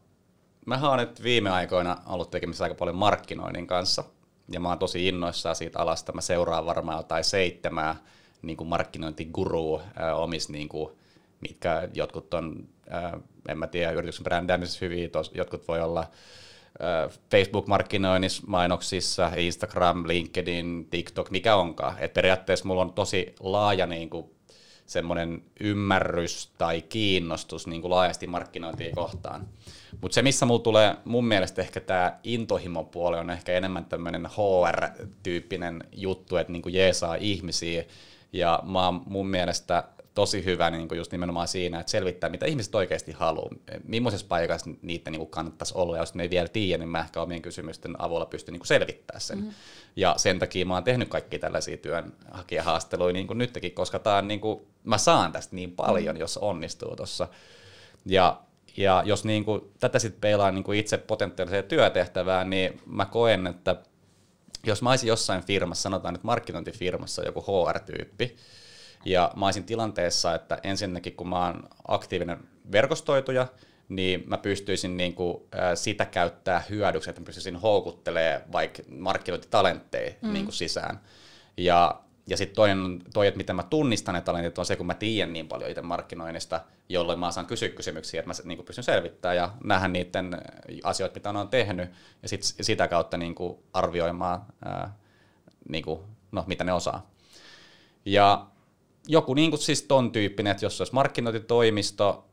mä 0.67 0.81
oon 0.83 0.99
nyt 0.99 1.23
viime 1.23 1.51
aikoina 1.51 1.97
ollut 2.07 2.31
tekemisissä 2.31 2.65
aika 2.65 2.75
paljon 2.75 2.97
markkinoinnin 2.97 3.67
kanssa, 3.67 4.05
ja 4.49 4.61
mä 4.61 4.69
oon 4.69 4.79
tosi 4.79 5.09
innoissaan 5.09 5.57
siitä 5.57 5.79
alasta. 5.79 6.13
Mä 6.13 6.21
seuraan 6.21 6.67
varmaan 6.67 6.99
jotain 6.99 7.25
seitsemää 7.25 7.97
niin 8.43 8.57
kuin 8.57 8.69
markkinointigurua 8.69 9.83
äh, 10.01 10.21
omissa, 10.21 10.53
niin 10.53 10.69
kuin, 10.69 10.97
mitkä 11.41 11.89
jotkut 11.95 12.35
on, 12.35 12.69
äh, 12.95 13.13
en 13.49 13.59
mä 13.59 13.67
tiedä, 13.67 13.93
yrityksen 13.93 14.25
brändäämisessä 14.25 14.79
hyviä, 14.85 15.09
tos, 15.09 15.31
jotkut 15.35 15.69
voi 15.69 15.81
olla 15.81 16.11
Facebook-markkinoinnissa, 17.31 18.43
mainoksissa, 18.47 19.33
Instagram, 19.37 20.05
LinkedIn, 20.07 20.87
TikTok, 20.91 21.31
mikä 21.31 21.57
onkaan. 21.57 21.95
Et 21.99 22.13
periaatteessa 22.13 22.69
mulla 22.69 22.83
on 22.83 22.93
tosi 22.93 23.35
laaja 23.41 23.87
niin 23.87 24.11
kuin, 24.11 24.31
semmoinen 24.87 25.43
ymmärrys 25.61 26.51
tai 26.59 26.83
kiinnostus 26.83 27.67
niin 27.67 27.83
kuin 27.83 27.91
laajasti 27.91 28.27
markkinointia 28.27 28.95
kohtaan. 28.95 29.49
Mutta 30.01 30.15
se, 30.15 30.23
missä 30.23 30.47
mulla 30.47 30.63
tulee 30.63 30.97
mun 31.05 31.25
mielestä 31.25 31.63
ehkä 31.63 31.81
tämä 31.81 32.19
intohimon 32.25 32.87
puoli 32.87 33.19
on 33.19 33.31
ehkä 33.31 33.53
enemmän 33.53 33.85
tämmöinen 33.85 34.27
HR-tyyppinen 34.27 35.85
juttu, 35.93 36.37
että 36.37 36.53
niin 36.53 36.63
kuin 36.63 36.75
jeesaa 36.75 37.15
ihmisiä. 37.15 37.85
Ja 38.33 38.61
mä 38.65 38.85
oon 38.85 39.03
mun 39.07 39.27
mielestä 39.27 39.85
tosi 40.17 40.45
hyvä 40.45 40.71
niin 40.71 40.89
kuin 40.89 40.99
just 40.99 41.13
nimenomaan 41.13 41.49
siinä, 41.49 41.81
että 41.81 41.91
selvittää, 41.91 42.31
mitä 42.31 42.47
ihmiset 42.47 42.75
oikeasti 42.75 43.13
haluaa. 43.13 43.51
Millaisessa 43.85 44.27
paikassa 44.29 44.71
niitä 44.83 45.11
niin 45.11 45.19
kuin 45.19 45.31
kannattaisi 45.31 45.75
olla, 45.77 45.97
ja 45.97 46.03
jos 46.03 46.15
ne 46.15 46.23
ei 46.23 46.31
vielä 46.31 46.49
tiedä, 46.49 46.79
niin 46.79 46.89
mä 46.89 47.01
ehkä 47.01 47.23
omien 47.23 47.43
kysymysten 47.43 48.03
avulla 48.03 48.27
pystyn 48.27 48.53
niin 48.53 48.61
kuin 48.61 48.67
selvittämään 48.67 49.21
sen. 49.21 49.39
Mm-hmm. 49.39 49.55
Ja 49.97 50.15
sen 50.17 50.39
takia 50.39 50.67
mä 50.67 50.75
oon 50.75 50.85
tehnyt 50.85 51.09
kaikki 51.09 51.39
tällaisia 51.39 51.77
työnhakijahaasteluja 51.77 53.13
niin 53.13 53.27
kuin 53.27 53.39
nytkin, 53.39 53.73
koska 53.73 53.99
tää 53.99 54.17
on, 54.17 54.29
niin 54.29 54.41
kuin, 54.41 54.61
mä 54.85 54.99
saan 54.99 55.33
tästä 55.33 55.57
niin 55.57 55.73
paljon, 55.73 56.15
mm-hmm. 56.15 56.21
jos 56.21 56.39
onnistuu 56.39 56.97
tuossa. 56.97 57.29
Ja, 58.07 58.41
ja 58.77 59.03
jos 59.07 59.25
niin 59.25 59.45
kuin, 59.45 59.61
tätä 59.81 59.99
sitten 59.99 60.21
peilaan 60.21 60.55
niin 60.55 60.65
kuin 60.65 60.79
itse 60.79 60.99
potentiaaliseen 60.99 61.65
työtehtävään, 61.65 62.51
niin 62.51 62.81
mä 62.87 63.07
koen, 63.07 63.47
että 63.47 63.77
jos 64.67 64.83
mä 64.83 64.91
olisin 64.91 65.09
jossain 65.09 65.45
firmassa, 65.45 65.83
sanotaan 65.83 66.15
nyt 66.15 66.25
markkinointifirmassa 66.25 67.23
joku 67.23 67.41
HR-tyyppi, 67.41 68.37
ja 69.05 69.33
mä 69.37 69.45
olisin 69.45 69.65
tilanteessa, 69.65 70.35
että 70.35 70.59
ensinnäkin 70.63 71.17
kun 71.17 71.29
mä 71.29 71.47
oon 71.47 71.69
aktiivinen 71.89 72.39
verkostoituja, 72.73 73.47
niin 73.89 74.25
mä 74.27 74.39
pystyisin 74.39 74.97
niin 74.97 75.15
kuin, 75.15 75.43
sitä 75.75 76.05
käyttää 76.05 76.63
hyödyksi, 76.71 77.11
että 77.11 77.21
mä 77.21 77.25
pystyisin 77.25 77.57
houkuttelemaan 77.57 78.53
vaikka 78.53 78.83
markkinointitalentteja 78.89 80.13
mm. 80.23 80.33
niin 80.33 80.45
kuin 80.45 80.55
sisään. 80.55 81.01
Ja, 81.57 82.01
ja 82.27 82.37
sitten 82.37 82.57
toinen, 82.57 83.03
toi, 83.15 83.27
että 83.27 83.39
miten 83.39 83.57
mä 83.57 83.63
tunnistan 83.63 84.15
ne 84.15 84.21
talentit, 84.21 84.59
on 84.59 84.67
se, 84.67 84.77
kun 84.77 84.87
mä 84.87 84.95
tiedän 84.95 85.33
niin 85.33 85.49
paljon 85.49 85.71
itse 85.71 85.83
markkinoinnista, 85.83 86.61
jolloin 86.89 87.19
mä 87.19 87.33
saan 87.33 87.47
kysyä 87.47 87.69
kysymyksiä, 87.69 88.21
että 88.21 88.29
mä 88.29 88.35
niin 88.45 88.59
kuin 88.59 88.67
pystyn 88.67 88.85
selvittämään 88.85 89.37
ja 89.37 89.51
nähdä 89.65 89.89
niiden 89.89 90.41
asioita, 90.85 91.15
mitä 91.15 91.31
on 91.31 91.49
tehnyt, 91.49 91.91
ja 92.23 92.29
sit, 92.29 92.43
sitä 92.43 92.89
kautta 92.89 93.17
niin 93.17 93.35
kuin 93.35 93.59
arvioimaan, 93.73 94.43
ää, 94.65 94.95
niin 95.69 95.85
kuin, 95.85 96.01
no, 96.33 96.45
mitä 96.47 96.65
ne 96.65 96.73
osaa. 96.73 97.11
Ja 98.05 98.47
joku 99.09 99.35
niin 99.35 99.51
kuin 99.51 99.61
siis 99.61 99.83
ton 99.83 100.13
tyyppinen, 100.13 100.51
että 100.51 100.65
jos 100.65 100.77
se 100.77 100.83
olisi 100.83 100.95
markkinointitoimisto, 100.95 102.27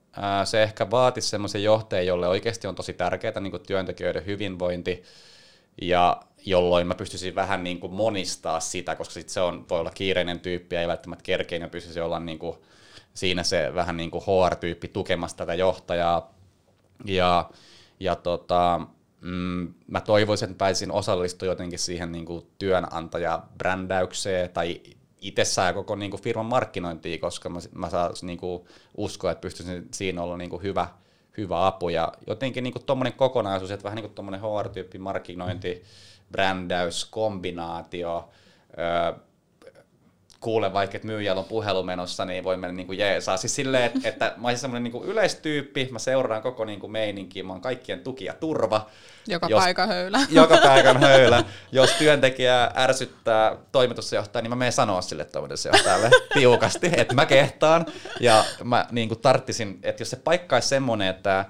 se 0.44 0.64
ehkä 0.64 0.92
vaatisi 0.92 1.30
semmoisen 1.30 1.64
johtajan, 1.64 2.06
jolle 2.06 2.28
oikeasti 2.28 2.68
on 2.68 2.76
tosi 2.76 2.94
tärkeää 2.94 3.40
niin 3.40 3.52
kuin 3.52 3.64
työntekijöiden 3.64 4.26
hyvinvointi, 4.26 5.04
ja 5.82 6.22
jolloin 6.46 6.88
mä 6.88 6.96
pystyisin 6.96 7.36
vähän 7.36 7.64
niin 7.64 7.80
kuin 7.80 7.94
monistaa 7.94 8.60
sitä, 8.60 8.96
koska 8.96 9.14
sit 9.14 9.30
se 9.30 9.42
on, 9.42 9.66
voi 9.70 9.80
olla 9.80 9.92
kiireinen 9.92 10.40
tyyppi 10.40 10.76
ja 10.76 10.82
ei 10.82 10.88
välttämättä 10.88 11.24
kerkeä, 11.24 11.60
niin 11.60 11.70
pystyisi 11.70 12.00
olla 12.02 12.20
niin 12.20 12.40
kuin 12.40 12.58
siinä 13.14 13.44
se 13.44 13.72
vähän 13.76 13.98
niin 13.98 14.12
kuin 14.12 14.24
HR-tyyppi 14.24 14.88
tukemassa 14.88 15.38
tätä 15.38 15.54
johtajaa. 15.54 16.34
Ja, 17.06 17.50
ja 18.00 18.16
tota, 18.16 18.82
mm, 19.22 19.74
mä 19.88 20.02
toivoisin, 20.02 20.46
että 20.50 20.58
pääsisin 20.58 20.92
osallistumaan 20.92 21.52
jotenkin 21.52 21.80
siihen 21.80 22.12
niin 22.12 22.26
kuin 22.26 22.48
työnantajabrändäykseen 22.60 24.50
tai 24.50 24.82
itsessään 25.24 25.74
koko 25.74 25.96
niin 25.96 26.12
kuin 26.12 26.22
firman 26.22 26.46
markkinointia, 26.46 27.18
koska 27.18 27.50
mä, 27.50 27.60
mä 27.76 27.90
saan 27.90 28.14
niin 28.22 28.38
kuin 28.38 28.64
uskoa, 28.98 29.32
että 29.32 29.42
pystyisin 29.42 29.88
siinä 29.92 30.22
olla 30.22 30.38
niin 30.38 30.50
kuin 30.50 30.64
hyvä, 30.64 30.88
hyvä 31.38 31.68
apu. 31.68 31.90
Ja 31.90 32.14
jotenkin 32.28 32.64
niin 32.64 32.74
tuommoinen 32.86 33.14
kokonaisuus, 33.14 33.72
että 33.72 33.84
vähän 33.84 33.96
niin 33.96 34.06
kuin 34.06 34.16
tuommoinen 34.16 34.42
HR-tyyppi 34.42 34.98
markkinointi, 34.98 35.84
brändäys, 36.32 37.06
kombinaatio, 37.06 38.30
öö, 38.80 39.20
kuule 40.44 40.74
vaikka, 40.74 40.96
että 40.98 41.08
myyjällä 41.08 41.40
on 41.40 41.46
puhelu 41.46 41.84
menossa, 41.84 42.26
niin 42.26 42.44
voi 42.44 42.58
mennä 42.58 42.76
niin 42.76 42.88
kuin 42.88 43.00
jeesaa. 43.00 43.38
Siis 43.38 43.56
silleen, 43.56 43.84
että, 43.84 44.10
että 44.10 44.34
mä 44.38 44.48
olisin 44.48 44.62
semmoinen 44.62 44.92
niin 44.92 45.04
yleistyyppi, 45.04 45.88
mä 45.92 46.00
seuraan 46.00 46.42
koko 46.42 46.66
niin 46.66 46.80
kuin 46.80 46.92
meininkiä, 46.92 47.44
mä 47.44 47.54
oon 47.54 47.62
kaikkien 47.62 48.00
tuki 48.00 48.26
ja 48.26 48.34
turva. 48.34 48.90
Joka 49.28 49.48
jos, 49.50 49.64
paikan 49.64 49.88
höylä. 49.88 50.20
Joka 50.32 50.58
paikan 50.58 51.00
höylä. 51.00 51.44
Jos 51.72 51.92
työntekijä 51.92 52.72
ärsyttää 52.76 53.56
toimitusjohtaja, 53.72 54.42
niin 54.42 54.52
mä 54.52 54.56
menen 54.56 54.74
sanoa 54.74 55.02
sille 55.02 55.26
toimitusjohtajalle 55.26 56.10
tiukasti, 56.34 56.92
että 56.98 57.16
mä 57.16 57.26
kehtaan. 57.26 57.86
Ja 58.20 58.46
mä 58.64 58.86
niin 58.92 59.08
kuin 59.08 59.20
tarttisin, 59.20 59.80
että 59.84 60.02
jos 60.02 60.10
se 60.10 60.16
paikka 60.16 60.56
olisi 60.56 60.68
semmoinen, 60.68 61.08
että 61.08 61.46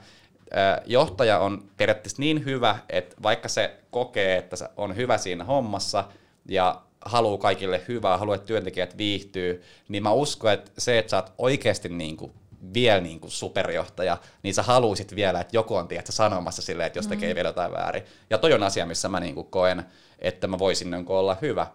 johtaja 0.85 1.39
on 1.39 1.63
periaatteessa 1.77 2.21
niin 2.21 2.45
hyvä, 2.45 2.75
että 2.89 3.15
vaikka 3.23 3.49
se 3.49 3.77
kokee, 3.91 4.37
että 4.37 4.55
se 4.55 4.69
on 4.77 4.95
hyvä 4.95 5.17
siinä 5.17 5.43
hommassa, 5.43 6.03
ja 6.45 6.81
haluaa 7.05 7.37
kaikille 7.37 7.81
hyvää, 7.87 8.17
haluaa, 8.17 8.35
että 8.35 8.47
työntekijät 8.47 8.97
viihtyy, 8.97 9.63
niin 9.87 10.03
mä 10.03 10.11
uskon, 10.11 10.53
että 10.53 10.71
se, 10.77 10.99
että 10.99 11.09
sä 11.09 11.17
oot 11.17 11.33
oikeasti 11.37 11.89
niin 11.89 12.17
kuin 12.17 12.33
vielä 12.73 13.01
niin 13.01 13.19
kuin 13.19 13.31
superjohtaja, 13.31 14.17
niin 14.43 14.53
sä 14.53 14.63
haluaisit 14.63 15.15
vielä, 15.15 15.39
että 15.39 15.57
joku 15.57 15.75
on 15.75 15.87
tiedätkö, 15.87 16.11
sanomassa 16.11 16.61
silleen, 16.61 16.87
että 16.87 16.99
jos 16.99 17.07
tekee 17.07 17.29
mm. 17.29 17.35
vielä 17.35 17.49
jotain 17.49 17.71
väärin. 17.71 18.03
Ja 18.29 18.37
toi 18.37 18.53
on 18.53 18.63
asia, 18.63 18.85
missä 18.85 19.09
mä 19.09 19.19
niin 19.19 19.35
kuin 19.35 19.47
koen, 19.47 19.83
että 20.19 20.47
mä 20.47 20.59
voisin 20.59 20.91
niin 20.91 21.05
kuin 21.05 21.17
olla 21.17 21.37
hyvä. 21.41 21.67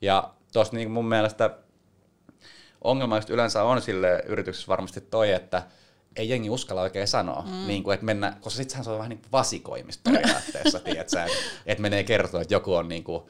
Ja 0.00 0.30
tuossa 0.52 0.76
niin 0.76 0.90
mun 0.90 1.08
mielestä 1.08 1.50
ongelma 2.80 3.16
just 3.16 3.30
yleensä 3.30 3.62
on 3.62 3.82
sille 3.82 4.22
yrityksessä 4.26 4.68
varmasti 4.68 5.00
toi, 5.00 5.32
että 5.32 5.62
ei 6.16 6.28
jengi 6.28 6.50
uskalla 6.50 6.82
oikein 6.82 7.08
sanoa, 7.08 7.42
mm. 7.42 7.66
niin 7.66 7.82
kuin, 7.82 7.94
että 7.94 8.06
mennä, 8.06 8.36
koska 8.40 8.56
sittenhän 8.56 8.84
se 8.84 8.90
on 8.90 8.98
vähän 8.98 9.10
niin 9.10 9.20
kuin 9.20 9.32
vasikoimista 9.32 10.10
periaatteessa, 10.10 10.80
tiedätkö, 10.84 11.22
että, 11.22 11.36
että 11.66 11.82
menee 11.82 12.04
kertoa, 12.04 12.40
että 12.40 12.54
joku 12.54 12.74
on 12.74 12.88
niin 12.88 13.04
kuin, 13.04 13.22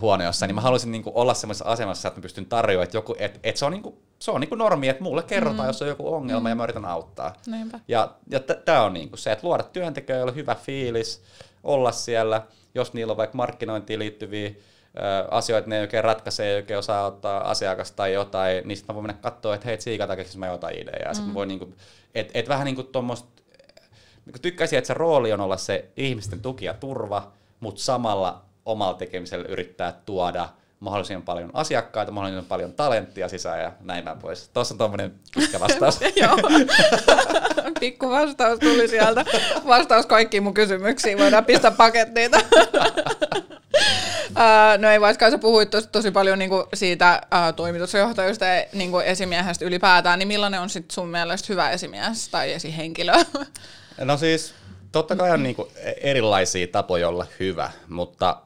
huone 0.00 0.24
jossain, 0.24 0.48
niin 0.48 0.54
mä 0.54 0.60
haluaisin 0.60 0.92
niin 0.92 1.02
kuin 1.02 1.16
olla 1.16 1.34
semmoisessa 1.34 1.64
asemassa, 1.64 2.08
että 2.08 2.20
mä 2.20 2.22
pystyn 2.22 2.46
tarjoamaan, 2.46 2.84
että, 2.84 2.96
joku, 2.96 3.14
että, 3.18 3.40
että 3.42 3.58
se 3.58 3.64
on, 3.64 3.72
niin 3.72 3.82
kuin, 3.82 3.96
se 4.18 4.30
on 4.30 4.40
niin 4.40 4.48
kuin 4.48 4.58
normi, 4.58 4.88
että 4.88 5.02
mulle 5.02 5.22
kerrotaan, 5.22 5.60
mm. 5.60 5.66
jos 5.66 5.82
on 5.82 5.88
joku 5.88 6.14
ongelma 6.14 6.40
mm. 6.40 6.48
ja 6.48 6.54
mä 6.54 6.64
yritän 6.64 6.84
auttaa. 6.84 7.32
Niinpä. 7.46 7.80
Ja, 7.88 8.14
ja 8.30 8.40
tämä 8.40 8.82
on 8.82 8.94
niin 8.94 9.08
kuin 9.08 9.18
se, 9.18 9.32
että 9.32 9.46
luoda 9.46 9.62
työntekijöille 9.62 10.34
hyvä 10.34 10.54
fiilis, 10.54 11.22
olla 11.64 11.92
siellä, 11.92 12.42
jos 12.74 12.92
niillä 12.92 13.10
on 13.10 13.16
vaikka 13.16 13.36
markkinointiin 13.36 13.98
liittyviä 13.98 14.50
asioita, 15.30 15.68
ne 15.68 15.76
ei 15.76 15.80
oikein 15.80 16.04
ratkaise, 16.04 16.46
ei 16.46 16.56
oikein 16.56 16.78
osaa 16.78 17.06
ottaa 17.06 17.50
asiakasta 17.50 17.96
tai 17.96 18.12
jotain, 18.12 18.68
niin 18.68 18.76
sitten 18.76 18.92
mä 18.92 18.94
voin 18.94 19.06
mennä 19.06 19.22
katsoa, 19.22 19.54
että 19.54 19.68
hei, 19.68 19.80
siikata 19.80 20.16
keksis 20.16 20.36
mä 20.36 20.46
jotain 20.46 20.78
ideaa. 20.78 21.12
Mm. 21.12 21.14
Sitten 21.14 21.34
voi 21.34 21.46
niin 21.46 21.58
kuin, 21.58 21.74
et, 22.14 22.30
et 22.34 22.48
vähän 22.48 22.64
niin 22.64 22.74
kuin 22.74 22.86
tuommoista, 22.86 23.28
niin 24.26 24.42
tykkäisin, 24.42 24.78
että 24.78 24.86
se 24.86 24.94
rooli 24.94 25.32
on 25.32 25.40
olla 25.40 25.56
se 25.56 25.90
ihmisten 25.96 26.40
tuki 26.40 26.64
ja 26.64 26.74
turva, 26.74 27.32
mutta 27.60 27.82
samalla 27.82 28.42
omalla 28.66 28.94
tekemisellä 28.94 29.44
yrittää 29.48 29.92
tuoda 30.06 30.48
mahdollisimman 30.84 31.22
paljon 31.22 31.50
asiakkaita, 31.52 32.12
mahdollisimman 32.12 32.48
paljon 32.48 32.72
talenttia 32.72 33.28
sisään 33.28 33.60
ja 33.60 33.72
näin 33.80 34.04
mä 34.04 34.16
pois. 34.22 34.48
Tuossa 34.48 34.74
on 34.74 34.78
tuommoinen 34.78 35.14
pitkä 35.34 35.60
vastaus. 35.60 36.00
Joo. 36.22 36.36
Pikku 37.80 38.10
vastaus 38.10 38.58
tuli 38.58 38.88
sieltä. 38.88 39.24
Vastaus 39.66 40.06
kaikkiin 40.06 40.42
mun 40.42 40.54
kysymyksiin. 40.54 41.18
Voidaan 41.18 41.44
pistää 41.44 41.70
pakettiin. 41.70 42.30
Uh, 44.30 44.42
no 44.78 44.90
ei 44.90 45.00
vaikka 45.00 45.30
sä 45.30 45.38
puhuit 45.38 45.70
tosi, 45.70 45.88
tosi 45.88 46.10
paljon 46.10 46.38
niinku 46.38 46.68
siitä 46.74 47.20
uh, 47.24 47.54
toimitusjohtajuudesta 47.56 48.44
ja 48.44 48.64
niinku 48.72 48.98
esimiehestä 48.98 49.64
ylipäätään, 49.64 50.18
niin 50.18 50.28
millainen 50.28 50.60
on 50.60 50.70
sit 50.70 50.90
sun 50.90 51.08
mielestä 51.08 51.46
hyvä 51.48 51.70
esimies 51.70 52.28
tai 52.28 52.52
esihenkilö? 52.52 53.12
no 53.98 54.16
siis 54.16 54.54
totta 54.92 55.16
kai 55.16 55.30
on 55.30 55.42
niinku 55.42 55.68
erilaisia 56.00 56.66
tapoja 56.66 57.08
olla 57.08 57.26
hyvä, 57.40 57.70
mutta 57.88 58.36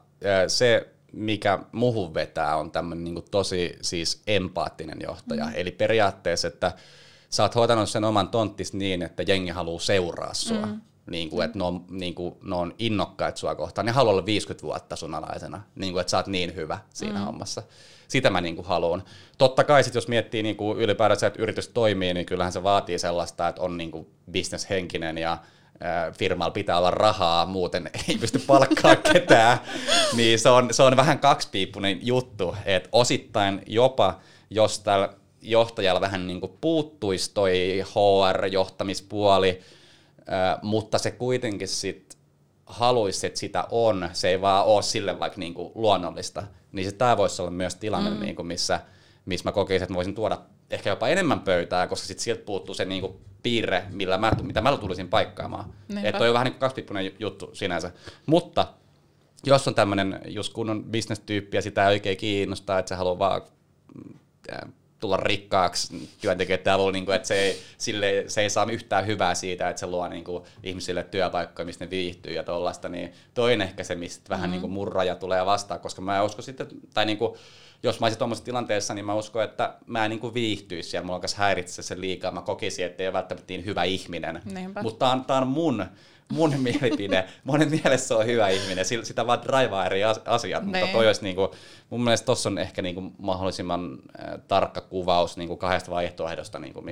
se, 0.47 0.87
mikä 1.13 1.59
muhun 1.71 2.13
vetää, 2.13 2.57
on 2.57 2.71
tämmöinen 2.71 3.03
niin 3.03 3.23
tosi 3.31 3.77
siis 3.81 4.21
empaattinen 4.27 4.97
johtaja. 5.03 5.45
Mm. 5.45 5.51
Eli 5.55 5.71
periaatteessa, 5.71 6.47
että 6.47 6.71
sä 7.29 7.43
oot 7.43 7.55
hoitanut 7.55 7.89
sen 7.89 8.03
oman 8.03 8.29
tonttis 8.29 8.73
niin, 8.73 9.01
että 9.01 9.23
jengi 9.23 9.51
haluaa 9.51 9.79
seuraa 9.79 10.33
sua. 10.33 10.65
Mm. 10.65 10.81
niin 11.11 11.29
kuin, 11.29 11.45
että 11.45 11.57
ne 11.57 11.63
on, 11.63 11.85
niin 11.89 12.15
kuin, 12.15 12.35
ne 12.43 12.55
on 12.55 12.75
innokkaita 12.79 13.37
sua 13.37 13.55
kohtaan. 13.55 13.85
Ne 13.85 13.91
haluaa 13.91 14.13
olla 14.13 14.25
50 14.25 14.63
vuotta 14.63 14.95
sun 14.95 15.15
alaisena, 15.15 15.61
niin 15.75 15.93
kuin, 15.93 16.01
että 16.01 16.11
sä 16.11 16.17
oot 16.17 16.27
niin 16.27 16.55
hyvä 16.55 16.79
siinä 16.93 17.19
mm. 17.19 17.25
hommassa. 17.25 17.63
Sitä 18.07 18.29
mä 18.29 18.41
niin 18.41 18.55
kuin 18.55 18.67
haluan. 18.67 19.03
Totta 19.37 19.63
kai 19.63 19.83
sit, 19.83 19.95
jos 19.95 20.07
miettii 20.07 20.43
niin 20.43 20.55
kuin 20.55 20.79
ylipäätänsä, 20.79 21.27
että 21.27 21.41
yritys 21.41 21.67
toimii, 21.67 22.13
niin 22.13 22.25
kyllähän 22.25 22.53
se 22.53 22.63
vaatii 22.63 22.99
sellaista, 22.99 23.47
että 23.47 23.61
on 23.61 23.77
niin 23.77 23.91
kuin 23.91 24.07
bisneshenkinen 24.31 25.17
ja 25.17 25.37
firmalla 26.17 26.51
pitää 26.51 26.77
olla 26.77 26.91
rahaa, 26.91 27.45
muuten 27.45 27.89
ei 28.09 28.17
pysty 28.17 28.39
palkkaa 28.47 28.95
ketään, 28.95 29.57
niin 30.15 30.39
se 30.39 30.49
on, 30.49 30.73
se 30.73 30.83
on 30.83 30.97
vähän 30.97 31.19
kaksipiippunen 31.19 31.99
juttu, 32.01 32.55
että 32.65 32.89
osittain 32.91 33.61
jopa, 33.67 34.19
jos 34.49 34.79
tällä 34.79 35.09
johtajalla 35.41 36.01
vähän 36.01 36.27
niin 36.27 36.39
kuin 36.39 36.51
puuttuisi 36.61 37.31
toi 37.33 37.83
HR-johtamispuoli, 37.85 39.61
mutta 40.61 40.97
se 40.97 41.11
kuitenkin 41.11 41.67
sit 41.67 42.17
haluaisi, 42.65 43.27
että 43.27 43.39
sitä 43.39 43.67
on, 43.71 44.09
se 44.13 44.29
ei 44.29 44.41
vaan 44.41 44.65
ole 44.65 44.81
sille 44.81 45.19
vaikka 45.19 45.39
niin 45.39 45.53
kuin 45.53 45.71
luonnollista, 45.75 46.43
niin 46.71 46.85
se 46.85 46.91
tämä 46.91 47.17
voisi 47.17 47.41
olla 47.41 47.51
myös 47.51 47.75
tilanne, 47.75 48.09
mm. 48.09 48.19
niin 48.19 48.35
kuin 48.35 48.47
missä, 48.47 48.79
missä 49.25 49.49
mä 49.49 49.51
kokisin, 49.51 49.83
että 49.83 49.93
mä 49.93 49.97
voisin 49.97 50.15
tuoda 50.15 50.37
ehkä 50.71 50.89
jopa 50.89 51.07
enemmän 51.07 51.39
pöytää, 51.39 51.87
koska 51.87 52.07
sitten 52.07 52.23
sieltä 52.23 52.43
puuttuu 52.45 52.75
se 52.75 52.85
niin 52.85 53.01
kuin 53.01 53.13
piirre, 53.43 53.83
millä 53.89 54.17
mä, 54.17 54.31
mitä 54.41 54.61
mä 54.61 54.77
tulisin 54.77 55.09
paikkaamaan. 55.09 55.73
Että 56.03 56.23
on 56.23 56.33
vähän 56.33 56.45
niin 56.45 56.53
kuin 56.53 56.59
kaksipiippunen 56.59 57.11
juttu 57.19 57.49
sinänsä. 57.53 57.91
Mutta 58.25 58.67
jos 59.45 59.67
on 59.67 59.75
tämmöinen 59.75 60.19
just 60.27 60.53
kunnon 60.53 60.83
bisnestyyppi 60.83 61.57
ja 61.57 61.61
sitä 61.61 61.89
ei 61.89 61.93
oikein 61.93 62.17
kiinnostaa, 62.17 62.79
että 62.79 62.89
se 62.89 62.95
haluaa 62.95 63.19
vaan 63.19 63.41
tulla 64.99 65.17
rikkaaksi 65.17 66.09
työntekijöiden 66.21 66.73
avulla, 66.73 66.91
niin 66.91 67.05
kuin, 67.05 67.15
että 67.15 67.27
se 67.27 67.39
ei, 67.39 67.59
sille, 67.77 68.23
se 68.27 68.41
ei 68.41 68.49
saa 68.49 68.67
yhtään 68.71 69.07
hyvää 69.07 69.35
siitä, 69.35 69.69
että 69.69 69.79
se 69.79 69.87
luo 69.87 70.07
niin 70.07 70.23
kuin, 70.23 70.43
ihmisille 70.63 71.03
työpaikkoja, 71.03 71.65
mistä 71.65 71.85
ne 71.85 71.91
viihtyy 71.91 72.33
ja 72.33 72.43
tuollaista, 72.43 72.89
niin 72.89 73.13
toinen 73.33 73.67
ehkä 73.67 73.83
se, 73.83 73.95
mistä 73.95 74.21
mm-hmm. 74.21 74.31
vähän 74.31 74.51
niin 74.51 74.61
kuin 74.61 74.71
murraja 74.71 75.15
tulee 75.15 75.45
vastaan, 75.45 75.79
koska 75.79 76.01
mä 76.01 76.23
uskon 76.23 76.43
sitten, 76.43 76.67
tai 76.93 77.05
niin 77.05 77.17
kuin, 77.17 77.37
jos 77.83 77.99
mä 77.99 78.05
olisin 78.05 78.17
tuommoisessa 78.17 78.45
tilanteessa, 78.45 78.93
niin 78.93 79.05
mä 79.05 79.13
uskon, 79.13 79.43
että 79.43 79.75
mä 79.85 80.05
en 80.05 80.11
niin 80.11 80.33
viihtyisi 80.33 80.89
siellä, 80.89 81.05
mulla 81.05 81.15
alkaisi 81.15 81.37
häiritse 81.37 81.81
se 81.81 82.01
liikaa, 82.01 82.31
mä 82.31 82.41
kokisin, 82.41 82.85
että 82.85 83.03
ei 83.03 83.07
ole 83.07 83.13
välttämättä 83.13 83.53
niin 83.53 83.65
hyvä 83.65 83.83
ihminen. 83.83 84.41
Mutta 84.83 85.05
tää 85.05 85.13
on, 85.13 85.25
tää 85.25 85.37
on 85.37 85.47
mun, 85.47 85.85
mun 86.31 86.59
mielipide. 86.63 87.27
Monen 87.43 87.69
mielessä 87.69 88.07
se 88.07 88.13
on 88.13 88.25
hyvä 88.25 88.49
ihminen, 88.49 88.85
sitä 89.03 89.27
vaan 89.27 89.43
draivaa 89.43 89.85
eri 89.85 90.03
asiat, 90.25 90.63
mutta 90.63 90.79
niin. 90.79 90.91
toi 90.91 91.07
olisi 91.07 91.23
niinku, 91.23 91.55
mun 91.89 92.03
mielestä 92.03 92.25
tuossa 92.25 92.49
on 92.49 92.57
ehkä 92.57 92.81
niinku 92.81 93.13
mahdollisimman 93.17 93.97
äh, 94.19 94.39
tarkka 94.47 94.81
kuvaus 94.81 95.37
niinku 95.37 95.57
kahdesta 95.57 95.91
vaihtoehdosta, 95.91 96.59
niinku 96.59 96.83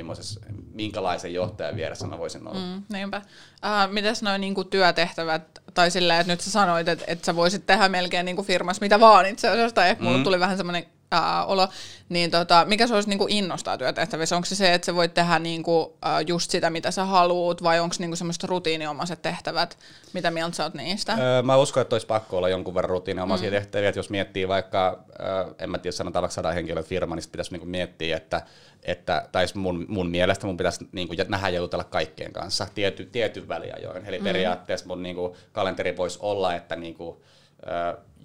minkälaisen 0.73 1.33
johtajan 1.33 1.75
vieressä 1.75 2.07
mä 2.07 2.17
voisin 2.17 2.47
olla. 2.47 2.59
Mm, 2.59 2.83
niinpä. 2.93 3.17
Uh, 3.17 3.93
mitäs 3.93 4.21
noin 4.21 4.41
niinku 4.41 4.63
työtehtävät, 4.63 5.61
tai 5.73 5.91
silleen, 5.91 6.19
että 6.19 6.33
nyt 6.33 6.41
sä 6.41 6.51
sanoit, 6.51 6.87
että, 6.87 7.05
että 7.07 7.25
sä 7.25 7.35
voisit 7.35 7.65
tehdä 7.65 7.89
melkein 7.89 8.25
niinku 8.25 8.43
firmassa 8.43 8.81
mitä 8.81 8.99
vaan 8.99 9.25
itse 9.25 9.49
asiassa, 9.49 9.75
tai 9.75 9.89
ehkä 9.89 10.03
mm. 10.03 10.09
mulle 10.09 10.23
tuli 10.23 10.39
vähän 10.39 10.57
semmoinen 10.57 10.85
ää, 11.11 11.45
olo, 11.45 11.67
niin 12.09 12.31
tota, 12.31 12.65
mikä 12.67 12.87
se 12.87 12.95
olisi 12.95 13.09
niinku 13.09 13.25
innostaa 13.29 13.77
työtehtävissä? 13.77 14.35
Onko 14.35 14.45
se 14.45 14.55
se, 14.55 14.73
että 14.73 14.85
sä 14.85 14.95
voit 14.95 15.13
tehdä 15.13 15.39
niinku, 15.39 15.97
ää, 16.01 16.21
just 16.21 16.51
sitä, 16.51 16.69
mitä 16.69 16.91
sä 16.91 17.05
haluut, 17.05 17.63
vai 17.63 17.79
onko 17.79 17.95
niinku 17.99 18.15
semmoiset 18.15 18.43
rutiiniomaiset 18.43 19.21
tehtävät? 19.21 19.77
Mitä 20.13 20.31
mieltä 20.31 20.55
sä 20.55 20.63
oot 20.63 20.73
niistä? 20.73 21.17
Öö, 21.19 21.41
mä 21.41 21.55
uskon, 21.55 21.81
että 21.81 21.95
olisi 21.95 22.07
pakko 22.07 22.37
olla 22.37 22.49
jonkun 22.49 22.75
verran 22.75 22.89
rutiiniomaisia 22.89 23.49
mm. 23.49 23.55
tehtäviä, 23.55 23.89
että 23.89 23.99
jos 23.99 24.09
miettii 24.09 24.47
vaikka, 24.47 25.03
öö, 25.19 25.53
en 25.59 25.69
mä 25.69 25.77
tiedä, 25.77 25.91
sanotaan 25.91 26.21
vaikka 26.21 26.33
sadan 26.33 26.53
henkilön 26.53 26.83
firma, 26.83 27.15
niin 27.15 27.29
pitäisi 27.31 27.51
niinku 27.51 27.67
miettiä, 27.67 28.17
että 28.17 28.41
että, 28.83 29.27
tai 29.31 29.45
mun, 29.53 29.85
mun 29.87 30.09
mielestä 30.09 30.47
mun 30.47 30.57
pitäisi 30.57 30.87
niin 30.91 31.07
kuin, 31.07 31.19
nähdä 31.27 31.49
ja 31.49 31.59
jutella 31.59 31.83
kaikkien 31.83 32.33
kanssa 32.33 32.67
tiety, 32.75 33.05
tietyn 33.05 33.47
väliajoin. 33.47 34.05
Eli 34.05 34.17
mm. 34.19 34.23
periaatteessa 34.23 34.87
mun 34.87 35.03
niin 35.03 35.15
kuin, 35.15 35.33
kalenteri 35.51 35.97
voisi 35.97 36.19
olla, 36.21 36.55
että 36.55 36.75
niin 36.75 36.93
kuin, 36.93 37.17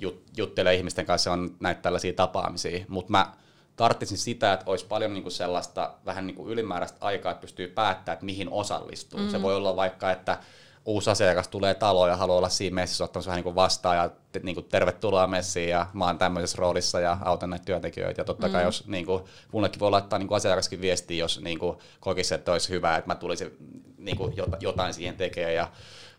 jut, 0.03 0.23
juttelee 0.37 0.75
ihmisten 0.75 1.07
kanssa, 1.07 1.33
on 1.33 1.57
näitä 1.61 1.83
tällaisia 1.83 2.13
tapaamisia, 2.13 2.85
mutta 2.89 3.11
mä 3.11 3.33
tarttisin 3.77 4.19
sitä, 4.19 4.53
että 4.53 4.71
olisi 4.71 4.87
paljon 4.87 5.15
niinku 5.15 5.31
sellaista 5.31 5.95
vähän 6.07 6.27
niinku 6.27 6.49
ylimääräistä 6.49 6.99
aikaa, 7.01 7.33
että 7.33 7.41
pystyy 7.41 7.69
päättämään, 7.69 8.15
että 8.15 8.27
mihin 8.27 8.49
osallistuu. 8.51 9.21
Mm. 9.21 9.31
Se 9.31 9.43
voi 9.43 9.57
olla 9.57 9.77
vaikka, 9.77 10.11
että 10.11 10.39
uusi 10.85 11.11
asiakas 11.11 11.49
tulee 11.49 11.75
taloon 11.75 12.09
ja 12.09 12.17
haluaa 12.17 12.39
olla 12.39 12.49
siinä 12.49 12.75
messissä 12.75 13.05
ottamassa 13.05 13.31
vähän 13.31 13.45
niin 13.45 13.55
vastaan 13.55 13.97
ja 13.97 14.11
niin 14.43 14.55
kuin, 14.55 14.67
tervetuloa 14.69 15.27
messiin 15.27 15.69
ja 15.69 15.87
mä 15.93 16.07
oon 16.07 16.19
tämmöisessä 16.19 16.59
roolissa 16.59 17.01
ja 17.01 17.19
autan 17.25 17.51
näitä 17.51 17.65
työntekijöitä. 17.65 18.21
Ja 18.21 18.25
totta 18.25 18.49
kai 18.49 18.61
mm. 18.61 18.67
jos 18.67 18.87
niin 18.87 19.07
kuin, 19.07 19.25
mullekin 19.53 19.81
voi 19.81 19.91
laittaa 19.91 20.19
niin 20.19 20.29
kuin 20.29 20.37
asiakaskin 20.37 20.81
viestiä, 20.81 21.19
jos 21.19 21.41
niin 21.41 21.59
kuin, 21.59 21.79
kokisi, 22.01 22.35
että 22.35 22.53
olisi 22.53 22.69
hyvä, 22.69 22.97
että 22.97 23.09
mä 23.11 23.15
tulisin 23.15 23.57
niin 23.99 24.17
kuin, 24.17 24.35
jotain 24.61 24.95
siihen 24.95 25.17
tekemään. 25.17 25.55
Ja 25.55 25.69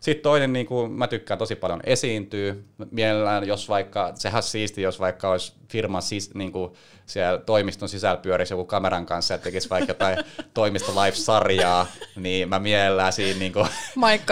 sitten 0.04 0.22
toinen, 0.22 0.52
niin 0.52 0.66
kuin, 0.66 0.92
mä 0.92 1.06
tykkään 1.06 1.38
tosi 1.38 1.56
paljon 1.56 1.80
esiintyä. 1.84 2.54
Mielellään, 2.90 3.46
jos 3.46 3.68
vaikka, 3.68 4.12
sehän 4.14 4.42
siisti, 4.42 4.82
jos 4.82 5.00
vaikka 5.00 5.30
olisi 5.30 5.52
firman 5.68 6.02
sis, 6.02 6.34
niin 6.34 6.52
kuin, 6.52 6.72
siellä 7.06 7.38
toimiston 7.38 7.88
sisällä 7.88 8.16
pyörisi 8.16 8.52
joku 8.52 8.64
kameran 8.64 9.06
kanssa 9.06 9.34
ja 9.34 9.38
tekisi 9.38 9.70
vaikka 9.70 9.90
jotain 9.90 10.18
toimisto 10.54 10.92
live-sarjaa, 10.92 11.86
niin 12.16 12.48
mä 12.48 12.58
mielellään 12.58 13.12
siinä 13.12 13.38
niin 13.44 13.52
kuin, 13.52 13.66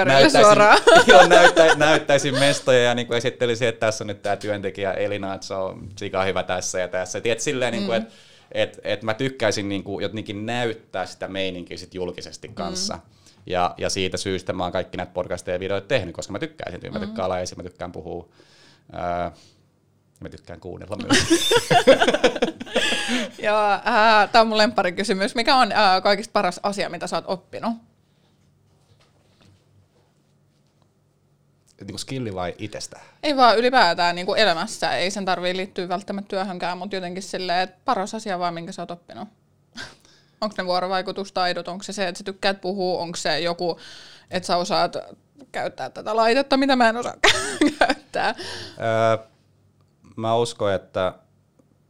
näyttäisin, 0.04 0.40
suoraan. 0.40 0.78
jo, 1.06 1.26
näyttä, 1.26 1.74
näyttäisin 1.74 2.38
mestoja 2.38 2.82
ja 2.82 2.94
niin 2.94 3.06
kuin 3.06 3.16
esittelisin, 3.16 3.68
että 3.68 3.86
tässä 3.86 4.04
on 4.04 4.08
nyt 4.08 4.22
tämä 4.22 4.36
työntekijä 4.36 4.92
Elina, 4.92 5.34
että 5.34 5.46
se 5.46 5.54
on 5.54 5.88
sika 5.96 6.24
hyvä 6.24 6.42
tässä 6.42 6.80
ja 6.80 6.88
tässä. 6.88 7.20
Tiedät, 7.20 7.40
silleen, 7.40 7.72
niin 7.72 7.86
kuin, 7.86 8.02
mm. 8.02 8.06
että 8.06 8.14
et, 8.52 8.80
et 8.84 9.02
mä 9.02 9.14
tykkäisin 9.14 9.68
niin 9.68 9.84
kuin, 9.84 10.02
jotenkin 10.02 10.46
näyttää 10.46 11.06
sitä 11.06 11.28
meininkiä 11.28 11.76
sit 11.76 11.94
julkisesti 11.94 12.48
kanssa. 12.48 12.94
Mm. 12.94 13.21
Ja, 13.46 13.74
ja 13.78 13.90
siitä 13.90 14.16
syystä 14.16 14.52
mä 14.52 14.62
oon 14.62 14.72
kaikki 14.72 14.96
näitä 14.96 15.12
podcasteja 15.12 15.54
ja 15.54 15.60
videoita 15.60 15.86
tehnyt, 15.86 16.14
koska 16.14 16.32
mä 16.32 16.38
tykkään 16.38 16.68
esiintyä, 16.68 16.90
mä 16.90 17.06
tykkään 17.06 17.26
olla 17.26 17.38
esiin, 17.38 17.58
mä 17.58 17.62
tykkään 17.62 17.92
puhua. 17.92 18.28
Öö, 18.94 19.30
mä 20.20 20.28
tykkään 20.28 20.60
kuunnella 20.60 20.96
myös. 20.96 21.50
Joo, 23.46 23.72
äh, 23.72 24.30
tämä 24.32 24.40
on 24.42 24.48
mun 24.48 24.58
kysymys. 24.96 25.34
Mikä 25.34 25.56
on 25.56 25.72
äh, 25.72 26.02
kaikista 26.02 26.32
paras 26.32 26.60
asia, 26.62 26.88
mitä 26.88 27.06
sä 27.06 27.16
oot 27.16 27.24
oppinut? 27.28 27.72
Niin 31.80 31.86
kuin 31.86 31.98
skilli 31.98 32.34
vai 32.34 32.54
itsestä? 32.58 33.00
Ei 33.22 33.36
vaan 33.36 33.58
ylipäätään 33.58 34.14
niin 34.14 34.26
kuin 34.26 34.38
elämässä. 34.38 34.96
Ei 34.96 35.10
sen 35.10 35.24
tarvii 35.24 35.56
liittyä 35.56 35.88
välttämättä 35.88 36.28
työhönkään, 36.28 36.78
mutta 36.78 36.96
jotenkin 36.96 37.22
silleen, 37.22 37.60
että 37.60 37.80
paras 37.84 38.14
asia 38.14 38.38
vaan, 38.38 38.54
minkä 38.54 38.72
sä 38.72 38.82
oot 38.82 38.90
oppinut. 38.90 39.28
Onko 40.42 40.54
ne 40.58 40.66
vuorovaikutustaidot, 40.66 41.68
onko 41.68 41.82
se 41.82 41.92
se, 41.92 42.08
että 42.08 42.18
sä 42.18 42.24
tykkäät 42.24 42.60
puhua, 42.60 43.00
onko 43.00 43.16
se 43.16 43.40
joku, 43.40 43.78
että 44.30 44.46
sä 44.46 44.56
osaat 44.56 44.96
käyttää 45.52 45.90
tätä 45.90 46.16
laitetta, 46.16 46.56
mitä 46.56 46.76
mä 46.76 46.88
en 46.88 46.96
osaa 46.96 47.14
käyttää? 47.78 48.34
Öö, 48.80 49.26
mä 50.16 50.36
uskon, 50.36 50.72
että 50.72 51.14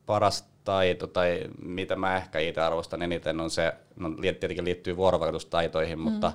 paras 0.06 0.44
taito, 0.64 1.06
tai 1.06 1.40
mitä 1.62 1.96
mä 1.96 2.16
ehkä 2.16 2.38
itse 2.38 2.60
arvostan 2.60 3.02
eniten, 3.02 3.40
on 3.40 3.50
se, 3.50 3.72
no 3.96 4.10
tietenkin 4.20 4.64
liittyy 4.64 4.96
vuorovaikutustaitoihin, 4.96 5.98
mm. 5.98 6.02
mutta 6.02 6.32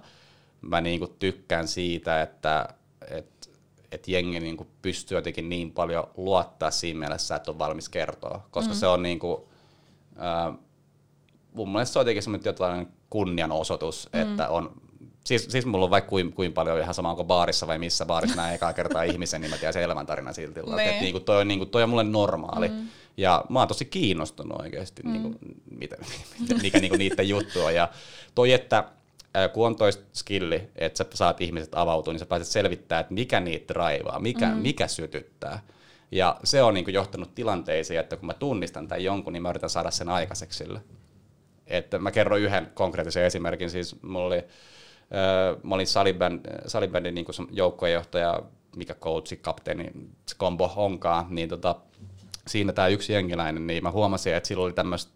mä 0.61 0.81
niinku 0.81 1.07
tykkään 1.07 1.67
siitä, 1.67 2.21
että 2.21 2.69
et, 3.11 3.49
et 3.91 4.07
jengi 4.07 4.39
niinku 4.39 4.67
pystyy 4.81 5.17
jotenkin 5.17 5.49
niin 5.49 5.71
paljon 5.71 6.07
luottaa 6.17 6.71
siinä 6.71 6.99
mielessä, 6.99 7.35
että 7.35 7.51
on 7.51 7.59
valmis 7.59 7.89
kertoa, 7.89 8.47
koska 8.51 8.73
mm. 8.73 8.79
se 8.79 8.87
on 8.87 9.03
niinku, 9.03 9.49
äh, 10.19 10.55
mun 11.57 11.71
mielestä 11.71 11.93
se 11.93 11.99
on 11.99 12.01
jotenkin 12.01 12.23
semmoinen 12.23 12.43
tietynlainen 12.43 12.87
kunnianosoitus, 13.09 14.09
mm. 14.13 14.21
että 14.21 14.49
on 14.49 14.71
Siis, 15.27 15.47
siis 15.49 15.65
mulla 15.65 15.85
on 15.85 15.91
vaikka 15.91 16.09
kuin, 16.09 16.33
kuin 16.33 16.53
paljon 16.53 16.79
ihan 16.79 16.93
sama, 16.93 17.09
onko 17.09 17.23
baarissa 17.23 17.67
vai 17.67 17.79
missä 17.79 18.05
baarissa 18.05 18.35
näin 18.35 18.55
ekaa 18.55 18.73
kertaa 18.73 19.03
ihmisen, 19.11 19.41
niin 19.41 19.51
mä 19.51 19.57
tiedän 19.57 19.73
se 19.73 19.83
elämäntarina 19.83 20.33
silti. 20.33 20.59
Että 20.59 20.75
niin. 20.75 21.01
niinku 21.01 21.19
toi, 21.19 21.41
on, 21.41 21.47
niinku, 21.47 21.65
toi 21.65 21.83
on 21.83 21.89
mulle 21.89 22.03
normaali. 22.03 22.67
Mm. 22.67 22.87
Ja 23.17 23.45
mä 23.49 23.59
oon 23.59 23.67
tosi 23.67 23.85
kiinnostunut 23.85 24.61
oikeasti, 24.61 25.03
mm. 25.03 25.11
niinku, 25.11 25.39
mitä, 25.79 25.97
mikä 26.61 26.79
niinku 26.79 26.97
niiden 26.97 27.29
juttu 27.29 27.61
on. 27.61 27.75
Ja 27.75 27.89
toi, 28.35 28.53
että 28.53 28.83
kun 29.53 29.67
on 29.67 29.75
toi 29.75 29.91
skilli, 30.13 30.69
että 30.75 30.97
sä 30.97 31.05
saat 31.13 31.41
ihmiset 31.41 31.75
avautua, 31.75 32.13
niin 32.13 32.19
sä 32.19 32.25
pääset 32.25 32.47
selvittämään, 32.47 33.01
että 33.01 33.13
mikä 33.13 33.39
niitä 33.39 33.73
raivaa, 33.73 34.19
mikä, 34.19 34.49
mm. 34.49 34.57
mikä 34.57 34.87
sytyttää. 34.87 35.59
Ja 36.11 36.39
se 36.43 36.63
on 36.63 36.73
niinku 36.73 36.91
johtanut 36.91 37.35
tilanteisiin, 37.35 37.99
että 37.99 38.15
kun 38.15 38.25
mä 38.25 38.33
tunnistan 38.33 38.87
tämän 38.87 39.03
jonkun, 39.03 39.33
niin 39.33 39.43
mä 39.43 39.49
yritän 39.49 39.69
saada 39.69 39.91
sen 39.91 40.09
aikaiseksi 40.09 40.57
sille. 40.57 40.81
Että 41.67 41.99
mä 41.99 42.11
kerron 42.11 42.39
yhden 42.39 42.67
konkreettisen 42.73 43.23
esimerkin. 43.23 43.69
Siis 43.69 44.01
mulla 44.01 44.25
oli, 44.25 44.43
mä 45.63 45.75
olin 45.75 45.87
salibänd, 45.87 46.45
salibändin 46.67 47.15
niin 47.15 47.25
joukkuejohtaja, 47.51 48.41
mikä 48.75 48.93
coachi, 48.93 49.37
kapteeni, 49.37 49.91
se 50.25 50.35
kombo 50.37 50.73
onkaan, 50.75 51.25
niin 51.29 51.49
tota, 51.49 51.75
siinä 52.47 52.73
tämä 52.73 52.87
yksi 52.87 53.13
jengiläinen, 53.13 53.67
niin 53.67 53.83
mä 53.83 53.91
huomasin, 53.91 54.35
että 54.35 54.47
sillä 54.47 54.63
oli 54.63 54.73
tämmöistä 54.73 55.11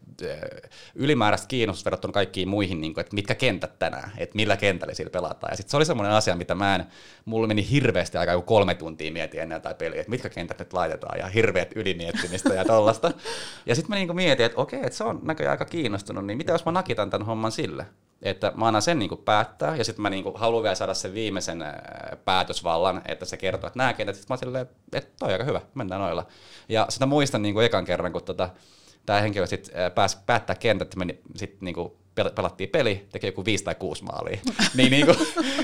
ylimääräistä 0.95 1.47
kiinnostusta 1.47 1.87
verrattuna 1.87 2.11
kaikkiin 2.11 2.47
muihin, 2.47 2.81
niin 2.81 2.93
kuin, 2.93 3.01
että 3.01 3.15
mitkä 3.15 3.35
kentät 3.35 3.79
tänään, 3.79 4.11
että 4.17 4.35
millä 4.35 4.57
kentällä 4.57 4.93
sillä 4.93 5.09
pelataan. 5.09 5.51
Ja 5.51 5.57
sitten 5.57 5.71
se 5.71 5.77
oli 5.77 5.85
semmoinen 5.85 6.13
asia, 6.13 6.35
mitä 6.35 6.55
mä 6.55 6.75
en, 6.75 6.85
mulla 7.25 7.47
meni 7.47 7.69
hirveästi 7.69 8.17
aika 8.17 8.31
joku 8.31 8.45
kolme 8.45 8.75
tuntia 8.75 9.11
mietin 9.11 9.41
ennen 9.41 9.61
tai 9.61 9.75
peliä, 9.75 9.99
että 9.99 10.11
mitkä 10.11 10.29
kentät 10.29 10.59
nyt 10.59 10.73
laitetaan 10.73 11.19
ja 11.19 11.27
hirveät 11.27 11.71
ylimiettimistä 11.75 12.53
ja 12.53 12.65
tollasta. 12.65 13.11
Ja 13.65 13.75
sitten 13.75 13.89
mä 13.89 13.95
niin 13.95 14.15
mietin, 14.15 14.45
että 14.45 14.61
okei, 14.61 14.79
että 14.79 14.97
se 14.97 15.03
on 15.03 15.19
näköjään 15.23 15.51
aika 15.51 15.65
kiinnostunut, 15.65 16.25
niin 16.25 16.37
mitä 16.37 16.51
jos 16.51 16.65
mä 16.65 16.71
nakitan 16.71 17.09
tämän 17.09 17.27
homman 17.27 17.51
sille? 17.51 17.85
Että 18.21 18.51
mä 18.55 18.67
annan 18.67 18.81
sen 18.81 18.99
niin 18.99 19.09
kuin 19.09 19.21
päättää, 19.21 19.75
ja 19.75 19.83
sitten 19.83 20.01
mä 20.01 20.09
niin 20.09 20.23
kuin 20.23 20.35
haluan 20.37 20.63
vielä 20.63 20.75
saada 20.75 20.93
sen 20.93 21.13
viimeisen 21.13 21.61
äh, 21.61 21.73
päätösvallan, 22.25 23.01
että 23.05 23.25
se 23.25 23.37
kertoo, 23.37 23.67
että 23.67 23.77
nämä 23.77 23.93
kentät, 23.93 24.15
sitten 24.15 24.33
mä 24.33 24.37
silleen, 24.37 24.67
että 24.93 25.11
toi 25.19 25.27
on 25.27 25.33
aika 25.33 25.43
hyvä, 25.43 25.61
mennään 25.73 26.01
noilla. 26.01 26.25
Ja 26.69 26.85
sitä 26.89 27.05
muistan 27.05 27.41
niin 27.41 27.53
kuin 27.53 27.65
ekan 27.65 27.85
kerran, 27.85 28.11
kun 28.11 28.23
tota, 28.23 28.49
tämä 29.05 29.21
henkilö 29.21 29.47
sitten 29.47 29.81
äh, 29.81 29.93
pääsi 29.93 30.17
päättää 30.25 30.55
kentät, 30.55 30.95
meni 30.95 31.21
sitten 31.35 31.65
niin 31.65 31.75
kuin 31.75 31.91
pelattiin 32.35 32.69
peli, 32.69 33.07
teki 33.11 33.27
joku 33.27 33.45
viisi 33.45 33.63
tai 33.63 33.75
kuusi 33.75 34.03
maalia. 34.03 34.39
niin 34.75 34.91
niinku, 34.91 35.13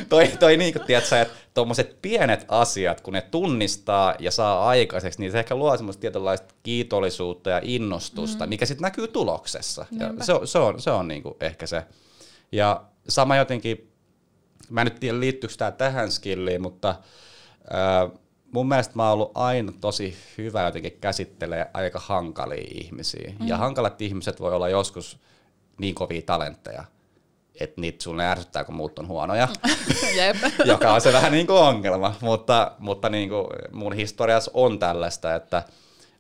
toi, 0.10 0.28
toi 0.40 0.58
niinku, 0.58 0.80
tiedätkö, 0.80 1.22
että 1.22 1.34
tuommoiset 1.54 2.02
pienet 2.02 2.46
asiat, 2.48 3.02
kun 3.02 3.14
ne 3.14 3.22
tunnistaa 3.22 4.16
ja 4.20 4.32
saa 4.32 4.68
aikaiseksi, 4.68 5.20
niin 5.20 5.32
se 5.32 5.40
ehkä 5.40 5.56
luo 5.56 5.78
semmoista 5.78 6.02
tietynlaista 6.02 6.56
kiitollisuutta 6.64 7.50
ja 7.50 7.62
innostusta, 7.64 8.46
mm. 8.46 8.50
mikä 8.50 8.66
sitten 8.66 8.82
näkyy 8.82 9.08
tuloksessa. 9.08 9.86
Ja 10.00 10.14
se, 10.26 10.34
se 10.46 10.60
on, 10.60 10.82
se 10.82 10.92
on 10.92 11.08
niinku 11.08 11.38
ehkä 11.40 11.68
se. 11.68 11.84
Ja 12.52 12.84
sama 13.10 13.36
jotenkin, 13.36 13.92
mä 14.70 14.82
en 14.82 14.88
nyt 14.88 15.00
tiedä 15.00 15.20
liittyykö 15.20 15.56
tämä 15.58 15.72
tähän 15.72 16.12
skilliin, 16.12 16.62
mutta 16.62 16.96
ää, 17.70 18.10
mun 18.52 18.68
mielestä 18.68 18.94
mä 18.96 19.04
oon 19.04 19.14
ollut 19.14 19.32
aina 19.36 19.74
tosi 19.82 20.18
hyvä 20.38 20.64
jotenkin 20.64 20.98
käsittelee 21.02 21.70
aika 21.74 22.00
hankalia 22.00 22.68
ihmisiä. 22.72 23.34
Mm. 23.40 23.48
Ja 23.48 23.58
hankalat 23.58 24.02
ihmiset 24.02 24.40
voi 24.40 24.54
olla 24.54 24.70
joskus 24.70 25.20
niin 25.78 25.96
kovia 25.96 26.22
talentteja, 26.22 26.84
että 27.60 27.82
niitä 27.82 28.04
sulle 28.04 28.26
ärsyttää, 28.26 28.64
kun 28.64 28.76
muut 28.76 29.00
on 29.00 29.08
huonoja, 29.08 29.48
joka 30.66 30.94
on 30.94 31.02
se 31.02 31.14
vähän 31.14 31.32
niin 31.32 31.48
kuin 31.48 31.60
ongelma. 31.60 32.16
Mutta, 32.22 32.72
mutta 32.80 33.10
niin 33.10 33.30
kuin 33.30 33.48
mun 33.72 33.94
historiassa 33.94 34.52
on 34.54 34.80
tällaista, 34.80 35.36
että 35.36 35.64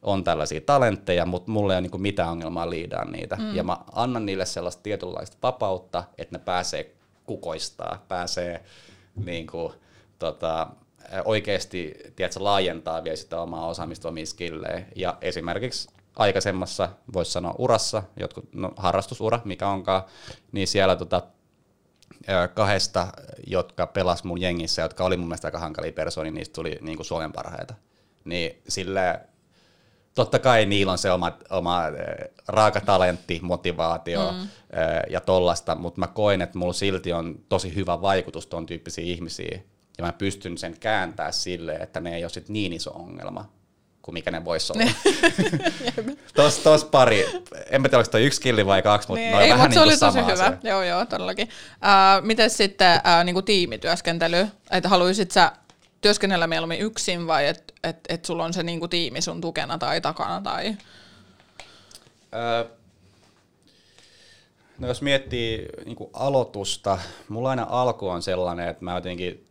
on 0.01 0.23
tällaisia 0.23 0.61
talentteja, 0.61 1.25
mutta 1.25 1.51
mulla 1.51 1.73
ei 1.73 1.79
ole 1.79 1.87
niin 1.87 2.01
mitään 2.01 2.29
ongelmaa 2.29 2.69
liidaa 2.69 3.05
niitä. 3.05 3.35
Mm. 3.35 3.55
Ja 3.55 3.63
mä 3.63 3.77
annan 3.91 4.25
niille 4.25 4.45
sellaista 4.45 4.83
tietynlaista 4.83 5.37
vapautta, 5.43 6.03
että 6.17 6.37
ne 6.37 6.43
pääsee 6.45 6.95
kukoistaa, 7.25 8.05
pääsee 8.07 8.63
niin 9.25 9.47
kuin, 9.47 9.73
tota, 10.19 10.67
oikeasti 11.25 11.93
tiedätkö, 12.15 12.43
laajentaa 12.43 13.03
vielä 13.03 13.15
sitä 13.15 13.41
omaa 13.41 13.67
osaamista, 13.67 14.09
omia 14.09 14.25
skillejä. 14.25 14.85
Ja 14.95 15.17
esimerkiksi 15.21 15.89
aikaisemmassa, 16.15 16.89
voisi 17.13 17.31
sanoa 17.31 17.55
urassa, 17.57 18.03
jotkut, 18.19 18.53
no, 18.53 18.71
harrastusura, 18.77 19.39
mikä 19.45 19.67
onkaan, 19.67 20.03
niin 20.51 20.67
siellä 20.67 20.95
tota, 20.95 21.23
kahdesta, 22.53 23.07
jotka 23.47 23.87
pelas 23.87 24.23
mun 24.23 24.41
jengissä, 24.41 24.81
jotka 24.81 25.03
oli 25.03 25.17
mun 25.17 25.27
mielestä 25.27 25.47
aika 25.47 25.59
hankalia 25.59 25.91
persoonia, 25.91 26.31
niistä 26.31 26.53
tuli 26.53 26.77
niin 26.81 26.97
kuin 26.97 27.05
Suomen 27.05 27.31
parhaita. 27.31 27.73
Niin 28.25 28.61
sille 28.67 29.19
totta 30.18 30.39
kai 30.39 30.65
niillä 30.65 30.91
on 30.91 30.97
se 30.97 31.11
oma, 31.11 31.38
oma 31.49 31.82
raaka 32.47 32.82
talentti, 32.82 33.39
motivaatio 33.43 34.32
mm. 34.32 34.47
ja 35.09 35.22
tollasta, 35.22 35.76
mutta 35.76 35.99
mä 35.99 36.07
koen, 36.07 36.41
että 36.41 36.57
mulla 36.57 36.74
silti 36.74 37.13
on 37.13 37.36
tosi 37.49 37.76
hyvä 37.76 38.01
vaikutus 38.01 38.47
tuon 38.47 38.65
tyyppisiin 38.65 39.07
ihmisiin. 39.07 39.65
Ja 39.97 40.05
mä 40.05 40.11
pystyn 40.11 40.57
sen 40.57 40.80
kääntää 40.80 41.32
sille, 41.32 41.74
että 41.74 41.99
ne 41.99 42.15
ei 42.15 42.24
ole 42.24 42.30
sit 42.30 42.49
niin 42.49 42.74
iso 42.74 42.91
ongelma, 42.91 43.49
kuin 44.01 44.13
mikä 44.13 44.32
ne 44.32 44.45
voisi 44.45 44.74
olla. 44.74 44.91
tos, 46.36 46.57
tos 46.57 46.86
pari, 46.86 47.26
en 47.70 47.84
tiedä, 47.84 47.97
onko 47.97 48.11
toi 48.11 48.26
yksi 48.26 48.41
killi 48.41 48.65
vai 48.65 48.82
kaksi, 48.82 49.07
mutta 49.07 49.22
niin, 49.22 49.36
ei, 49.36 49.49
vähän 49.49 49.74
se 49.74 49.80
niin 49.80 49.84
oli 49.84 49.97
tosi 49.97 49.99
sama 49.99 50.28
hyvä. 50.28 50.45
asia. 50.45 50.57
Joo, 50.63 50.84
joo, 50.84 51.05
todellakin. 51.05 51.47
Uh, 51.47 52.26
miten 52.26 52.49
sitten 52.49 52.97
uh, 52.97 53.26
niin 53.26 53.34
kuin 53.34 53.45
tiimityöskentely, 53.45 54.47
että 54.72 54.89
haluaisit 54.89 55.32
sä 55.32 55.51
työskennellä 56.01 56.47
mieluummin 56.47 56.81
yksin 56.81 57.27
vai 57.27 57.47
että 57.47 57.73
et, 57.83 57.99
et 58.09 58.25
sulla 58.25 58.43
on 58.43 58.53
se 58.53 58.63
niin 58.63 58.79
kuin 58.79 58.89
tiimi 58.89 59.21
sun 59.21 59.41
tukena 59.41 59.77
tai 59.77 60.01
takana? 60.01 60.41
Tai... 60.41 60.77
Uh, 62.19 62.71
no 64.79 64.87
jos 64.87 65.01
miettii 65.01 65.69
niin 65.85 65.95
kuin 65.95 66.09
aloitusta, 66.13 66.99
mulla 67.29 67.49
aina 67.49 67.67
alku 67.69 68.09
on 68.09 68.21
sellainen, 68.21 68.67
että 68.67 68.85
mä 68.85 68.95
jotenkin 68.95 69.47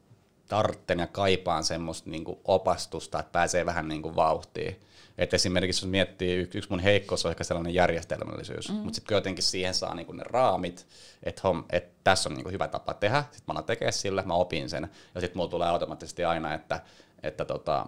tartten 0.49 0.99
ja 0.99 1.07
kaipaan 1.07 1.65
semmoista 1.65 2.11
niin 2.11 2.25
kuin 2.25 2.39
opastusta, 2.45 3.21
että 3.21 3.33
pääsee 3.33 3.67
vähän 3.67 3.89
niin 3.89 4.03
kuin 4.03 4.17
vauhtiin. 4.17 4.81
Et 5.19 5.35
esimerkiksi 5.35 5.85
jos 5.85 5.91
miettii, 5.91 6.37
yksi, 6.37 6.71
mun 6.71 6.81
heikkous 6.81 7.27
on 7.27 7.31
ehkä 7.31 7.45
sellainen 7.45 7.75
järjestelmällisyys, 7.75 8.69
mm. 8.69 8.75
mutta 8.75 8.95
sitten 8.95 9.15
jotenkin 9.15 9.45
siihen 9.45 9.75
saa 9.75 9.95
niinku 9.95 10.13
ne 10.13 10.23
raamit, 10.27 10.87
että 11.23 11.43
et 11.71 12.05
tässä 12.05 12.29
on 12.29 12.35
niinku 12.35 12.51
hyvä 12.51 12.69
tapa 12.69 12.95
tehdä, 12.95 13.23
sitten 13.23 13.43
mä 13.47 13.53
alan 13.53 13.65
tekemään 13.65 13.93
sillä, 13.93 14.23
mä 14.23 14.35
opin 14.35 14.71
sen, 14.71 14.89
ja 15.15 15.21
sitten 15.21 15.39
mulla 15.39 15.51
tulee 15.51 15.69
automaattisesti 15.69 16.25
aina, 16.25 16.55
että, 16.55 16.81
että 17.23 17.45
tota, 17.45 17.87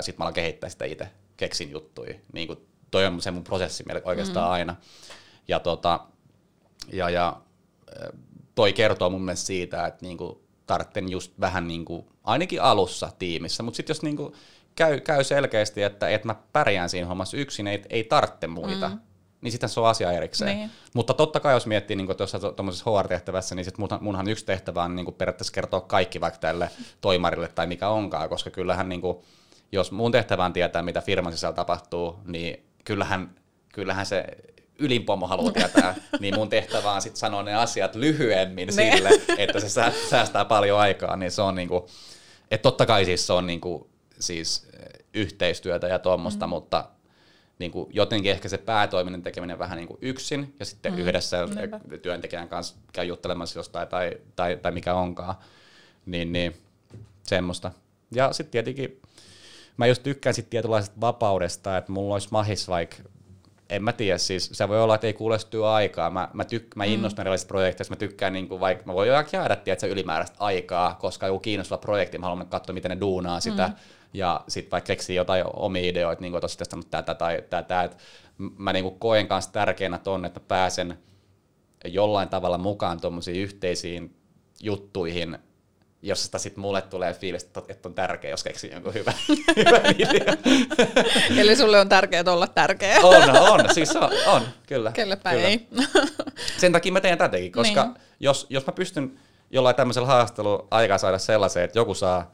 sitten 0.00 0.18
mä 0.18 0.24
alan 0.24 0.34
kehittää 0.34 0.70
sitä 0.70 0.84
itse, 0.84 1.08
keksin 1.36 1.70
juttuja. 1.70 2.14
Niin 2.32 2.46
kuin 2.46 2.66
toi 2.90 3.06
on 3.06 3.22
se 3.22 3.30
mun 3.30 3.44
prosessi 3.44 3.84
oikeastaan 4.04 4.46
mm. 4.46 4.52
aina. 4.52 4.76
Ja, 5.48 5.60
tota, 5.60 6.00
ja, 6.92 7.10
ja 7.10 7.40
toi 8.54 8.72
kertoo 8.72 9.10
mun 9.10 9.24
mielestä 9.24 9.46
siitä, 9.46 9.86
että 9.86 10.06
niinku 10.06 10.46
tartten 10.66 11.08
just 11.08 11.32
vähän 11.40 11.68
niin 11.68 11.84
kuin, 11.84 12.06
ainakin 12.24 12.62
alussa 12.62 13.12
tiimissä, 13.18 13.62
mutta 13.62 13.76
sitten 13.76 13.94
jos 13.94 14.02
niin 14.02 14.16
kuin 14.16 14.32
käy, 14.76 15.00
käy 15.00 15.24
selkeästi, 15.24 15.82
että, 15.82 16.08
että 16.08 16.26
mä 16.26 16.34
pärjään 16.52 16.88
siinä 16.88 17.06
hommassa 17.06 17.36
yksin, 17.36 17.66
ei, 17.66 17.82
ei 17.90 18.04
tarvitse 18.04 18.46
muita, 18.46 18.88
mm. 18.88 18.98
niin 19.40 19.52
sitten 19.52 19.68
se 19.68 19.80
on 19.80 19.88
asia 19.88 20.12
erikseen. 20.12 20.56
Niin. 20.56 20.70
Mutta 20.94 21.14
totta 21.14 21.40
kai 21.40 21.54
jos 21.54 21.66
miettii 21.66 21.96
niin 21.96 22.16
tuossa 22.16 22.38
tuommoisessa 22.52 22.90
HR-tehtävässä, 22.90 23.54
niin 23.54 23.64
sit 23.64 23.78
munhan, 23.78 23.98
munhan 24.02 24.28
yksi 24.28 24.46
tehtävä 24.46 24.82
on 24.82 24.96
niin 24.96 25.14
periaatteessa 25.14 25.52
kertoa 25.52 25.80
kaikki 25.80 26.20
vaikka 26.20 26.38
tälle 26.38 26.70
toimarille 27.00 27.48
tai 27.48 27.66
mikä 27.66 27.88
onkaan, 27.88 28.28
koska 28.28 28.50
kyllähän 28.50 28.88
niin 28.88 29.00
kuin, 29.00 29.18
jos 29.72 29.92
mun 29.92 30.12
tehtävä 30.12 30.44
on 30.44 30.52
tietää, 30.52 30.82
mitä 30.82 31.00
firman 31.00 31.32
sisällä 31.32 31.54
tapahtuu, 31.54 32.18
niin 32.24 32.66
kyllähän, 32.84 33.30
kyllähän 33.72 34.06
se 34.06 34.24
ylinpomo 34.78 35.26
haluaa 35.26 35.52
tietää, 35.58 35.94
niin 36.20 36.34
mun 36.34 36.48
tehtävä 36.48 36.92
on 36.92 37.02
sitten 37.02 37.20
sanoa 37.20 37.42
ne 37.42 37.54
asiat 37.54 37.94
lyhyemmin 37.94 38.66
ne. 38.66 38.72
sille, 38.72 39.10
että 39.38 39.60
se 39.60 39.68
säästää 40.10 40.44
paljon 40.44 40.80
aikaa, 40.80 41.16
niin 41.16 41.30
se 41.30 41.42
on 41.42 41.54
niinku, 41.54 41.88
että 42.50 42.62
totta 42.62 42.86
kai 42.86 43.04
siis 43.04 43.26
se 43.26 43.32
on 43.32 43.46
niinku, 43.46 43.90
siis 44.18 44.68
eh, 44.72 45.04
yhteistyötä 45.14 45.86
ja 45.86 45.98
tuommoista, 45.98 46.46
mm. 46.46 46.50
mutta 46.50 46.88
niin 47.58 47.70
kuin 47.70 47.90
jotenkin 47.92 48.32
ehkä 48.32 48.48
se 48.48 48.58
päätoiminen 48.58 49.22
tekeminen 49.22 49.58
vähän 49.58 49.76
niin 49.76 49.88
kuin 49.88 49.98
yksin 50.02 50.54
ja 50.58 50.64
sitten 50.64 50.92
mm. 50.92 50.98
yhdessä 50.98 51.46
Niinpä. 51.46 51.80
työntekijän 52.02 52.48
kanssa 52.48 52.76
käy 52.92 53.04
juttelemassa 53.04 53.58
jostain 53.58 53.88
tai, 53.88 54.16
tai, 54.36 54.56
tai 54.56 54.72
mikä 54.72 54.94
onkaan, 54.94 55.34
niin, 56.06 56.32
niin 56.32 56.56
semmoista. 57.22 57.70
Ja 58.10 58.32
sitten 58.32 58.52
tietenkin 58.52 59.00
mä 59.76 59.86
just 59.86 60.02
tykkään 60.02 60.34
sitten 60.34 60.50
tietynlaisesta 60.50 61.00
vapaudesta, 61.00 61.76
että 61.76 61.92
mulla 61.92 62.14
olisi 62.14 62.28
mahis 62.30 62.68
vaikka 62.68 62.96
en 63.70 63.84
mä 63.84 63.92
tiedä, 63.92 64.18
siis 64.18 64.50
se 64.52 64.68
voi 64.68 64.82
olla, 64.82 64.94
että 64.94 65.06
ei 65.06 65.12
kuule 65.12 65.38
aikaa. 65.68 66.10
Mä, 66.10 66.28
mä, 66.32 66.44
tyk, 66.44 66.76
mä 66.76 66.84
mm. 66.84 66.92
innostun 66.92 67.18
mm. 67.18 67.20
erilaisista 67.20 67.48
projekteista, 67.48 67.92
mä 67.92 67.96
tykkään, 67.96 68.32
niin 68.32 68.48
kuin, 68.48 68.60
vaikka 68.60 68.84
mä 68.86 68.94
voin 68.94 69.08
jäädä 69.32 69.56
tiedätkö, 69.56 69.86
ylimääräistä 69.86 70.36
aikaa, 70.40 70.94
koska 70.94 71.26
joku 71.26 71.38
kiinnostava 71.38 71.78
projekti, 71.78 72.18
mä 72.18 72.26
haluan 72.26 72.46
katsoa, 72.46 72.74
miten 72.74 72.90
ne 72.90 73.00
duunaa 73.00 73.40
sitä, 73.40 73.68
mm. 73.68 73.74
Ja 74.16 74.40
sitten 74.48 74.70
vaikka 74.70 74.86
keksii 74.86 75.16
jotain 75.16 75.44
omia 75.52 75.88
ideoita, 75.90 76.22
niin 76.22 76.32
kuin 76.32 76.40
tuossa 76.40 76.64
tätä 76.90 77.14
tai 77.14 77.42
tätä, 77.50 77.82
että 77.82 77.96
mä 78.38 78.72
niin 78.72 78.82
kuin 78.82 78.98
koen 78.98 79.28
kanssa 79.28 79.52
tärkeänä 79.52 79.98
ton, 79.98 80.24
että 80.24 80.40
mä 80.40 80.46
pääsen 80.48 80.98
jollain 81.84 82.28
tavalla 82.28 82.58
mukaan 82.58 83.00
tuommoisiin 83.00 83.42
yhteisiin 83.42 84.16
juttuihin, 84.62 85.38
josta 86.02 86.38
sitten 86.38 86.60
mulle 86.60 86.82
tulee 86.82 87.14
fiilis, 87.14 87.44
että 87.44 87.88
on 87.88 87.94
tärkeä, 87.94 88.30
jos 88.30 88.44
keksin 88.44 88.72
jonkun 88.72 88.94
hyvän, 88.94 89.14
hyvän 89.56 89.94
idea. 89.98 90.36
Eli 91.40 91.56
sulle 91.56 91.80
on 91.80 91.88
tärkeää 91.88 92.24
olla 92.26 92.46
tärkeä. 92.46 93.00
on, 93.02 93.30
on, 93.30 93.74
siis 93.74 93.96
on, 93.96 94.10
on 94.26 94.42
kyllä. 94.66 94.92
Kellepä 94.92 95.30
kyllä. 95.30 95.48
ei. 95.48 95.68
Sen 96.60 96.72
takia 96.72 96.92
mä 96.92 97.00
teen 97.00 97.18
tätäkin, 97.18 97.52
koska 97.52 97.84
niin. 97.84 97.96
jos, 98.20 98.46
jos 98.50 98.66
mä 98.66 98.72
pystyn 98.72 99.18
jollain 99.50 99.76
tämmöisellä 99.76 100.08
haastattelulla 100.08 100.66
aikaa 100.70 100.98
saada 100.98 101.18
sellaisen, 101.18 101.64
että 101.64 101.78
joku 101.78 101.94
saa 101.94 102.32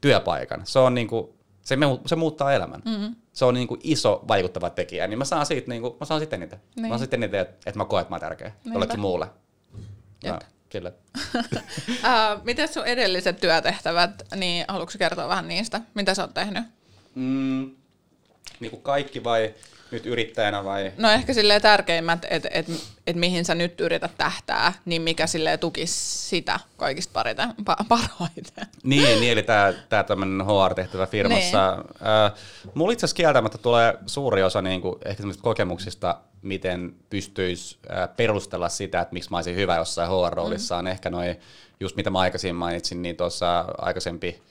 työpaikan, 0.00 0.60
se 0.64 0.78
on 0.78 0.94
niinku, 0.94 1.34
se, 1.62 1.76
se 2.06 2.16
muuttaa 2.16 2.52
elämän. 2.52 2.82
Mm-hmm. 2.84 3.16
Se 3.32 3.44
on 3.44 3.54
niinku 3.54 3.78
iso 3.82 4.24
vaikuttava 4.28 4.70
tekijä, 4.70 5.06
niin 5.06 5.18
mä 5.18 5.24
saan 5.24 5.46
siitä, 5.46 5.68
niinku, 5.68 5.96
mä 6.00 6.06
saan 6.06 6.20
sitten 6.20 6.42
eniten. 6.42 6.60
Niin. 6.76 6.82
Mä 6.82 6.88
saan 6.88 6.98
sitten 6.98 7.22
eniten, 7.22 7.40
että, 7.40 7.56
että 7.66 7.78
mä 7.78 7.84
koen, 7.84 8.02
että 8.02 8.10
mä 8.10 8.14
oon 8.14 8.20
tärkeä 8.20 8.52
jollekin 8.64 9.00
muulle. 9.00 9.26
Jep. 10.24 10.32
No. 10.32 10.40
Kyllä. 10.68 10.92
uh, 11.88 12.44
miten 12.44 12.72
sun 12.72 12.86
edelliset 12.86 13.40
työtehtävät, 13.40 14.22
niin 14.36 14.64
haluatko 14.68 14.94
kertoa 14.98 15.28
vähän 15.28 15.48
niistä? 15.48 15.80
Mitä 15.94 16.14
sä 16.14 16.22
oot 16.22 16.34
tehnyt? 16.34 16.64
Mm, 17.14 17.70
niin 18.60 18.70
kuin 18.70 18.82
kaikki 18.82 19.24
vai 19.24 19.54
nyt 19.92 20.06
yrittäjänä 20.06 20.64
vai? 20.64 20.92
No 20.96 21.10
ehkä 21.10 21.34
sille 21.34 21.60
tärkeimmät, 21.60 22.26
että 22.30 22.48
et, 22.52 22.66
et 23.06 23.16
mihin 23.16 23.44
sä 23.44 23.54
nyt 23.54 23.80
yrität 23.80 24.12
tähtää, 24.18 24.72
niin 24.84 25.02
mikä 25.02 25.26
sille 25.26 25.56
tukisi 25.56 26.28
sitä 26.28 26.60
kaikista 26.76 27.12
parita, 27.12 27.48
pa, 27.64 27.76
parhaiten. 27.88 28.66
Niin, 28.82 29.20
niin, 29.20 29.32
eli 29.32 29.42
tämä 29.42 29.72
tää 29.88 30.04
tämmöinen 30.04 30.46
HR-tehtävä 30.46 31.06
firmassa. 31.06 31.76
Niin. 31.76 32.08
Äh, 32.08 32.32
mulla 32.74 32.92
itse 32.92 33.04
asiassa 33.04 33.16
kieltämättä 33.16 33.58
tulee 33.58 33.98
suuri 34.06 34.42
osa 34.42 34.62
niin 34.62 34.80
kuin, 34.80 34.96
ehkä 35.04 35.22
kokemuksista, 35.40 36.20
miten 36.42 36.94
pystyisi 37.10 37.78
äh, 37.90 38.08
perustella 38.16 38.68
sitä, 38.68 39.00
että 39.00 39.12
miksi 39.12 39.30
mä 39.30 39.36
olisin 39.36 39.56
hyvä 39.56 39.76
jossain 39.76 40.10
HR-roolissa, 40.10 40.74
mm. 40.74 40.78
on 40.78 40.86
ehkä 40.86 41.10
noin, 41.10 41.40
just 41.80 41.96
mitä 41.96 42.10
mä 42.10 42.18
aikaisemmin 42.18 42.56
mainitsin, 42.56 43.02
niin 43.02 43.16
tuossa 43.16 43.64
aikaisempi 43.78 44.42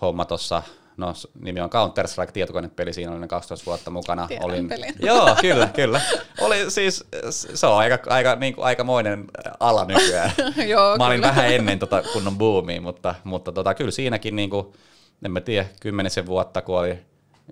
homma 0.00 0.24
tuossa 0.24 0.62
no 0.96 1.12
nimi 1.40 1.60
on 1.60 1.70
Counter-Strike, 1.70 2.32
tietokonepeli, 2.32 2.92
siinä 2.92 3.12
olin 3.12 3.28
12 3.28 3.66
vuotta 3.66 3.90
mukana. 3.90 4.28
Olin, 4.40 4.70
Joo, 5.00 5.36
kyllä, 5.40 5.66
kyllä. 5.66 6.00
Oli 6.40 6.70
siis, 6.70 7.04
se 7.30 7.66
on 7.66 7.78
aika, 7.78 7.98
aika 8.06 8.34
niin 8.34 8.54
kuin, 8.54 8.64
aikamoinen 8.64 9.24
ala 9.60 9.84
nykyään. 9.84 10.30
Joo, 10.68 10.96
mä 10.96 11.06
olin 11.06 11.20
kyllä. 11.20 11.28
vähän 11.28 11.52
ennen 11.52 11.78
tota 11.78 12.02
kunnon 12.12 12.38
boomia, 12.38 12.80
mutta, 12.80 13.14
mutta 13.24 13.52
tota, 13.52 13.74
kyllä 13.74 13.90
siinäkin, 13.90 14.36
niin 14.36 14.50
kuin, 14.50 14.66
en 15.24 15.30
mä 15.32 15.40
tiedä, 15.40 15.68
kymmenisen 15.80 16.26
vuotta, 16.26 16.62
kun 16.62 16.78
oli 16.78 16.98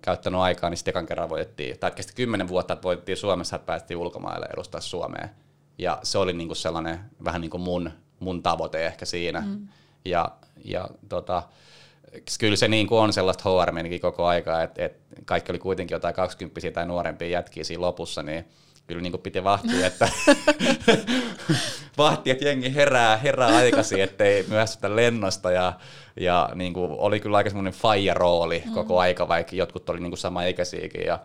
käyttänyt 0.02 0.40
aikaa, 0.40 0.70
niin 0.70 0.78
sitten 0.78 0.92
ekan 0.92 1.06
kerran 1.06 1.30
voitettiin, 1.30 1.78
tai 1.78 1.90
kesti 1.90 2.12
kymmenen 2.14 2.48
vuotta, 2.48 2.74
että 2.74 2.82
voitettiin 2.82 3.16
Suomessa, 3.16 3.56
että 3.56 3.66
päästiin 3.66 3.98
ulkomaille 3.98 4.46
edustaa 4.52 4.80
Suomeen. 4.80 5.30
Ja 5.78 5.98
se 6.02 6.18
oli 6.18 6.32
niin 6.32 6.48
kuin 6.48 6.56
sellainen 6.56 7.00
vähän 7.24 7.40
niin 7.40 7.50
kuin 7.50 7.60
mun, 7.60 7.90
mun 8.20 8.42
tavoite 8.42 8.86
ehkä 8.86 9.04
siinä. 9.04 9.40
Mm. 9.40 9.68
Ja, 10.04 10.28
ja 10.64 10.88
tota, 11.08 11.42
kyllä 12.38 12.56
se 12.56 12.68
niin 12.68 12.86
kuin 12.86 13.00
on 13.00 13.12
sellaista 13.12 13.44
hr 13.44 13.72
koko 14.00 14.26
aikaa, 14.26 14.62
että, 14.62 14.84
että 14.84 14.98
kaikki 15.24 15.52
oli 15.52 15.58
kuitenkin 15.58 15.94
jotain 15.94 16.14
20 16.14 16.60
tai 16.72 16.86
nuorempia 16.86 17.28
jätkiä 17.28 17.64
siinä 17.64 17.80
lopussa, 17.80 18.22
niin 18.22 18.44
kyllä 18.86 19.02
niin 19.02 19.12
kuin 19.12 19.22
piti 19.22 19.44
vahtia, 19.44 19.86
että 19.86 20.08
vahti, 21.98 22.30
että 22.30 22.44
jengi 22.44 22.74
herää, 22.74 23.16
herää 23.16 23.56
aikaisin, 23.56 24.02
ettei 24.02 24.44
myöhästytä 24.48 24.96
lennosta 24.96 25.50
ja, 25.50 25.72
ja 26.20 26.50
niin 26.54 26.72
kuin 26.72 26.90
oli 26.90 27.20
kyllä 27.20 27.36
aika 27.36 27.50
semmoinen 27.50 27.72
faija-rooli 27.72 28.62
mm. 28.66 28.72
koko 28.72 28.98
aika, 28.98 29.28
vaikka 29.28 29.56
jotkut 29.56 29.90
oli 29.90 30.00
niin 30.00 30.10
kuin 30.10 30.18
sama 30.18 30.42
ikäisiäkin 30.42 31.06
ja 31.06 31.18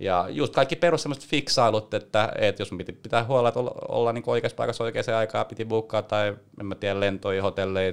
ja 0.00 0.26
just 0.28 0.54
kaikki 0.54 0.76
perus 0.76 1.02
semmoiset 1.02 1.30
fiksailut, 1.30 1.94
että, 1.94 2.32
että 2.38 2.62
jos 2.62 2.70
piti 2.78 2.92
pitää 2.92 3.24
huolella, 3.24 3.48
että 3.48 3.60
olla, 3.60 3.72
olla 3.88 4.12
niin 4.12 4.24
oikeassa 4.26 4.56
paikassa 4.56 4.84
oikeaan 4.84 5.18
aikaan, 5.18 5.46
piti 5.46 5.64
bukkaa 5.64 6.02
tai 6.02 6.36
en 6.60 6.66
mä 6.66 6.74
tiedä, 6.74 7.00
lentoja, 7.00 7.42
hotelleja, 7.42 7.92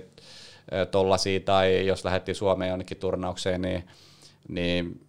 tollasia, 0.92 1.40
tai 1.40 1.88
jos 1.88 2.06
lähdettiin 2.06 2.36
Suomeen 2.36 2.70
jonnekin 2.70 2.98
turnaukseen, 2.98 3.62
niin, 3.62 3.88
niin 4.48 5.02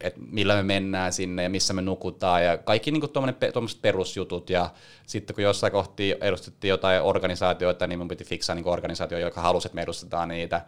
että 0.00 0.20
millä 0.30 0.56
me 0.56 0.62
mennään 0.62 1.12
sinne 1.12 1.42
ja 1.42 1.50
missä 1.50 1.74
me 1.74 1.82
nukutaan. 1.82 2.44
Ja 2.44 2.58
kaikki 2.58 2.90
niin 2.90 3.10
tuommoiset 3.52 3.82
perusjutut. 3.82 4.50
Ja 4.50 4.70
sitten 5.06 5.34
kun 5.34 5.44
jossain 5.44 5.72
kohti 5.72 6.14
edustettiin 6.20 6.68
jotain 6.68 7.02
organisaatioita, 7.02 7.86
niin 7.86 7.98
mun 7.98 8.08
piti 8.08 8.24
fiksaa 8.24 8.54
niin 8.54 8.68
organisaatio, 8.68 9.18
joka 9.18 9.40
halusi, 9.40 9.68
että 9.68 9.74
me 9.74 9.82
edustetaan 9.82 10.28
niitä. 10.28 10.64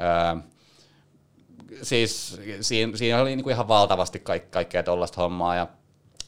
Öö, 0.00 0.42
siis 1.82 2.40
siinä, 2.60 2.96
siinä 2.96 3.20
oli 3.20 3.36
niin 3.36 3.44
kuin 3.44 3.52
ihan 3.52 3.68
valtavasti 3.68 4.18
kaik, 4.18 4.50
kaikkea 4.50 4.82
tuollaista 4.82 5.22
hommaa. 5.22 5.54
Ja 5.54 5.66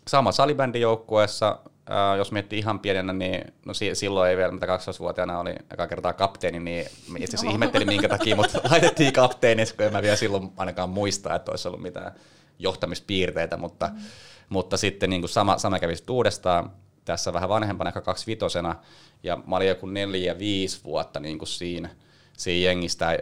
sama 0.09 0.33
salibändijoukkueessa, 0.33 1.59
Uh, 1.91 2.19
jos 2.19 2.33
miettii 2.33 2.59
ihan 2.59 2.81
pienenä, 2.81 3.13
niin 3.13 3.53
no 3.67 3.75
si- 3.75 3.95
silloin 3.95 4.31
ei 4.31 4.37
vielä, 4.37 4.53
mitä 4.53 4.67
12-vuotiaana 4.67 5.39
oli 5.39 5.55
eka 5.73 5.87
kertaa 5.87 6.13
kapteeni, 6.13 6.61
niin 6.61 6.87
itse 7.19 7.37
asiassa 7.37 7.51
ihmettelin 7.51 7.89
minkä 7.89 8.09
takia, 8.09 8.37
mutta 8.37 8.61
laitettiin 8.71 9.13
kapteeni, 9.13 9.63
kun 9.77 9.87
en 9.87 9.93
mä 9.93 10.03
vielä 10.03 10.17
silloin 10.17 10.53
ainakaan 10.57 10.91
muista, 10.91 11.35
että 11.35 11.51
olisi 11.51 11.69
ollut 11.69 11.83
mitään 11.83 12.13
johtamispiirteitä, 12.59 13.57
mutta, 13.57 13.87
mm. 13.95 14.01
mutta 14.49 14.77
sitten 14.77 15.11
niin 15.11 15.23
kuin 15.23 15.29
sama, 15.29 15.59
sama 15.59 15.79
kävi 15.79 15.95
uudestaan, 16.11 16.71
tässä 17.05 17.33
vähän 17.33 17.49
vanhempana, 17.49 17.91
ehkä 17.91 18.01
kaksivitosena, 18.01 18.75
ja 19.23 19.39
mä 19.47 19.57
olin 19.57 19.69
joku 19.69 19.87
neljä, 19.87 20.39
viisi 20.39 20.81
vuotta 20.85 21.21
niin 21.21 21.39
kuin 21.39 21.49
siinä, 21.49 21.89
siinä 22.37 22.65
jengistä, 22.65 23.19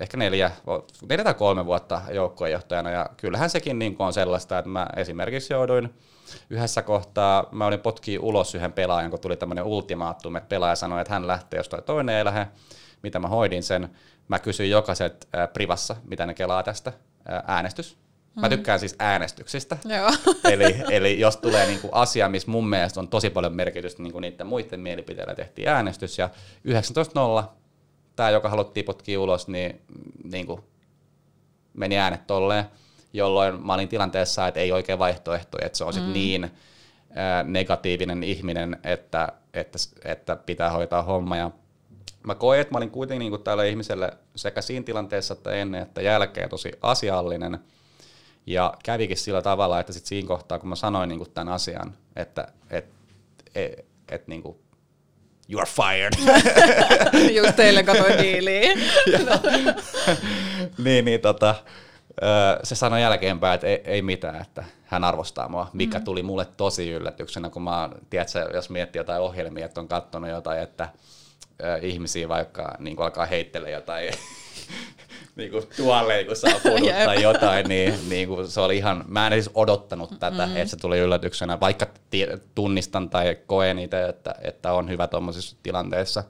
ehkä 0.00 0.16
neljä, 0.16 0.50
neljä 1.08 1.24
tai 1.24 1.34
kolme 1.34 1.66
vuotta 1.66 2.00
joukkueenjohtajana, 2.12 2.90
ja 2.90 3.10
kyllähän 3.16 3.50
sekin 3.50 3.78
niin 3.78 3.96
kuin 3.96 4.06
on 4.06 4.12
sellaista, 4.12 4.58
että 4.58 4.68
mä 4.68 4.86
esimerkiksi 4.96 5.52
jouduin 5.52 5.94
yhdessä 6.50 6.82
kohtaa, 6.82 7.48
mä 7.52 7.66
olin 7.66 7.80
potki 7.80 8.18
ulos 8.18 8.54
yhden 8.54 8.72
pelaajan, 8.72 9.10
kun 9.10 9.20
tuli 9.20 9.36
tämmöinen 9.36 9.64
ultimaattum, 9.64 10.36
että 10.36 10.48
pelaaja 10.48 10.76
sanoi, 10.76 11.00
että 11.00 11.12
hän 11.14 11.26
lähtee, 11.26 11.58
jos 11.58 11.68
toi 11.68 11.82
toinen 11.82 12.16
ei 12.16 12.24
lähde, 12.24 12.46
mitä 13.02 13.18
mä 13.18 13.28
hoidin 13.28 13.62
sen. 13.62 13.88
Mä 14.28 14.38
kysyin 14.38 14.70
jokaiset 14.70 15.28
äh, 15.36 15.52
privassa, 15.52 15.96
mitä 16.04 16.26
ne 16.26 16.34
kelaa 16.34 16.62
tästä, 16.62 16.92
äh, 17.32 17.42
äänestys. 17.46 17.98
Mä 18.40 18.46
mm. 18.46 18.50
tykkään 18.50 18.80
siis 18.80 18.96
äänestyksistä. 18.98 19.76
Joo. 19.84 20.10
eli, 20.52 20.82
eli 20.90 21.20
jos 21.20 21.36
tulee 21.36 21.66
niinku 21.66 21.88
asia, 21.92 22.28
missä 22.28 22.50
mun 22.50 22.68
mielestä 22.68 23.00
on 23.00 23.08
tosi 23.08 23.30
paljon 23.30 23.52
merkitystä 23.52 24.02
niinku 24.02 24.20
niiden 24.20 24.46
muiden 24.46 24.80
mielipiteillä 24.80 25.34
tehtiin 25.34 25.68
äänestys, 25.68 26.18
ja 26.18 26.30
19.0 26.68 27.48
tämä, 28.18 28.30
joka 28.30 28.48
haluttiin 28.48 28.86
potkia 28.86 29.20
ulos, 29.20 29.48
niin 29.48 29.80
niinku, 30.24 30.64
meni 31.74 31.98
äänet 31.98 32.26
tolleen 32.26 32.64
jolloin 33.12 33.66
mä 33.66 33.74
olin 33.74 33.88
tilanteessa, 33.88 34.48
että 34.48 34.60
ei 34.60 34.72
oikein 34.72 34.98
vaihtoehtoja, 34.98 35.66
että 35.66 35.78
se 35.78 35.84
on 35.84 35.94
mm. 35.94 36.12
niin 36.12 36.50
ää, 37.14 37.42
negatiivinen 37.42 38.22
ihminen, 38.22 38.76
että, 38.84 39.32
että, 39.54 39.78
että 40.04 40.36
pitää 40.36 40.70
hoitaa 40.70 41.02
homma. 41.02 41.36
Ja 41.36 41.50
mä 42.26 42.34
koen, 42.34 42.60
että 42.60 42.74
mä 42.74 42.78
olin 42.78 42.90
kuitenkin 42.90 43.20
niin 43.20 43.30
kuin 43.30 43.42
tälle 43.42 43.68
ihmiselle 43.68 44.10
sekä 44.36 44.62
siinä 44.62 44.84
tilanteessa 44.84 45.34
että 45.34 45.50
ennen 45.50 45.82
että 45.82 46.02
jälkeen 46.02 46.48
tosi 46.48 46.72
asiallinen. 46.82 47.58
Ja 48.46 48.74
kävikin 48.84 49.16
sillä 49.16 49.42
tavalla, 49.42 49.80
että 49.80 49.92
sit 49.92 50.06
siinä 50.06 50.28
kohtaa, 50.28 50.58
kun 50.58 50.68
mä 50.68 50.76
sanoin 50.76 51.08
niin 51.08 51.18
kuin 51.18 51.30
tämän 51.30 51.54
asian, 51.54 51.94
että 52.16 52.48
et, 52.70 52.86
et, 53.54 53.84
et, 54.08 54.28
niin 54.28 54.42
kuin, 54.42 54.56
you 55.48 55.60
are 55.60 55.70
fired. 55.70 56.12
Just 57.36 57.56
teille 57.56 57.82
katsoin 57.82 58.18
diiliä. 58.18 58.60
niin, 60.84 61.04
niin 61.04 61.20
tota, 61.20 61.54
se 62.62 62.74
sanoi 62.74 63.02
jälkeenpäin, 63.02 63.54
että 63.54 63.66
ei, 63.66 63.80
ei 63.84 64.02
mitään, 64.02 64.40
että 64.40 64.64
hän 64.84 65.04
arvostaa 65.04 65.48
mua, 65.48 65.70
mikä 65.72 65.98
mm. 65.98 66.04
tuli 66.04 66.22
mulle 66.22 66.46
tosi 66.56 66.90
yllätyksenä, 66.90 67.50
kun 67.50 67.62
mä 67.62 67.90
tiedätkö, 68.10 68.50
jos 68.54 68.70
miettii 68.70 69.00
jotain 69.00 69.22
ohjelmia, 69.22 69.66
että 69.66 69.80
on 69.80 69.88
katsonut 69.88 70.30
jotain, 70.30 70.60
että 70.60 70.88
ihmisiä 71.82 72.28
vaikka 72.28 72.74
niin 72.78 73.02
alkaa 73.02 73.26
heittele 73.26 73.70
jotain 73.70 74.10
niin 75.36 75.50
kuin 75.50 75.64
tuolle, 75.76 76.24
kun 76.24 76.36
saa 76.36 76.60
pudut 76.62 76.88
tai 77.04 77.22
jotain, 77.22 77.68
niin, 77.68 77.94
niin 78.08 78.28
kuin 78.28 78.48
se 78.48 78.60
oli 78.60 78.76
ihan, 78.76 79.04
mä 79.08 79.26
en 79.26 79.32
edes 79.32 79.50
odottanut 79.54 80.10
tätä, 80.10 80.30
mm-hmm. 80.30 80.56
että 80.56 80.70
se 80.70 80.76
tuli 80.76 80.98
yllätyksenä, 80.98 81.60
vaikka 81.60 81.86
tunnistan 82.54 83.10
tai 83.10 83.36
koen 83.46 83.78
itse, 83.78 84.08
että, 84.08 84.34
että 84.42 84.72
on 84.72 84.88
hyvä 84.88 85.08
tuommoisissa 85.08 85.56
tilanteissa. 85.62 86.24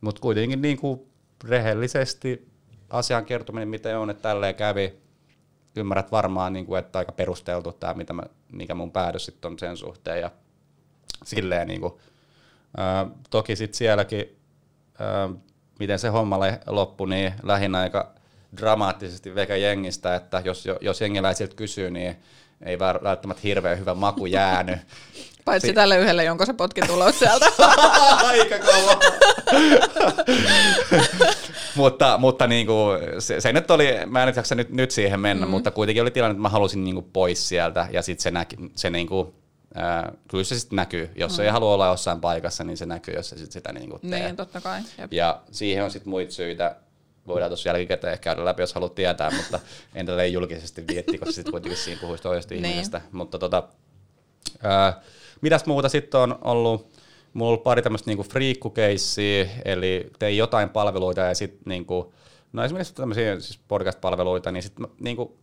Mutta 0.00 0.20
kuitenkin 0.20 0.62
niin 0.62 0.78
kuin 0.78 1.00
rehellisesti 1.44 2.48
asian 2.90 3.24
kertominen, 3.24 3.68
miten 3.68 3.98
on, 3.98 4.10
että 4.10 4.22
tälleen 4.22 4.54
kävi, 4.54 5.02
ymmärrät 5.76 6.12
varmaan, 6.12 6.52
niin 6.52 6.66
kuin, 6.66 6.78
että 6.78 6.98
aika 6.98 7.12
perusteltu 7.12 7.72
tämä, 7.72 7.94
mitä 7.94 8.12
mä, 8.12 8.22
mikä 8.52 8.74
mun 8.74 8.92
päätös 8.92 9.24
sitten 9.24 9.50
on 9.50 9.58
sen 9.58 9.76
suhteen. 9.76 10.20
Ja 10.20 10.30
silleen, 11.24 11.68
niin 11.68 11.80
kuin, 11.80 11.92
ää, 12.76 13.06
toki 13.30 13.56
sitten 13.56 13.78
sielläkin, 13.78 14.38
ää, 14.98 15.28
miten 15.82 15.98
se 15.98 16.08
homma 16.08 16.38
loppui, 16.66 17.08
niin 17.08 17.32
lähinnä 17.42 17.78
aika 17.78 18.10
dramaattisesti 18.56 19.34
veka 19.34 19.56
jengistä, 19.56 20.14
että 20.14 20.42
jos, 20.44 20.68
jos 20.80 21.00
jengiläisiltä 21.00 21.56
kysyy, 21.56 21.90
niin 21.90 22.16
ei 22.62 22.78
välttämättä 22.78 23.40
hirveän 23.44 23.78
hyvä 23.78 23.94
maku 23.94 24.26
jäänyt. 24.26 24.78
Paitsi 25.44 25.68
si- 25.68 25.74
tälle 25.74 25.98
yhdelle, 25.98 26.24
jonka 26.24 26.46
se 26.46 26.52
potki 26.52 26.80
tulos 26.80 27.18
sieltä. 27.18 27.46
Aika 28.28 28.58
kova. 28.58 29.00
mutta 31.74 32.18
mutta 32.18 32.46
niin 32.46 32.66
kuin, 32.66 32.98
se, 33.18 33.40
se, 33.40 33.52
nyt 33.52 33.70
oli, 33.70 33.88
mä 34.06 34.22
en 34.22 34.26
nyt 34.26 34.36
jaksa 34.36 34.54
nyt, 34.54 34.70
nyt 34.70 34.90
siihen 34.90 35.20
mennä, 35.20 35.46
mm. 35.46 35.50
mutta 35.50 35.70
kuitenkin 35.70 36.02
oli 36.02 36.10
tilanne, 36.10 36.32
että 36.32 36.42
mä 36.42 36.48
halusin 36.48 36.84
niin 36.84 36.94
kuin 36.94 37.06
pois 37.12 37.48
sieltä 37.48 37.86
ja 37.92 38.02
sitten 38.02 38.22
se, 38.22 38.30
näki, 38.30 38.56
se 38.74 38.90
niin 38.90 39.06
kuin, 39.06 39.34
äh, 39.76 40.12
kyllä 40.28 40.44
se 40.44 40.58
sitten 40.58 40.76
näkyy. 40.76 41.10
Jos 41.14 41.38
mm. 41.38 41.44
ei 41.44 41.50
halua 41.50 41.74
olla 41.74 41.86
jossain 41.86 42.20
paikassa, 42.20 42.64
niin 42.64 42.76
se 42.76 42.86
näkyy, 42.86 43.14
jos 43.14 43.28
se 43.28 43.38
sit 43.38 43.52
sitä 43.52 43.72
niin 43.72 43.90
kuin 43.90 44.00
tee. 44.10 44.24
Niin, 44.24 44.36
totta 44.36 44.60
kai. 44.60 44.80
Jep. 44.98 45.12
Ja 45.12 45.42
siihen 45.50 45.84
on 45.84 45.90
sitten 45.90 46.10
muita 46.10 46.32
syitä, 46.32 46.76
voidaan 47.26 47.50
tuossa 47.50 47.68
jälkikäteen 47.68 48.12
ehkä 48.12 48.22
käydä 48.22 48.44
läpi, 48.44 48.62
jos 48.62 48.74
haluat 48.74 48.94
tietää, 48.94 49.30
mutta 49.36 49.60
en 49.94 50.06
tätä 50.06 50.24
julkisesti 50.24 50.84
vietti, 50.86 51.18
koska 51.18 51.32
sitten 51.32 51.52
kuitenkin 51.52 51.78
siinä 51.78 52.00
puhuisi 52.00 52.22
toisesta 52.22 52.54
niin. 52.54 52.64
ihmisestä. 52.64 53.00
Mutta 53.12 53.38
tota, 53.38 53.68
ää, 54.62 55.02
mitäs 55.40 55.66
muuta 55.66 55.88
sitten 55.88 56.20
on 56.20 56.38
ollut? 56.42 56.92
Mulla 57.32 57.48
on 57.48 57.52
ollut 57.52 57.64
pari 57.64 57.82
tämmöistä 57.82 58.10
niinku 58.10 58.22
friikkukeissiä, 58.22 59.48
eli 59.64 60.10
tein 60.18 60.36
jotain 60.36 60.68
palveluita 60.68 61.20
ja 61.20 61.34
sitten 61.34 61.62
niinku, 61.64 62.14
no 62.52 62.64
esimerkiksi 62.64 62.94
tämmöisiä 62.94 63.40
siis 63.40 63.60
podcast-palveluita, 63.68 64.52
niin 64.52 64.62
sitten 64.62 64.86
niinku, 65.00 65.38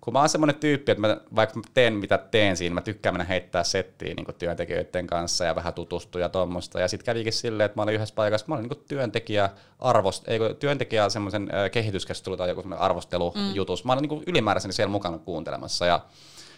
kun 0.00 0.12
mä 0.12 0.18
oon 0.18 0.28
semmoinen 0.28 0.56
tyyppi, 0.56 0.92
että 0.92 1.00
mä, 1.00 1.16
vaikka 1.36 1.56
mä 1.56 1.62
teen 1.74 1.94
mitä 1.94 2.18
teen 2.18 2.56
siinä, 2.56 2.74
mä 2.74 2.80
tykkään 2.80 3.14
mennä 3.14 3.24
heittää 3.24 3.64
settiä 3.64 4.14
niin 4.14 4.26
työntekijöiden 4.38 5.06
kanssa 5.06 5.44
ja 5.44 5.54
vähän 5.54 5.74
tutustua 5.74 6.20
ja 6.20 6.28
tuommoista. 6.28 6.80
Ja 6.80 6.88
sitten 6.88 7.04
kävikin 7.04 7.32
silleen, 7.32 7.64
että 7.64 7.78
mä 7.78 7.82
olin 7.82 7.94
yhdessä 7.94 8.14
paikassa, 8.14 8.46
mä 8.48 8.54
olin 8.54 8.68
niin 8.68 8.84
työntekijä, 8.88 9.50
arvost, 9.78 10.28
ei, 10.28 10.38
työntekijä 10.58 11.08
semmoisen 11.08 11.50
kehityskeskustelu 11.72 12.36
tai 12.36 12.48
joku 12.48 12.64
arvostelujutus. 12.78 13.84
Mm. 13.84 13.88
Mä 13.88 13.92
olin 13.92 14.08
niin 14.08 14.24
ylimääräisenä 14.26 14.72
siellä 14.72 14.92
mukana 14.92 15.18
kuuntelemassa. 15.18 15.86
Ja 15.86 16.00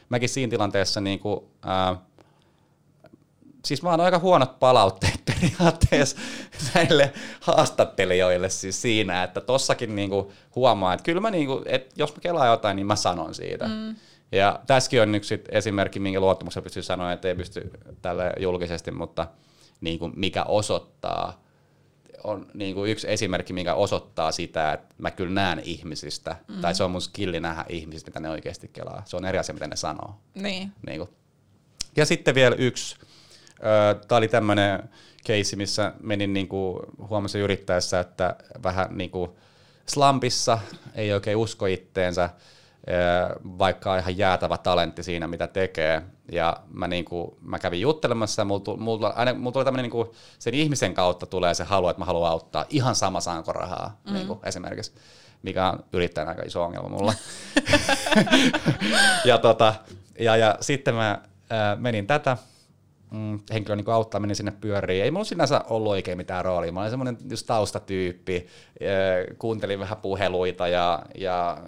mäkin 0.08 0.28
siinä 0.28 0.50
tilanteessa 0.50 1.00
niin 1.00 1.18
kuin, 1.18 1.40
äh, 1.66 1.98
siis 3.64 3.82
mä 3.82 3.90
oon 3.90 4.00
aika 4.00 4.18
huonot 4.18 4.58
palautteet 4.58 5.20
periaatteessa 5.30 6.16
näille 6.74 7.12
haastattelijoille 7.40 8.50
siis 8.50 8.82
siinä, 8.82 9.22
että 9.22 9.40
tossakin 9.40 9.96
niinku 9.96 10.32
huomaa, 10.54 10.94
että 10.94 11.04
kyllä 11.04 11.20
mä 11.20 11.30
niinku, 11.30 11.62
että 11.66 11.94
jos 11.96 12.14
mä 12.14 12.20
kelaan 12.20 12.48
jotain, 12.48 12.76
niin 12.76 12.86
mä 12.86 12.96
sanon 12.96 13.34
siitä. 13.34 13.68
Mm. 13.68 13.96
Ja 14.32 14.60
tässäkin 14.66 15.02
on 15.02 15.14
yksi 15.14 15.44
esimerkki, 15.48 16.00
minkä 16.00 16.20
luottamuksella 16.20 16.62
pystyy 16.62 16.82
sanoa, 16.82 17.12
että 17.12 17.28
ei 17.28 17.34
pysty 17.34 17.70
tälle 18.02 18.32
julkisesti, 18.40 18.90
mutta 18.90 19.26
niin 19.80 19.98
kuin 19.98 20.12
mikä 20.16 20.44
osoittaa, 20.44 21.42
on 22.24 22.46
niin 22.54 22.74
kuin 22.74 22.90
yksi 22.90 23.10
esimerkki, 23.10 23.52
mikä 23.52 23.74
osoittaa 23.74 24.32
sitä, 24.32 24.72
että 24.72 24.94
mä 24.98 25.10
kyllä 25.10 25.32
näen 25.32 25.60
ihmisistä, 25.64 26.36
mm. 26.48 26.60
tai 26.60 26.74
se 26.74 26.84
on 26.84 26.90
mun 26.90 27.02
skilli 27.02 27.40
nähdä 27.40 27.64
ihmisistä, 27.68 28.10
mitä 28.10 28.20
ne 28.20 28.30
oikeasti 28.30 28.68
kelaa. 28.68 29.02
Se 29.04 29.16
on 29.16 29.24
eri 29.24 29.38
asia, 29.38 29.54
mitä 29.54 29.66
ne 29.66 29.76
sanoo. 29.76 30.14
Niin. 30.34 30.72
niin 30.86 30.98
kuin. 30.98 31.10
Ja 31.96 32.06
sitten 32.06 32.34
vielä 32.34 32.56
yksi, 32.56 32.96
Tämä 34.08 34.18
oli 34.18 34.28
tämmöinen 34.28 34.90
keissi, 35.24 35.56
missä 35.56 35.92
menin 36.00 36.32
niinku, 36.32 36.82
huomasin 37.08 37.40
yrittäessä, 37.40 38.00
että 38.00 38.36
vähän 38.62 38.86
niinku 38.90 39.38
slampissa, 39.86 40.58
ei 40.94 41.12
oikein 41.12 41.36
usko 41.36 41.66
itteensä, 41.66 42.30
vaikka 43.58 43.92
on 43.92 43.98
ihan 43.98 44.18
jäätävä 44.18 44.58
talentti 44.58 45.02
siinä, 45.02 45.26
mitä 45.26 45.46
tekee. 45.46 46.02
Ja 46.32 46.56
mä, 46.72 46.88
niinku, 46.88 47.38
mä 47.40 47.58
kävin 47.58 47.80
juttelemassa 47.80 48.42
ja 48.42 48.44
mulla, 48.44 48.76
mulla, 48.76 49.08
aina, 49.08 49.34
mulla 49.34 49.52
tuli 49.52 49.64
tämmöinen, 49.64 49.82
niinku, 49.82 50.14
sen 50.38 50.54
ihmisen 50.54 50.94
kautta 50.94 51.26
tulee 51.26 51.54
se 51.54 51.64
halu, 51.64 51.88
että 51.88 52.00
mä 52.00 52.04
haluan 52.04 52.30
auttaa 52.30 52.64
ihan 52.70 52.94
sama 52.94 53.20
saanko 53.20 53.52
rahaa 53.52 54.00
mm. 54.06 54.12
niinku, 54.12 54.40
esimerkiksi 54.44 54.92
mikä 55.42 55.68
on 55.68 55.84
yrittäjän 55.92 56.28
aika 56.28 56.42
iso 56.42 56.62
ongelma 56.62 56.88
mulla. 56.88 57.14
ja, 59.24 59.38
tota, 59.38 59.74
ja, 60.18 60.36
ja 60.36 60.58
sitten 60.60 60.94
mä 60.94 61.20
ää, 61.50 61.76
menin 61.76 62.06
tätä, 62.06 62.36
mm, 63.12 63.40
henkilön 63.52 63.78
niin 63.78 63.90
auttaminen 63.90 64.36
sinne 64.36 64.52
pyöriin. 64.60 65.04
Ei 65.04 65.10
mulla 65.10 65.24
sinänsä 65.24 65.64
ollut 65.70 65.92
oikein 65.92 66.18
mitään 66.18 66.44
roolia. 66.44 66.72
Mä 66.72 66.80
olin 66.80 66.90
semmoinen 66.90 67.18
just 67.30 67.46
taustatyyppi, 67.46 68.46
kuuntelin 69.38 69.78
vähän 69.78 69.98
puheluita 69.98 70.68
ja, 70.68 71.02
ja 71.14 71.58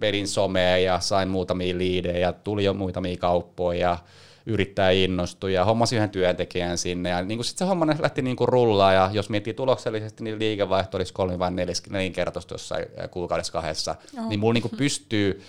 vedin 0.00 0.28
somea 0.28 0.78
ja 0.78 1.00
sain 1.00 1.28
muutamia 1.28 1.78
liidejä 1.78 2.18
ja 2.18 2.32
tuli 2.32 2.64
jo 2.64 2.74
muutamia 2.74 3.16
kauppoja 3.16 3.80
ja 3.80 3.98
yrittää 4.46 4.90
innostua 4.90 5.50
ja 5.50 5.64
hommasi 5.64 5.96
yhden 5.96 6.10
työntekijän 6.10 6.78
sinne. 6.78 7.08
Ja 7.08 7.22
niin 7.22 7.44
sitten 7.44 7.66
se 7.66 7.68
homma 7.68 7.86
lähti 7.98 8.22
niin 8.22 8.36
kuin 8.36 8.48
rullaa 8.48 8.92
ja 8.92 9.10
jos 9.12 9.30
miettii 9.30 9.54
tuloksellisesti, 9.54 10.24
niin 10.24 10.38
liikevaihto 10.38 10.96
olisi 10.96 11.12
kolme 11.12 11.38
vai 11.38 11.50
nelinkertaista 11.90 12.54
jossain 12.54 12.86
kuukaudessa 13.10 13.52
kahdessa. 13.52 13.94
Oh. 14.18 14.28
Niin 14.28 14.40
mulla 14.40 14.54
niin 14.54 14.62
kuin 14.62 14.76
pystyy 14.78 15.42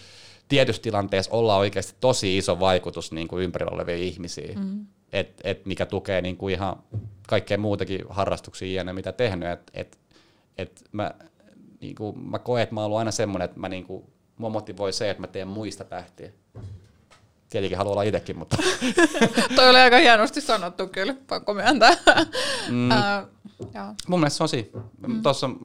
tietyssä 0.47 0.81
tilanteessa 0.81 1.31
olla 1.31 1.57
oikeasti 1.57 1.95
tosi 1.99 2.37
iso 2.37 2.59
vaikutus 2.59 3.11
niin 3.11 3.27
kuin 3.27 3.43
ympärillä 3.43 3.75
oleviin 3.75 4.03
ihmisiin. 4.03 4.59
Mm 4.59 4.85
et, 5.13 5.41
et 5.43 5.65
mikä 5.65 5.85
tukee 5.85 6.21
niin 6.21 6.37
kuin 6.37 6.53
ihan 6.53 6.83
kaikkea 7.27 7.57
muutakin 7.57 8.01
harrastuksia 8.09 8.67
iänä, 8.67 8.93
mitä 8.93 9.11
tehnyt. 9.11 9.49
Et, 9.49 9.71
et, 9.73 9.97
et 10.57 10.83
mä, 10.91 11.11
niin 11.81 11.95
kuin, 11.95 12.19
mä 12.19 12.39
koen, 12.39 12.63
että 12.63 12.75
mä 12.75 12.81
oon 12.81 12.85
ollut 12.85 12.99
aina 12.99 13.11
semmoinen, 13.11 13.45
että 13.45 13.59
mä 13.59 13.69
niin 13.69 13.83
kuin, 13.83 14.03
mua 14.37 14.49
motivoi 14.49 14.93
se, 14.93 15.09
että 15.09 15.21
mä 15.21 15.27
teen 15.27 15.47
muista 15.47 15.83
tähtiä. 15.83 16.31
Tietenkin 17.49 17.77
haluan 17.77 17.91
olla 17.91 18.03
itsekin, 18.03 18.37
mutta... 18.37 18.57
Toi 19.55 19.69
oli 19.69 19.77
aika 19.77 19.97
hienosti 19.97 20.41
sanottu 20.41 20.87
kyllä, 20.87 21.15
pakko 21.27 21.53
myöntää. 21.53 21.91
mm, 22.69 22.89
uh, 22.89 23.95
Mun 24.07 24.19
mielestä 24.19 24.37
se 24.37 24.43
on 24.43 24.49
siinä. 24.49 24.81
Mm. 25.07 25.21
Tuossa 25.21 25.47
on 25.47 25.59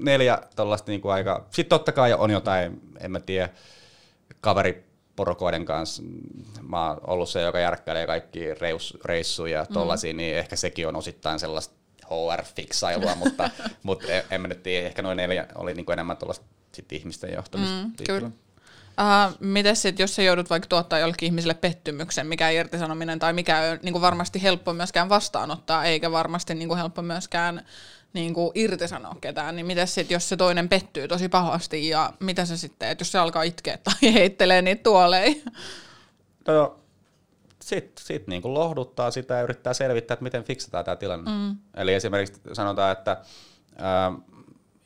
neljä 0.00 0.38
tällaista 0.56 0.90
niin 0.90 1.00
kuin 1.00 1.12
aika... 1.12 1.46
Sitten 1.50 1.78
totta 1.78 1.92
kai 1.92 2.12
on 2.12 2.30
jotain, 2.30 2.80
en 3.00 3.10
mä 3.10 3.20
tiedä, 3.20 3.48
kaveri 4.40 4.86
porokoiden 5.16 5.64
kanssa, 5.64 6.02
mä 6.62 6.88
oon 6.88 7.00
ollut 7.02 7.28
se, 7.28 7.42
joka 7.42 7.58
järkkäilee 7.58 8.06
kaikki 8.06 8.54
reus, 8.54 8.98
reissuja 9.04 9.58
ja 9.58 9.66
tollasia, 9.66 10.12
mm. 10.12 10.16
niin 10.16 10.36
ehkä 10.36 10.56
sekin 10.56 10.88
on 10.88 10.96
osittain 10.96 11.40
sellaista 11.40 11.74
HR-fiksailua, 12.04 13.14
mutta, 13.24 13.50
mutta 13.82 14.06
en, 14.12 14.22
en 14.30 14.40
mä 14.40 14.48
nyt 14.48 14.62
tiedä, 14.62 14.86
ehkä 14.86 15.02
noin 15.02 15.16
neljä 15.16 15.46
oli 15.54 15.74
niin 15.74 15.86
kuin 15.86 15.92
enemmän 15.92 16.16
tuollaista 16.16 16.46
sit 16.72 16.92
ihmisten 16.92 17.32
johtamista. 17.32 17.74
Mm, 17.74 17.92
kyllä. 18.06 18.30
Uh, 19.00 19.36
miten 19.40 19.76
sitten, 19.76 20.04
jos 20.04 20.14
sä 20.14 20.22
joudut 20.22 20.50
vaikka 20.50 20.68
tuottaa 20.68 20.98
jollekin 20.98 21.26
ihmiselle 21.26 21.54
pettymyksen, 21.54 22.26
mikä 22.26 22.50
irtisanominen 22.50 23.18
tai 23.18 23.32
mikä 23.32 23.60
on 23.60 23.78
niin 23.82 24.00
varmasti 24.00 24.42
helppo 24.42 24.72
myöskään 24.72 25.08
vastaanottaa, 25.08 25.84
eikä 25.84 26.12
varmasti 26.12 26.54
niin 26.54 26.76
helppo 26.76 27.02
myöskään 27.02 27.66
niin 28.16 28.34
kuin 28.34 28.50
irtisanoa 28.54 29.16
ketään, 29.20 29.56
niin 29.56 29.66
miten 29.66 29.86
sitten, 29.86 30.14
jos 30.14 30.28
se 30.28 30.36
toinen 30.36 30.68
pettyy 30.68 31.08
tosi 31.08 31.28
pahasti 31.28 31.88
ja 31.88 32.12
mitä 32.20 32.44
se 32.44 32.56
sitten, 32.56 32.88
että 32.88 33.02
jos 33.02 33.12
se 33.12 33.18
alkaa 33.18 33.42
itkeä 33.42 33.78
tai 33.78 34.12
heittelee 34.14 34.62
niitä 34.62 34.82
tuoleja? 34.82 35.34
No, 36.48 36.78
sitten 37.60 38.04
sit 38.04 38.26
niin 38.26 38.42
kuin 38.42 38.54
lohduttaa 38.54 39.10
sitä 39.10 39.34
ja 39.34 39.42
yrittää 39.42 39.74
selvittää, 39.74 40.14
että 40.14 40.22
miten 40.22 40.44
fiksataan 40.44 40.84
tämä 40.84 40.96
tilanne. 40.96 41.30
Mm. 41.30 41.56
Eli 41.74 41.94
esimerkiksi 41.94 42.40
sanotaan, 42.52 42.92
että 42.92 43.16
ää, 43.76 44.12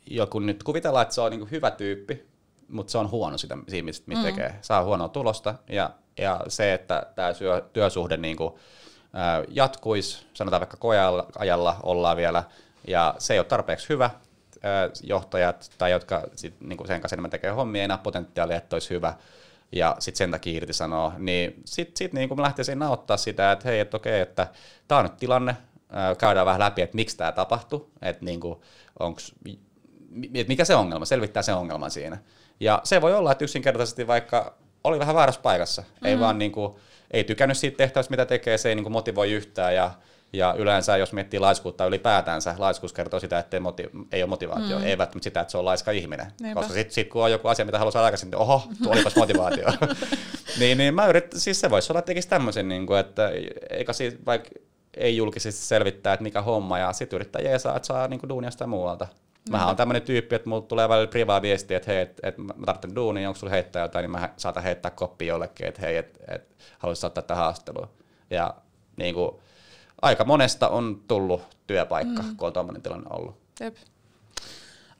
joku 0.06 0.38
nyt 0.38 0.62
kuvitellaan, 0.62 1.02
että 1.02 1.14
se 1.14 1.20
on 1.20 1.30
niin 1.30 1.40
kuin 1.40 1.50
hyvä 1.50 1.70
tyyppi, 1.70 2.26
mutta 2.68 2.90
se 2.90 2.98
on 2.98 3.10
huono 3.10 3.38
sitä, 3.38 3.58
siinä, 3.68 3.92
mitä 4.06 4.20
mm. 4.20 4.26
tekee. 4.26 4.54
Saa 4.62 4.84
huonoa 4.84 5.08
tulosta 5.08 5.54
ja, 5.68 5.90
ja 6.18 6.40
se, 6.48 6.74
että 6.74 7.06
tämä 7.14 7.32
työsuhde 7.72 8.16
niin 8.16 8.36
kuin, 8.36 8.54
ää, 9.12 9.44
jatkuisi, 9.48 10.26
sanotaan 10.34 10.60
vaikka 10.60 10.76
koeajalla 10.76 11.76
ollaan 11.82 12.16
vielä 12.16 12.44
ja 12.86 13.14
se 13.18 13.32
ei 13.32 13.38
ole 13.38 13.46
tarpeeksi 13.46 13.88
hyvä, 13.88 14.10
johtajat 15.02 15.70
tai 15.78 15.90
jotka 15.90 16.22
sit, 16.36 16.60
niin 16.60 16.76
kuin 16.76 16.86
sen 16.86 17.00
kanssa 17.00 17.14
enemmän 17.14 17.30
tekee 17.30 17.50
hommia, 17.50 17.82
ei 17.82 17.88
näe 17.88 17.98
potentiaalia, 18.02 18.56
että 18.56 18.76
olisi 18.76 18.90
hyvä, 18.90 19.14
ja 19.72 19.96
sitten 19.98 20.18
sen 20.18 20.30
takia 20.30 20.56
irti 20.56 20.72
sanoo, 20.72 21.12
niin 21.18 21.62
sitten 21.64 21.96
sit, 21.96 22.12
niin 22.12 22.36
mä 22.36 22.42
lähtisin 22.42 22.78
nauttaa 22.78 23.16
sitä, 23.16 23.52
että 23.52 23.68
hei, 23.68 23.80
että 23.80 23.96
okei, 23.96 24.20
että 24.20 24.46
tämä 24.88 24.98
on 24.98 25.04
nyt 25.04 25.16
tilanne, 25.16 25.56
käydään 26.18 26.46
vähän 26.46 26.60
läpi, 26.60 26.82
että 26.82 26.96
miksi 26.96 27.16
tämä 27.16 27.32
tapahtui, 27.32 27.86
että 28.02 28.24
niin 28.24 28.40
onks, 28.98 29.34
että 30.34 30.48
mikä 30.48 30.64
se 30.64 30.74
ongelma, 30.74 31.04
selvittää 31.04 31.42
se 31.42 31.52
ongelma 31.52 31.88
siinä. 31.88 32.18
Ja 32.60 32.80
se 32.84 33.00
voi 33.00 33.14
olla, 33.14 33.32
että 33.32 33.44
yksinkertaisesti 33.44 34.06
vaikka 34.06 34.54
oli 34.84 34.98
vähän 34.98 35.14
väärässä 35.14 35.40
paikassa, 35.40 35.82
mm-hmm. 35.82 36.06
ei 36.06 36.20
vaan 36.20 36.38
niin 36.38 36.52
kuin, 36.52 36.74
ei 37.10 37.24
tykännyt 37.24 37.58
siitä 37.58 37.76
tehtävästä, 37.76 38.10
mitä 38.10 38.26
tekee, 38.26 38.58
se 38.58 38.68
ei 38.68 38.74
niin 38.74 38.84
kuin 38.84 38.92
motivoi 38.92 39.32
yhtään. 39.32 39.74
Ja 39.74 39.90
ja 40.32 40.54
yleensä, 40.58 40.96
jos 40.96 41.12
miettii 41.12 41.40
laiskuutta 41.40 41.86
ylipäätänsä, 41.86 42.54
laiskuus 42.58 42.92
kertoo 42.92 43.20
sitä, 43.20 43.38
että 43.38 43.56
ei, 43.56 43.60
moti- 43.60 44.06
ei 44.12 44.22
ole 44.22 44.28
motivaatio, 44.28 44.78
mm. 44.78 44.84
ei 44.84 44.98
välttämättä 44.98 45.24
sitä, 45.24 45.40
että 45.40 45.50
se 45.50 45.58
on 45.58 45.64
laiska 45.64 45.90
ihminen. 45.90 46.26
Niinpä. 46.40 46.60
Koska 46.60 46.74
sitten 46.74 46.94
sit, 46.94 47.08
kun 47.08 47.24
on 47.24 47.30
joku 47.30 47.48
asia, 47.48 47.64
mitä 47.64 47.78
haluaa 47.78 47.92
saada 47.92 48.04
aikaisemmin, 48.04 48.30
niin 48.30 48.42
oho, 48.42 48.62
olipas 48.92 49.16
motivaatio. 49.16 49.66
niin, 50.60 50.78
niin 50.78 50.94
mä 50.94 51.06
yritän, 51.06 51.40
siis 51.40 51.60
se 51.60 51.70
voisi 51.70 51.92
olla, 51.92 52.02
tekisi 52.02 52.28
tämmöisen, 52.28 52.68
niin 52.68 52.86
kuin, 52.86 53.00
että 53.00 53.30
eikä 53.70 53.92
siis 53.92 54.16
vaikka 54.26 54.50
ei 54.96 55.16
julkisesti 55.16 55.60
selvittää, 55.60 56.12
että 56.12 56.22
mikä 56.22 56.42
homma, 56.42 56.78
ja 56.78 56.92
sitten 56.92 57.16
yrittää 57.16 57.42
jeesaa, 57.42 57.76
että 57.76 57.86
saa 57.86 58.08
niin 58.08 58.20
duunia 58.28 58.50
muualta. 58.66 59.08
Mähän 59.50 59.68
on 59.68 59.76
tämmöinen 59.76 60.02
tyyppi, 60.02 60.34
että 60.34 60.48
mulla 60.48 60.62
tulee 60.62 60.88
välillä 60.88 61.06
privaa 61.06 61.42
viestiä, 61.42 61.76
että 61.76 61.92
hei, 61.92 62.00
että 62.00 62.28
et 62.28 62.38
mä 62.38 62.52
tarvitsen 62.66 62.94
duunia, 62.94 63.28
onko 63.28 63.38
sulla 63.38 63.50
heittää 63.50 63.82
jotain, 63.82 64.02
niin 64.02 64.10
mä 64.10 64.28
saatan 64.36 64.62
heittää 64.62 64.90
koppi 64.90 65.26
jollekin, 65.26 65.66
että 65.66 65.80
hei, 65.80 65.96
että 65.96 66.34
et, 66.34 66.56
haluaisit 66.78 67.04
ottaa 67.04 67.22
tähän 67.22 67.44
haastatteluun. 67.44 67.88
Ja 68.30 68.54
niin 68.96 69.14
kuin, 69.14 69.30
aika 70.02 70.24
monesta 70.24 70.68
on 70.68 71.00
tullut 71.08 71.42
työpaikka, 71.66 72.22
mm. 72.22 72.36
kun 72.36 72.46
on 72.46 72.52
tuommoinen 72.52 72.82
tilanne 72.82 73.06
ollut. 73.10 73.36
Jep. 73.60 73.76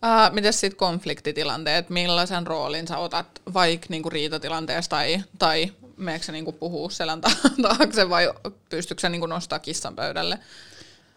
Uh, 0.04 0.34
miten 0.34 0.52
sitten 0.52 0.78
konfliktitilanteet, 0.78 1.90
millaisen 1.90 2.46
roolin 2.46 2.88
sä 2.88 2.98
otat 2.98 3.42
vaikka 3.54 3.86
niinku 3.88 4.10
riitatilanteessa 4.10 4.90
tai, 4.90 5.22
tai 5.38 5.72
meneekö 5.96 6.24
sä 6.24 6.32
niinku 6.32 6.52
puhua 6.52 6.90
selän 6.90 7.20
taakse 7.62 8.10
vai 8.10 8.32
pystytkö 8.68 9.00
sä 9.00 9.08
niinku 9.08 9.26
nostaa 9.26 9.58
kissan 9.58 9.96
pöydälle? 9.96 10.38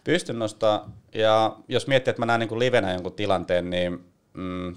Pystyn 0.04 0.38
nostaa 0.38 0.90
ja 1.14 1.56
jos 1.68 1.86
miettii, 1.86 2.10
että 2.10 2.22
mä 2.22 2.26
näen 2.26 2.40
niinku 2.40 2.58
livenä 2.58 2.92
jonkun 2.92 3.12
tilanteen, 3.12 3.70
niin 3.70 4.04
mm, 4.32 4.76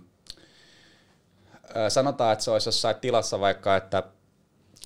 sanotaan, 1.90 2.34
että 2.34 2.46
se 2.46 2.52
olisi 2.52 2.68
jossain 2.68 2.96
tilassa 2.96 3.40
vaikka, 3.40 3.76
että 3.76 4.04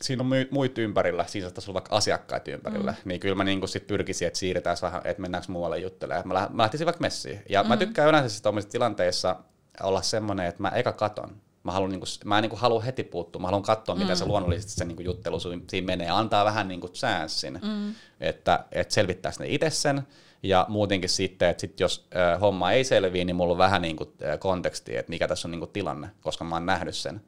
siinä 0.01 0.23
on 0.23 0.29
muita 0.51 0.81
ympärillä, 0.81 1.25
siinä 1.27 1.45
saattaa 1.45 1.63
olla 1.67 1.73
vaikka 1.73 1.95
asiakkaita 1.95 2.51
ympärillä, 2.51 2.91
mm. 2.91 2.97
niin 3.09 3.19
kyllä 3.19 3.35
mä 3.35 3.43
niin 3.43 3.67
sit 3.67 3.87
pyrkisin, 3.87 4.27
että 4.27 4.39
siirretään 4.39 4.77
vähän, 4.81 5.01
että 5.05 5.21
mennäänkö 5.21 5.51
muualle 5.51 5.79
juttelemaan. 5.79 6.27
Mä, 6.27 6.49
mä 6.53 6.63
lähtisin 6.63 6.85
vaikka 6.85 7.01
messiin. 7.01 7.41
Ja 7.49 7.63
mm. 7.63 7.69
mä 7.69 7.77
tykkään 7.77 8.09
yleensä 8.09 8.29
siis 8.29 8.65
tilanteissa 8.65 9.35
olla 9.83 10.01
semmoinen, 10.01 10.45
että 10.45 10.61
mä 10.61 10.69
eka 10.69 10.91
katon. 10.91 11.35
Mä, 11.63 11.71
haluan, 11.71 11.91
niin 11.91 11.99
kuin, 11.99 12.09
mä 12.25 12.37
en 12.37 12.41
niin 12.41 12.49
kuin, 12.49 12.59
halua 12.59 12.81
heti 12.81 13.03
puuttua, 13.03 13.41
mä 13.41 13.47
haluan 13.47 13.63
katsoa, 13.63 13.95
miten 13.95 14.15
mm. 14.15 14.19
se 14.19 14.25
luonnollisesti 14.25 14.73
se 14.73 14.85
niin 14.85 14.95
kuin, 14.95 15.05
juttelu 15.05 15.39
siinä 15.39 15.85
menee. 15.85 16.09
Antaa 16.09 16.45
vähän 16.45 16.67
niin 16.67 16.81
kuin, 16.81 16.93
chanssin, 16.93 17.59
mm. 17.63 17.95
että, 18.19 18.65
että 18.71 18.93
selvittää 18.93 19.31
ne 19.39 19.45
itse 19.47 19.69
sen. 19.69 20.01
Ja 20.43 20.65
muutenkin 20.69 21.09
sitten, 21.09 21.49
että 21.49 21.61
sit 21.61 21.79
jos 21.79 22.07
homma 22.41 22.71
ei 22.71 22.83
selviä, 22.83 23.25
niin 23.25 23.35
mulla 23.35 23.51
on 23.51 23.57
vähän 23.57 23.81
niin 23.81 23.95
kuin, 23.95 24.09
konteksti, 24.39 24.97
että 24.97 25.09
mikä 25.09 25.27
tässä 25.27 25.47
on 25.47 25.51
niin 25.51 25.59
kuin, 25.59 25.71
tilanne, 25.71 26.09
koska 26.21 26.43
mä 26.43 26.55
oon 26.55 26.65
nähnyt 26.65 26.95
sen 26.95 27.21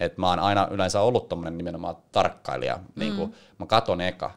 että 0.00 0.20
mä 0.20 0.28
oon 0.28 0.38
aina 0.38 0.68
yleensä 0.70 1.00
ollut 1.00 1.28
tommonen 1.28 1.58
nimenomaan 1.58 1.96
tarkkailija. 2.12 2.76
Mm. 2.76 3.00
Niin 3.00 3.16
kuin, 3.16 3.34
mä 3.58 3.66
katon 3.66 4.00
eka, 4.00 4.30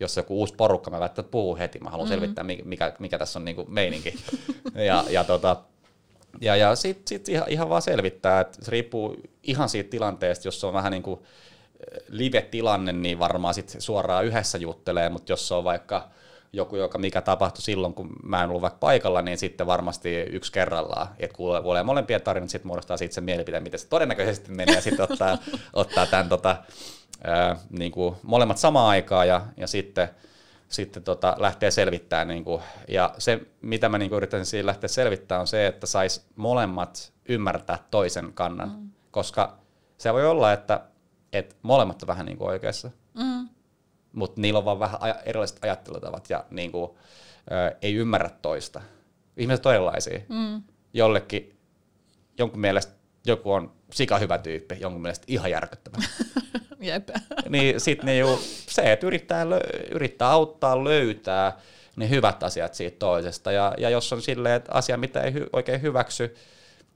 jos 0.00 0.16
joku 0.16 0.38
uusi 0.38 0.54
porukka, 0.54 0.90
mä 0.90 1.00
välttämättä 1.00 1.30
puhuu 1.30 1.56
heti. 1.56 1.78
Mä 1.78 1.90
haluan 1.90 2.08
mm. 2.08 2.12
selvittää, 2.12 2.44
mikä, 2.64 2.92
mikä 2.98 3.18
tässä 3.18 3.38
on 3.38 3.44
niin 3.44 3.56
kuin 3.56 3.72
meininki. 3.72 4.14
ja, 4.74 5.04
ja, 5.10 5.24
tota, 5.24 5.56
ja, 6.40 6.56
ja 6.56 6.74
sitten 6.74 7.08
sit 7.08 7.28
ihan, 7.28 7.48
ihan 7.48 7.68
vaan 7.68 7.82
selvittää, 7.82 8.40
että 8.40 8.64
se 8.64 8.70
riippuu 8.70 9.16
ihan 9.42 9.68
siitä 9.68 9.90
tilanteesta, 9.90 10.48
jos 10.48 10.60
se 10.60 10.66
on 10.66 10.72
vähän 10.72 10.92
niin 10.92 11.02
kuin 11.02 11.20
eh, 11.20 12.02
live-tilanne, 12.08 12.92
niin 12.92 13.18
varmaan 13.18 13.54
sit 13.54 13.76
suoraan 13.78 14.24
yhdessä 14.24 14.58
juttelee, 14.58 15.08
mutta 15.08 15.32
jos 15.32 15.48
se 15.48 15.54
on 15.54 15.64
vaikka 15.64 16.08
joku, 16.52 16.76
joka 16.76 16.98
mikä 16.98 17.20
tapahtui 17.20 17.62
silloin, 17.62 17.94
kun 17.94 18.10
mä 18.22 18.42
en 18.42 18.48
ollut 18.48 18.62
vaikka 18.62 18.78
paikalla, 18.78 19.22
niin 19.22 19.38
sitten 19.38 19.66
varmasti 19.66 20.16
yksi 20.16 20.52
kerrallaan, 20.52 21.08
että 21.18 21.36
kuulee, 21.36 21.62
kuulee 21.62 21.82
molempia 21.82 22.20
tarinat, 22.20 22.50
sitten 22.50 22.66
muodostaa 22.66 22.96
sitten 22.96 23.14
sen 23.14 23.24
mielipiteen, 23.24 23.62
miten 23.62 23.80
se 23.80 23.88
todennäköisesti 23.88 24.50
menee, 24.50 24.74
ja 24.74 24.80
sitten 24.80 25.06
ottaa, 25.10 25.38
ottaa 25.72 26.06
tämän 26.06 26.28
tota, 26.28 26.56
ää, 27.24 27.56
niin 27.70 27.92
kuin 27.92 28.16
molemmat 28.22 28.58
samaan 28.58 28.88
aikaan, 28.88 29.28
ja, 29.28 29.42
ja 29.56 29.66
sitten, 29.66 30.08
sitten 30.68 31.02
tota, 31.02 31.36
lähtee 31.38 31.70
selvittämään. 31.70 32.28
Niin 32.28 32.44
kuin, 32.44 32.62
ja 32.88 33.14
se, 33.18 33.40
mitä 33.62 33.88
mä 33.88 33.98
niin 33.98 34.12
yritän 34.12 34.46
siinä 34.46 34.66
lähteä 34.66 34.88
selvittämään, 34.88 35.40
on 35.40 35.46
se, 35.46 35.66
että 35.66 35.86
sais 35.86 36.26
molemmat 36.36 37.12
ymmärtää 37.28 37.78
toisen 37.90 38.32
kannan, 38.34 38.68
mm. 38.68 38.90
koska 39.10 39.58
se 39.98 40.12
voi 40.12 40.26
olla, 40.26 40.52
että, 40.52 40.80
että 41.32 41.54
molemmat 41.62 42.02
on 42.02 42.06
vähän 42.06 42.26
niin 42.26 42.38
kuin 42.38 42.48
oikeassa, 42.48 42.90
mutta 44.12 44.40
niillä 44.40 44.58
on 44.58 44.64
vaan 44.64 44.78
vähän 44.78 45.02
aja- 45.02 45.22
erilaiset 45.26 45.58
ajattelutavat 45.64 46.30
ja 46.30 46.44
niin 46.50 46.72
kuin, 46.72 46.90
ö, 47.52 47.76
ei 47.82 47.94
ymmärrä 47.94 48.30
toista. 48.42 48.82
Ihmiset 49.36 49.66
on 49.66 49.74
erilaisia. 49.74 50.20
Mm. 50.28 50.62
Jollekin 50.92 51.56
jonkun 52.38 52.60
mielestä 52.60 52.92
joku 53.26 53.52
on 53.52 53.72
sika 53.92 54.18
hyvä 54.18 54.38
tyyppi, 54.38 54.76
jonkun 54.80 55.02
mielestä 55.02 55.24
ihan 55.28 55.50
järkyttävä. 55.50 55.96
Jep. 56.80 57.08
niin 57.48 57.80
sitten 57.80 58.06
niinku, 58.06 58.38
se, 58.68 58.92
että 58.92 59.06
yrittää, 59.06 59.44
lö- 59.44 59.86
yrittää 59.94 60.30
auttaa 60.30 60.84
löytää 60.84 61.58
ne 61.96 62.08
hyvät 62.08 62.42
asiat 62.42 62.74
siitä 62.74 62.96
toisesta. 62.98 63.52
Ja, 63.52 63.74
ja 63.78 63.90
jos 63.90 64.12
on 64.12 64.22
silleen, 64.22 64.54
että 64.54 64.72
asia, 64.72 64.96
mitä 64.96 65.20
ei 65.22 65.32
hy- 65.32 65.48
oikein 65.52 65.82
hyväksy 65.82 66.34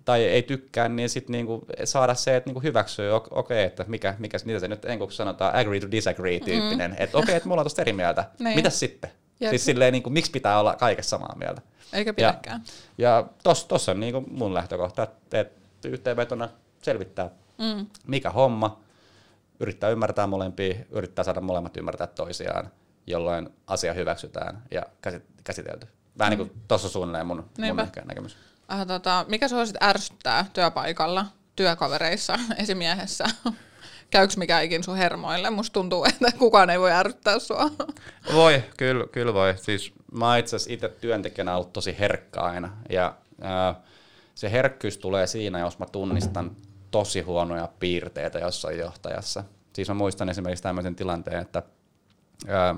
tai 0.05 0.24
ei 0.24 0.42
tykkää, 0.42 0.88
niin 0.88 1.09
sitten 1.09 1.32
niinku 1.32 1.66
saada 1.84 2.14
se, 2.14 2.36
että 2.36 2.48
niinku 2.48 2.61
hyväksyy, 2.62 3.11
okei, 3.12 3.30
okay, 3.30 3.59
että 3.59 3.84
mikä, 3.88 4.14
mikä, 4.18 4.38
mitä 4.44 4.59
se 4.59 4.68
nyt 4.68 4.84
englanniksi 4.84 5.16
sanotaan, 5.16 5.55
agree 5.57 5.80
to 5.80 5.90
disagree 5.90 6.40
tyyppinen. 6.40 6.90
Mm. 6.90 6.96
Että 6.98 7.18
okei, 7.18 7.24
okay, 7.24 7.34
että 7.36 7.48
mulla 7.48 7.61
on 7.61 7.64
tosta 7.64 7.82
eri 7.82 7.92
mieltä. 7.92 8.24
Niin. 8.38 8.57
Mitäs 8.57 8.78
sitten? 8.80 9.11
Jep. 9.40 9.50
Siis 9.50 9.64
silleen, 9.64 9.92
niinku, 9.92 10.11
miksi 10.11 10.30
pitää 10.30 10.61
olla 10.61 10.74
kaikessa 10.76 11.09
samaa 11.11 11.34
mieltä? 11.38 11.62
Eikä 11.92 12.09
Ja, 12.09 12.14
pidäkään. 12.14 12.62
ja 12.98 13.24
tos, 13.42 13.64
tossa 13.64 13.92
on 13.92 14.00
niinku 14.00 14.24
mun 14.30 14.55
lähtökohta, 14.55 15.02
että 15.02 15.40
et 15.40 15.52
yhteenvetona 15.84 16.48
selvittää, 16.82 17.30
Mm. 17.59 17.86
mikä 18.07 18.30
homma, 18.30 18.80
yrittää 19.61 19.90
ymmärtää 19.90 20.26
molempia, 20.26 20.74
yrittää 20.90 21.24
saada 21.24 21.40
molemmat 21.40 21.76
ymmärtää 21.76 22.07
toisiaan, 22.07 22.70
jolloin 23.07 23.48
asia 23.66 23.92
hyväksytään 23.92 24.62
ja 24.70 24.82
käsit- 25.02 25.26
käsitelty. 25.44 25.86
Vähän 26.18 26.30
niin 26.30 26.38
kuin 26.48 26.61
tuossa 26.68 26.88
suunnilleen 26.88 27.26
mun, 27.26 27.36
mun 27.36 27.46
Niinpä. 27.59 27.86
näkemys. 28.05 28.36
Äh, 28.72 28.86
tota, 28.86 29.24
mikä 29.28 29.48
sua 29.48 29.66
sit 29.66 29.82
ärsyttää 29.82 30.46
työpaikalla, 30.52 31.26
työkavereissa, 31.56 32.38
esimiehessä? 32.62 33.24
Käyks 34.10 34.36
mikä 34.36 34.60
ikin 34.60 34.84
sun 34.84 34.96
hermoille? 34.96 35.50
Musta 35.50 35.74
tuntuu, 35.74 36.04
että 36.08 36.32
kukaan 36.38 36.70
ei 36.70 36.80
voi 36.80 36.92
ärsyttää 36.92 37.38
sua. 37.38 37.70
Voi, 38.34 38.64
kyllä, 38.76 39.06
kyllä 39.12 39.34
voi. 39.34 39.54
Siis 39.56 39.92
mä 40.12 40.36
itse 40.36 40.56
asiassa 40.56 40.72
itse 40.72 40.88
työntekijänä 40.88 41.56
ollut 41.56 41.72
tosi 41.72 41.96
herkkä 41.98 42.40
aina. 42.40 42.76
Ja 42.90 43.14
ää, 43.40 43.74
se 44.34 44.50
herkkyys 44.50 44.98
tulee 44.98 45.26
siinä, 45.26 45.58
jos 45.58 45.78
mä 45.78 45.86
tunnistan 45.86 46.56
tosi 46.90 47.20
huonoja 47.20 47.68
piirteitä 47.78 48.38
jossain 48.38 48.78
johtajassa. 48.78 49.44
Siis 49.72 49.88
mä 49.88 49.94
muistan 49.94 50.28
esimerkiksi 50.28 50.62
tämmöisen 50.62 50.96
tilanteen, 50.96 51.42
että 51.42 51.62
ää, 52.48 52.76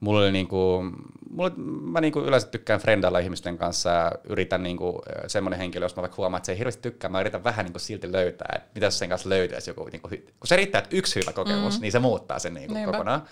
mulla 0.00 0.20
oli 0.20 0.32
niinku, 0.32 0.84
mulla, 1.30 1.50
mä 1.82 2.00
niinku 2.00 2.20
yleensä 2.20 2.48
tykkään 2.48 2.80
frendailla 2.80 3.18
ihmisten 3.18 3.58
kanssa 3.58 3.90
ja 3.90 4.12
yritän 4.28 4.62
niinku, 4.62 5.02
semmoinen 5.26 5.58
henkilö, 5.58 5.84
jos 5.84 5.96
mä 5.96 6.02
vaikka 6.02 6.16
huomaan, 6.16 6.38
että 6.38 6.46
se 6.46 6.52
ei 6.52 6.58
hirveästi 6.58 6.82
tykkää, 6.82 7.10
mä 7.10 7.20
yritän 7.20 7.44
vähän 7.44 7.64
niinku 7.64 7.78
silti 7.78 8.12
löytää, 8.12 8.52
että 8.56 8.70
mitä 8.74 8.90
sen 8.90 9.08
kanssa 9.08 9.28
löytäisi 9.28 9.70
joku, 9.70 9.88
niinku, 9.92 10.08
kun 10.08 10.18
se 10.44 10.56
riittää, 10.56 10.78
että 10.78 10.96
yksi 10.96 11.20
hyvä 11.20 11.32
kokemus, 11.32 11.78
mm. 11.78 11.82
niin 11.82 11.92
se 11.92 11.98
muuttaa 11.98 12.38
sen 12.38 12.54
niinku 12.54 12.74
Niinpä. 12.74 12.92
kokonaan. 12.92 13.22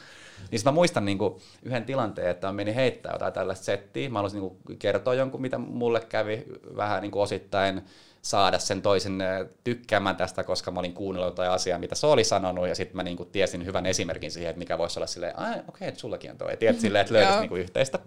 Niin 0.50 0.60
mä 0.64 0.72
muistan 0.72 1.04
niinku 1.04 1.40
yhden 1.62 1.84
tilanteen, 1.84 2.30
että 2.30 2.46
mä 2.46 2.52
menin 2.52 2.74
heittää 2.74 3.12
jotain 3.12 3.32
tällaista 3.32 3.64
settiä. 3.64 4.08
Mä 4.08 4.18
haluaisin 4.18 4.40
niinku 4.40 4.58
kertoa 4.78 5.14
jonkun, 5.14 5.40
mitä 5.40 5.58
mulle 5.58 6.00
kävi 6.00 6.44
vähän 6.76 7.02
niinku 7.02 7.20
osittain 7.20 7.82
saada 8.24 8.58
sen 8.58 8.82
toisen 8.82 9.20
äh, 9.20 9.46
tykkäämään 9.64 10.16
tästä, 10.16 10.44
koska 10.44 10.70
mä 10.70 10.80
olin 10.80 10.94
kuunnellut 10.94 11.32
jotain 11.32 11.50
asiaa, 11.50 11.78
mitä 11.78 11.94
se 11.94 12.06
oli 12.06 12.24
sanonut, 12.24 12.68
ja 12.68 12.74
sitten 12.74 12.96
mä 12.96 13.02
niinku 13.02 13.24
tiesin 13.24 13.66
hyvän 13.66 13.86
esimerkin 13.86 14.30
siihen, 14.30 14.50
että 14.50 14.58
mikä 14.58 14.78
voisi 14.78 14.98
olla 14.98 15.06
silleen, 15.06 15.38
ai 15.38 15.50
okei, 15.50 15.62
okay, 15.68 15.88
että 15.88 16.00
sullakin 16.00 16.30
on 16.30 16.38
toi, 16.38 16.56
tiedät 16.56 16.80
silleen, 16.80 17.00
että 17.00 17.14
löydät 17.14 17.40
niinku 17.40 17.56
yhteistä. 17.56 17.98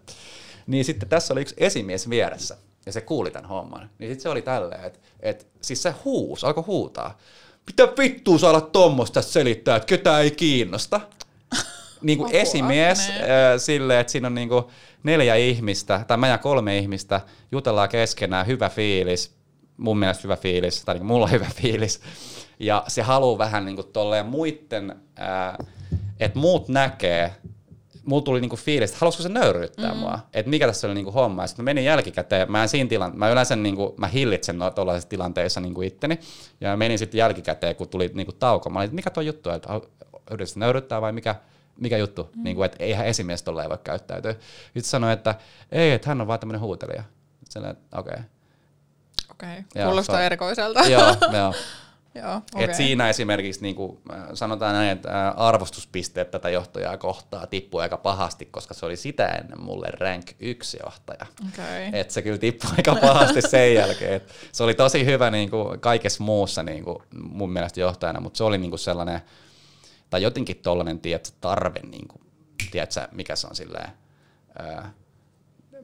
Niin 0.68 0.86
sitten 0.86 1.10
tässä 1.10 1.34
oli 1.34 1.42
yksi 1.42 1.56
esimies 1.58 2.10
vieressä, 2.10 2.58
ja 2.86 2.92
se 2.92 3.02
kuuli 3.02 3.32
tämän 3.32 3.50
homman. 3.50 3.90
Niin 4.00 4.12
sitten 4.12 4.24
se 4.24 4.30
oli 4.30 4.42
tälleen, 4.42 4.84
että, 4.84 5.00
että 5.20 5.46
siis 5.62 5.84
se 5.84 5.94
huus, 6.06 6.44
alkoi 6.44 6.64
huutaa, 6.64 7.18
mitä 7.68 7.94
vittua 7.98 8.38
saa 8.38 8.50
olla 8.50 8.62
tommosta 8.62 9.22
selittää, 9.22 9.76
että 9.76 9.88
ketään 9.88 10.24
ei 10.24 10.32
kiinnosta? 10.32 11.02
Niin 12.02 12.18
kuin 12.18 12.28
Apua, 12.28 12.40
esimies 12.40 13.10
äh, 13.10 13.16
silleen, 13.58 14.00
että 14.00 14.12
siinä 14.12 14.28
on 14.28 14.36
niin 14.36 14.50
kuin 14.50 14.66
neljä 15.04 15.36
ihmistä, 15.36 16.06
tai 16.08 16.18
mä 16.18 16.28
ja 16.28 16.38
kolme 16.38 16.78
ihmistä, 16.78 17.22
jutellaan 17.52 17.90
keskenään, 17.90 18.48
hyvä 18.48 18.70
fiilis, 18.70 19.37
mun 19.78 20.00
mielestä 20.00 20.24
hyvä 20.24 20.38
fiilis, 20.38 20.86
tai 20.86 20.96
niin 20.96 21.06
mulla 21.06 21.26
on 21.26 21.32
hyvä 21.32 21.48
fiilis, 21.56 22.02
ja 22.60 22.84
se 22.88 23.02
haluaa 23.02 23.38
vähän 23.38 23.66
niin 23.66 23.76
kuin 23.76 23.88
tolleen 23.88 24.26
muitten, 24.26 24.96
että 26.20 26.40
muut 26.40 26.70
näkee, 26.70 27.36
mulla 28.06 28.22
tuli 28.22 28.42
niinku 28.42 28.56
fiilis, 28.56 28.90
että 28.90 29.00
haluaisiko 29.00 29.24
se 29.24 29.30
nöyryyttää 29.30 29.94
mm. 29.94 29.98
mua, 29.98 30.20
että 30.34 30.50
mikä 30.50 30.68
tässä 30.68 30.88
oli 30.88 30.96
niinku 30.96 31.12
homma. 31.12 31.44
Ja 31.44 31.48
sitten 31.48 31.64
mä 31.64 31.68
menin 31.68 31.86
jälkikäteen, 31.86 32.52
mä 32.52 32.62
en 32.64 32.70
siinä 32.70 32.90
tilan, 32.90 33.12
mä 33.16 33.30
yleensä 33.30 33.56
niinku, 33.56 33.96
mä 33.98 34.08
hillitsen 34.08 34.60
no, 34.60 34.72
tuollaisissa 34.72 35.10
tilanteissa 35.10 35.62
niinku 35.62 35.82
itteni, 35.82 36.20
ja 36.62 36.70
mä 36.70 36.78
menin 36.78 37.00
sitten 37.00 37.18
jälkikäteen, 37.18 37.76
kun 37.76 37.90
tuli 37.90 38.12
niinku 38.14 38.32
tauko, 38.32 38.70
mä 38.70 38.80
olin, 38.80 38.86
että 38.86 38.96
mikä 38.96 39.10
tuo 39.10 39.24
juttu, 39.24 39.50
että 39.50 39.70
yritätkö 40.32 40.60
nöyryyttää 40.60 41.02
vai 41.02 41.12
mikä, 41.12 41.36
mikä 41.80 41.98
juttu, 41.98 42.30
mm. 42.36 42.44
niinku, 42.44 42.64
että 42.64 42.84
eihän 42.84 43.08
esimies 43.08 43.44
tolleen 43.44 43.70
voi 43.70 43.78
käyttäytyä. 43.84 44.32
Sitten 44.64 44.84
sanoi, 44.84 45.14
että 45.14 45.36
ei, 45.72 45.92
että 45.92 46.10
hän 46.10 46.22
on 46.22 46.28
vaan 46.28 46.40
tämmöinen 46.40 46.62
huutelija. 46.62 47.04
Että 47.56 47.76
okei. 48.00 48.14
Okay. 48.14 48.24
Okei, 49.44 49.60
okay. 49.60 49.86
Kuulostaa 49.86 50.24
erikoiselta. 50.24 50.80
joo, 50.88 51.16
joo. 51.34 51.54
Joo, 52.16 52.36
Okay. 52.36 52.64
Et 52.64 52.74
siinä 52.76 53.10
esimerkiksi 53.10 53.62
niin 53.62 53.76
kuin, 53.76 54.00
sanotaan 54.34 54.74
näin, 54.74 54.90
että 54.90 55.28
ä, 55.28 55.32
arvostuspisteet 55.32 56.32
tätä 56.32 56.50
johtajaa 56.50 56.98
kohtaa 56.98 57.48
tippui 57.48 57.82
aika 57.82 57.98
pahasti, 57.98 58.46
koska 58.46 58.74
se 58.74 58.86
oli 58.86 58.96
sitä 58.96 59.28
ennen 59.28 59.62
mulle 59.62 59.88
rank 60.00 60.26
1 60.40 60.78
johtaja. 60.84 61.26
Okei. 61.48 61.90
Et 62.00 62.12
se 62.12 62.22
kyllä 62.22 62.38
tippui 62.38 62.70
aika 62.78 62.96
pahasti 62.96 63.42
sen 63.42 63.74
jälkeen. 63.82 64.14
Et 64.14 64.34
se 64.52 64.64
oli 64.64 64.74
tosi 64.74 65.06
hyvä 65.06 65.32
niin 65.32 65.50
kuin 65.50 65.80
kaikessa 65.80 66.24
muussa 66.24 66.64
niin 66.64 66.84
kuin 66.84 66.98
mun 67.14 67.54
mielestä 67.54 67.80
johtajana, 67.80 68.20
mutta 68.20 68.38
se 68.38 68.44
oli 68.44 68.58
niin 68.58 68.72
kuin 68.72 68.80
sellainen, 68.80 69.22
tai 70.10 70.22
jotenkin 70.22 70.58
tollainen 70.58 71.00
tiedätkö, 71.00 71.36
tarve, 71.42 71.80
niin 71.80 72.08
kuin, 72.08 72.22
tiedätkö, 72.72 73.08
mikä 73.12 73.36
se 73.36 73.48
on 73.48 73.56
silleen, 73.56 73.90
ää, 74.60 74.94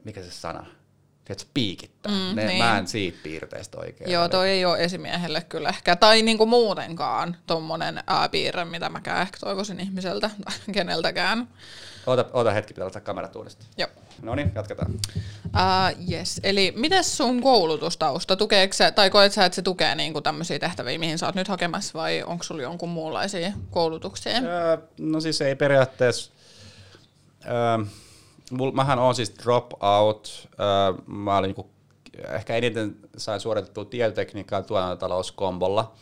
mikä 0.04 0.22
se 0.22 0.30
sana, 0.30 0.66
tiedätkö, 1.24 1.50
piikittää. 1.54 2.12
Mm, 2.12 2.36
ne, 2.36 2.46
niin. 2.46 2.58
Mä 2.58 2.78
en 2.78 2.86
siitä 2.86 3.18
piirteistä 3.22 3.78
oikein. 3.78 4.10
Joo, 4.10 4.28
toi 4.28 4.50
ei 4.50 4.64
ole 4.64 4.78
esimiehelle 4.78 5.40
kyllä 5.48 5.68
ehkä, 5.68 5.96
tai 5.96 6.22
niinku 6.22 6.46
muutenkaan 6.46 7.36
tommonen 7.46 8.00
ää, 8.06 8.28
piirre, 8.28 8.64
mitä 8.64 8.88
mäkään 8.88 9.22
ehkä 9.22 9.38
toivoisin 9.40 9.80
ihmiseltä 9.80 10.30
tai 10.44 10.54
keneltäkään. 10.74 11.48
Oota, 12.06 12.24
oota 12.32 12.50
hetki, 12.50 12.74
pitää 12.74 12.86
ottaa 12.86 13.02
kamerat 13.02 13.36
uudestaan. 13.36 13.70
Joo. 13.78 13.88
No 14.22 14.34
niin, 14.34 14.52
jatketaan. 14.54 14.94
Uh, 14.94 16.12
yes. 16.12 16.40
Eli 16.42 16.72
mites 16.76 17.16
sun 17.16 17.42
koulutustausta, 17.42 18.36
tukeeko 18.36 18.72
se, 18.74 18.90
tai 18.90 19.10
koet 19.10 19.32
sä, 19.32 19.44
että 19.44 19.56
se 19.56 19.62
tukee 19.62 19.94
niinku 19.94 20.20
tämmöisiä 20.20 20.58
tehtäviä, 20.58 20.98
mihin 20.98 21.18
sä 21.18 21.26
oot 21.26 21.34
nyt 21.34 21.48
hakemassa, 21.48 21.98
vai 21.98 22.22
onko 22.22 22.44
sulla 22.44 22.62
jonkun 22.62 22.88
muunlaisia 22.88 23.52
koulutuksia? 23.70 24.32
Öö, 24.32 24.76
no 24.98 25.20
siis 25.20 25.40
ei 25.40 25.54
periaatteessa... 25.56 26.32
Öö, 27.46 27.86
mul, 28.50 28.72
mähän 28.72 28.98
on 28.98 29.14
siis 29.14 29.34
drop 29.42 29.82
out. 29.82 30.48
Öö, 30.60 31.02
mä 31.06 31.36
olin 31.36 31.48
niinku, 31.48 31.70
ehkä 32.28 32.56
eniten 32.56 32.96
sain 33.16 33.40
suoritettua 33.40 33.84
tietotekniikkaa 33.84 34.62
tuotantotalouskombolla. 34.62 35.92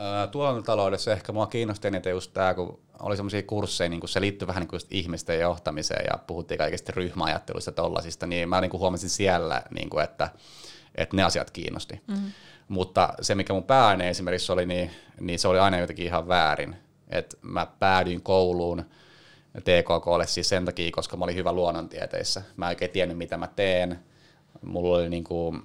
Öö, 0.00 0.26
tuotantotaloudessa 0.26 1.12
ehkä 1.12 1.32
mua 1.32 1.46
kiinnosti 1.46 1.88
eniten 1.88 2.10
just 2.10 2.32
tää, 2.32 2.54
kun 2.54 2.80
oli 3.00 3.16
semmoisia 3.16 3.42
kursseja, 3.42 3.88
niin 3.88 4.00
kun 4.00 4.08
se 4.08 4.20
liittyi 4.20 4.48
vähän 4.48 4.66
niin 4.72 4.80
ihmisten 4.90 5.40
johtamiseen 5.40 6.04
ja 6.10 6.18
puhuttiin 6.26 6.58
kaikista 6.58 6.92
ryhmäajatteluista 6.96 7.68
ja 7.68 7.74
tollasista, 7.74 8.26
niin 8.26 8.48
mä 8.48 8.60
niin 8.60 8.70
kuin 8.70 8.80
huomasin 8.80 9.10
siellä, 9.10 9.62
niin 9.70 9.90
kuin, 9.90 10.04
että, 10.04 10.30
että 10.94 11.16
ne 11.16 11.22
asiat 11.22 11.50
kiinnosti. 11.50 12.00
Mm. 12.06 12.32
Mutta 12.68 13.14
se, 13.20 13.34
mikä 13.34 13.52
mun 13.52 13.64
pääaine 13.64 14.10
esimerkiksi 14.10 14.52
oli, 14.52 14.66
niin, 14.66 14.90
niin 15.20 15.38
se 15.38 15.48
oli 15.48 15.58
aina 15.58 15.78
jotenkin 15.78 16.06
ihan 16.06 16.28
väärin. 16.28 16.76
Et 17.08 17.38
mä 17.42 17.66
päädyin 17.78 18.22
kouluun 18.22 18.84
TKKlle 19.58 20.26
siis 20.26 20.48
sen 20.48 20.64
takia, 20.64 20.90
koska 20.92 21.16
mä 21.16 21.24
olin 21.24 21.36
hyvä 21.36 21.52
luonnontieteissä. 21.52 22.42
Mä 22.56 22.66
en 22.66 22.68
oikein 22.68 22.90
tiennyt, 22.90 23.18
mitä 23.18 23.36
mä 23.36 23.46
teen. 23.56 23.98
Mulla 24.62 24.96
oli 24.96 25.08
niinku, 25.08 25.56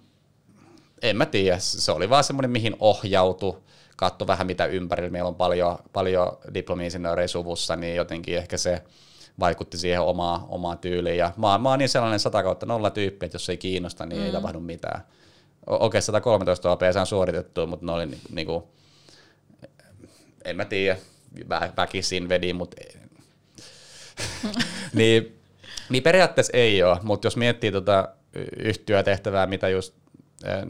en 1.02 1.18
mä 1.18 1.26
tiedä, 1.26 1.58
se 1.60 1.92
oli 1.92 2.10
vaan 2.10 2.24
semmoinen, 2.24 2.52
mihin 2.52 2.76
ohjautu, 2.80 3.64
katso 3.96 4.28
vähän 4.28 4.48
mitä 4.48 4.66
ympärillä. 4.66 5.10
Meillä 5.10 5.28
on 5.28 5.36
paljon, 5.36 5.78
paljon 5.94 6.38
diplomi-insinöörejä 6.54 7.28
suvussa, 7.28 7.76
niin 7.76 7.96
jotenkin 7.96 8.38
ehkä 8.38 8.58
se 8.58 8.82
vaikutti 9.40 9.78
siihen 9.78 10.02
omaa, 10.02 10.46
omaan 10.50 10.78
tyyliin. 10.78 11.18
Ja 11.18 11.32
mä, 11.38 11.58
mä 11.58 11.70
oon 11.70 11.80
niin 11.80 11.90
sellainen 11.90 12.20
100 12.20 12.44
kautta 12.44 12.66
nolla 12.66 12.90
tyyppi, 12.90 13.26
että 13.26 13.36
jos 13.36 13.50
ei 13.50 13.58
kiinnosta, 13.58 14.06
niin 14.06 14.20
mm. 14.20 14.26
ei 14.26 14.32
tapahdu 14.32 14.60
mitään. 14.60 15.02
Okei, 15.68 16.02
113 16.02 16.72
OP 16.72 16.82
saan 16.94 17.06
suoritettua, 17.06 17.66
mutta 17.66 17.86
ne 17.86 17.92
oli 17.92 18.06
ni- 18.06 18.22
niinku, 18.32 18.70
en 20.46 20.56
mä 20.56 20.66
tiedä, 20.66 20.98
vä- 21.40 21.72
väkisin 21.78 22.30
vedin, 22.30 22.56
mutta 22.56 22.82
niin, 24.94 25.40
niin 25.90 26.04
periaatteessa 26.04 26.58
ei 26.58 26.84
ole, 26.84 27.00
mutta 27.04 27.26
jos 27.26 27.38
miettii 27.38 27.72
tota 27.72 28.10
yhtyötehtävää, 28.58 29.48
mitä 29.48 29.70
just 29.70 29.96
äh, 30.48 30.64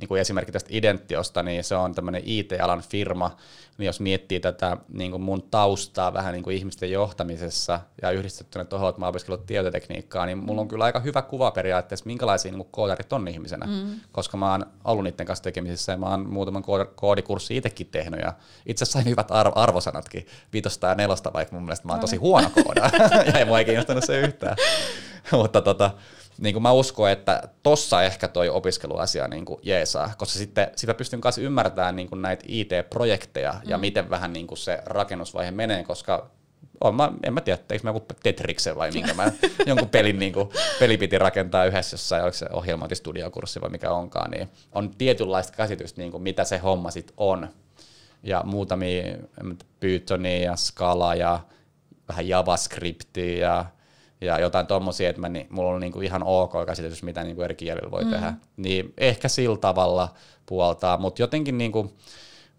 niin 0.00 0.08
kuin 0.08 0.20
esimerkki 0.20 0.52
tästä 0.52 0.70
Identiosta, 0.72 1.42
niin 1.42 1.64
se 1.64 1.74
on 1.74 1.94
tämmöinen 1.94 2.22
IT-alan 2.24 2.82
firma, 2.82 3.36
niin 3.78 3.86
jos 3.86 4.00
miettii 4.00 4.40
tätä 4.40 4.76
niin 4.88 5.10
kuin 5.10 5.22
mun 5.22 5.42
taustaa 5.42 6.12
vähän 6.12 6.32
niin 6.32 6.42
kuin 6.42 6.56
ihmisten 6.56 6.90
johtamisessa 6.90 7.80
ja 8.02 8.10
yhdistettynä 8.10 8.64
tuohon, 8.64 8.88
että 8.88 9.00
mä 9.00 9.08
opiskellut 9.08 9.46
tietotekniikkaa, 9.46 10.26
niin 10.26 10.38
mulla 10.38 10.60
on 10.60 10.68
kyllä 10.68 10.84
aika 10.84 11.00
hyvä 11.00 11.22
kuva 11.22 11.50
periaatteessa, 11.50 12.06
minkälaisia 12.06 12.52
niin 12.52 12.66
koodarit 12.70 13.12
on 13.12 13.28
ihmisenä, 13.28 13.66
mm. 13.66 14.00
koska 14.12 14.36
mä 14.36 14.50
oon 14.50 14.66
ollut 14.84 15.04
niiden 15.04 15.26
kanssa 15.26 15.42
tekemisissä 15.42 15.92
ja 15.92 15.98
mä 15.98 16.06
oon 16.06 16.28
muutaman 16.28 16.64
koodikurssi 16.94 17.56
itsekin 17.56 17.86
tehnyt 17.86 18.20
ja 18.20 18.32
itse 18.66 18.82
asiassa 18.82 18.98
sain 18.98 19.10
hyvät 19.10 19.30
arv- 19.30 19.52
arvosanatkin, 19.54 20.26
viitosta 20.52 20.86
ja 20.86 20.94
nelosta, 20.94 21.32
vaikka 21.32 21.56
mun 21.56 21.64
mielestä 21.64 21.86
mä 21.86 21.92
oon 21.92 22.00
tosi 22.00 22.16
huono 22.16 22.50
kooda 22.64 22.90
ja 23.32 23.38
ei 23.38 23.44
mua 23.44 23.58
ei 23.58 23.64
kiinnostanut 23.64 24.04
se 24.04 24.20
yhtään. 24.20 24.56
Mutta 25.32 25.60
tota, 25.60 25.90
niin 26.38 26.54
kuin 26.54 26.62
mä 26.62 26.72
uskon, 26.72 27.10
että 27.10 27.48
tossa 27.62 28.02
ehkä 28.02 28.28
toi 28.28 28.48
opiskeluasia 28.48 29.28
niin 29.28 29.44
kuin 29.44 29.60
jeesaa, 29.62 30.14
koska 30.18 30.38
sitten 30.38 30.70
sitä 30.76 30.94
pystyn 30.94 31.20
kanssa 31.20 31.40
ymmärtämään 31.40 31.96
niin 31.96 32.08
kuin 32.08 32.22
näitä 32.22 32.44
IT-projekteja 32.48 33.52
mm. 33.52 33.70
ja 33.70 33.78
miten 33.78 34.10
vähän 34.10 34.32
niin 34.32 34.46
kuin 34.46 34.58
se 34.58 34.82
rakennusvaihe 34.86 35.50
menee, 35.50 35.84
koska 35.84 36.30
on, 36.80 36.94
mä, 36.94 37.12
en 37.22 37.34
mä 37.34 37.40
tiedä, 37.40 37.58
teikö 37.68 37.84
mä 37.84 37.90
joku 37.90 38.06
Tetriksen 38.22 38.76
vai 38.76 38.90
minkä 38.90 39.14
mä 39.14 39.32
jonkun 39.66 39.88
pelin 39.88 40.18
niin 40.18 40.32
kuin, 40.32 40.48
peli 40.78 40.98
piti 40.98 41.18
rakentaa 41.18 41.64
yhdessä 41.64 41.94
jossain, 41.94 42.22
oliko 42.22 42.36
se 42.36 42.46
ohjelmointistudiokurssi 42.52 43.60
vai 43.60 43.70
mikä 43.70 43.90
onkaan, 43.90 44.30
niin 44.30 44.48
on 44.72 44.90
tietynlaista 44.90 45.56
käsitystä, 45.56 46.00
niin 46.00 46.10
kuin, 46.10 46.22
mitä 46.22 46.44
se 46.44 46.58
homma 46.58 46.90
sitten 46.90 47.14
on. 47.16 47.48
Ja 48.22 48.42
muutamia 48.44 49.04
Pythonia 49.80 50.38
ja 50.38 50.56
Scala 50.56 51.14
ja 51.14 51.40
vähän 52.08 52.28
JavaScriptia 52.28 53.38
ja 53.38 53.64
ja 54.24 54.40
jotain 54.40 54.66
tommosia, 54.66 55.10
että 55.10 55.20
mä, 55.20 55.28
niin, 55.28 55.46
mulla 55.50 55.70
on 55.70 55.80
niinku 55.80 56.00
ihan 56.00 56.22
ok 56.22 56.52
käsitys, 56.66 57.02
mitä 57.02 57.24
niinku 57.24 57.42
eri 57.42 57.54
kielillä 57.54 57.90
voi 57.90 58.04
mm. 58.04 58.10
tehdä. 58.10 58.34
Niin 58.56 58.92
ehkä 58.98 59.28
sillä 59.28 59.56
tavalla 59.56 60.14
puoltaa, 60.46 60.96
mutta 60.96 61.22
jotenkin 61.22 61.58
niinku, 61.58 61.92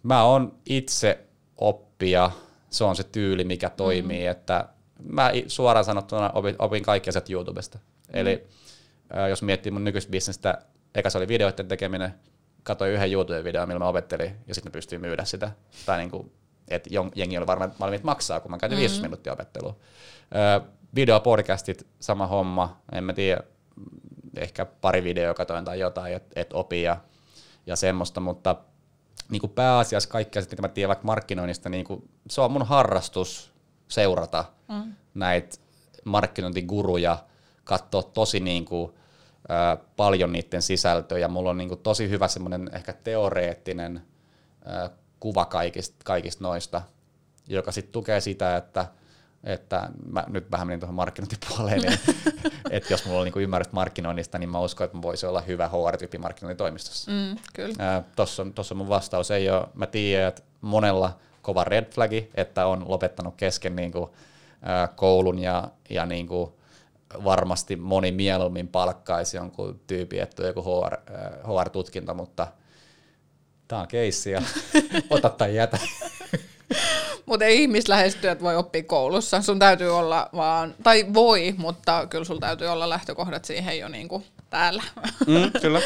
mä 0.03 0.24
oon 0.24 0.55
itse 0.66 1.20
oppija, 1.57 2.32
se 2.70 2.84
on 2.84 2.95
se 2.95 3.03
tyyli, 3.03 3.43
mikä 3.43 3.70
toimii, 3.70 4.24
mm. 4.24 4.32
että 4.32 4.68
mä 5.03 5.32
suoraan 5.47 5.86
sanottuna 5.86 6.30
opin, 6.30 6.55
opin 6.59 6.84
kaikki 6.84 7.09
asiat 7.09 7.30
YouTubesta. 7.30 7.78
Mm. 7.78 8.20
Eli 8.20 8.47
äh, 9.18 9.30
jos 9.30 9.41
miettii 9.41 9.72
mun 9.72 9.84
nykyistä 9.84 10.11
bisnestä, 10.11 10.57
eka 10.95 11.09
se 11.09 11.18
oli 11.18 11.28
videoiden 11.28 11.68
tekeminen, 11.68 12.13
katsoin 12.63 12.91
yhden 12.91 13.11
YouTube-videon, 13.11 13.68
millä 13.68 13.80
mä 13.80 13.88
opettelin, 13.88 14.36
ja 14.47 14.55
sitten 14.55 14.72
pystyin 14.72 15.01
myydä 15.01 15.26
sitä. 15.26 15.51
Tai 15.86 15.97
niinku, 15.97 16.32
että 16.68 16.89
jengi 17.16 17.38
oli 17.38 17.47
varmaan 17.47 17.74
valmiit 17.80 18.03
maksaa, 18.03 18.39
kun 18.39 18.51
mä 18.51 18.57
käytin 18.57 18.78
mm. 18.78 18.82
15 18.82 19.07
minuuttia 19.07 19.34
opettelua. 19.34 19.76
Äh, 20.36 20.68
videopodcastit, 20.96 21.88
sama 22.00 22.28
homma, 22.28 22.82
en 22.91 23.04
mä 23.04 23.14
tiedä, 23.14 23.43
ehkä 24.38 24.66
pari 24.66 25.04
videoa 25.04 25.34
katoin 25.34 25.66
tai 25.66 25.80
jotain, 25.80 26.14
että 26.14 26.41
et 26.41 26.54
opi 26.54 26.82
ja, 26.82 26.98
ja 27.66 27.76
semmoista, 27.76 28.20
mutta 28.20 28.56
niin 29.30 29.39
kuin 29.39 29.52
pääasiassa 29.52 30.10
kaikkea, 30.10 30.41
mitä 30.50 30.62
mä 30.62 30.68
tiedän 30.68 30.88
vaikka 30.88 31.06
markkinoinnista, 31.06 31.70
niin 31.70 31.86
kuin, 31.86 32.10
se 32.30 32.41
on 32.41 32.52
mun 32.52 32.66
harrastus 32.66 33.54
seurata 33.88 34.46
mm. 34.68 34.93
näitä 35.14 35.58
markkinointiguruja, 36.04 37.18
katsoa 37.64 38.04
tosi 38.04 38.39
niin 38.39 38.66
kuin, 38.66 38.91
ä, 39.52 39.78
paljon 39.96 40.32
niiden 40.32 40.62
sisältöjä. 40.62 41.28
Mulla 41.28 41.50
on 41.50 41.58
niin 41.58 41.70
kuin, 41.70 41.80
tosi 41.80 42.10
hyvä 42.10 42.28
semmoinen 42.28 42.70
ehkä 42.74 42.93
teoreettinen 42.93 44.02
ä, 44.68 44.89
kuva 45.20 45.46
kaikista, 45.46 45.96
kaikista 46.04 46.43
noista, 46.43 46.82
joka 47.48 47.72
sitten 47.72 47.93
tukee 47.93 48.22
sitä, 48.22 48.58
että– 48.58 48.88
että 49.46 49.89
mä 50.12 50.24
nyt 50.28 50.52
vähän 50.52 50.68
menin 50.68 50.80
tuohon 50.80 50.96
markkinointipuoleen, 50.96 51.82
niin 51.82 52.00
että 52.70 52.93
jos 52.93 53.06
mulla 53.06 53.20
on 53.20 53.26
niinku 53.26 53.39
ymmärrys 53.39 53.72
markkinoinnista, 53.72 54.38
niin 54.38 54.50
mä 54.50 54.60
uskon, 54.60 54.86
että 54.86 54.98
mä 54.98 55.02
voisin 55.02 55.30
olla 55.30 55.41
hyvä 55.41 55.68
HR-tyyppi 55.68 56.18
markkinointitoimistossa. 56.18 57.12
Mm, 57.12 57.38
kyllä. 57.54 58.04
Tuossa 58.16 58.41
on, 58.41 58.54
tossa 58.54 58.74
on 58.74 58.78
mun 58.78 58.89
vastaus. 58.89 59.32
Ei 59.32 59.50
ole, 59.50 59.68
mä 59.74 59.88
tiedän, 59.88 60.28
että 60.28 60.41
monella 60.62 61.18
kova 61.41 61.64
red 61.64 61.93
flagi, 61.93 62.30
että 62.36 62.66
on 62.66 62.84
lopettanut 62.88 63.36
kesken 63.38 63.76
niinku, 63.76 64.16
ää, 64.62 64.88
koulun 64.88 65.39
ja, 65.39 65.68
ja 65.89 66.06
niinku, 66.06 66.60
varmasti 67.24 67.76
moni 67.76 68.12
mieluummin 68.12 68.68
palkkaisi 68.68 69.38
jonkun 69.38 69.80
tyypin, 69.88 70.22
että 70.22 70.41
on 70.41 70.48
joku 70.48 70.62
HR, 70.62 70.96
HR-tutkinto, 71.43 72.14
mutta 72.14 72.48
tämä 73.68 73.82
on 73.82 73.88
keissi 73.88 74.32
ja 74.32 74.41
ota 75.10 75.30
tai 75.30 75.56
jätä. 75.56 75.78
Mutta 77.26 77.46
ei 77.46 77.68
voi 78.42 78.56
oppia 78.56 78.84
koulussa. 78.84 79.42
Sun 79.42 79.60
täytyy 79.60 79.98
olla 79.98 80.30
vaan, 80.36 80.76
tai 80.84 81.06
voi, 81.14 81.56
mutta 81.58 82.08
kyllä 82.10 82.26
sulla 82.26 82.40
täytyy 82.40 82.68
olla 82.68 82.90
lähtökohdat 82.90 83.46
siihen 83.46 83.80
jo 83.80 83.88
niinku 83.88 84.24
täällä. 84.50 84.84
Mm, 85.28 85.52
kyllä. 85.62 85.82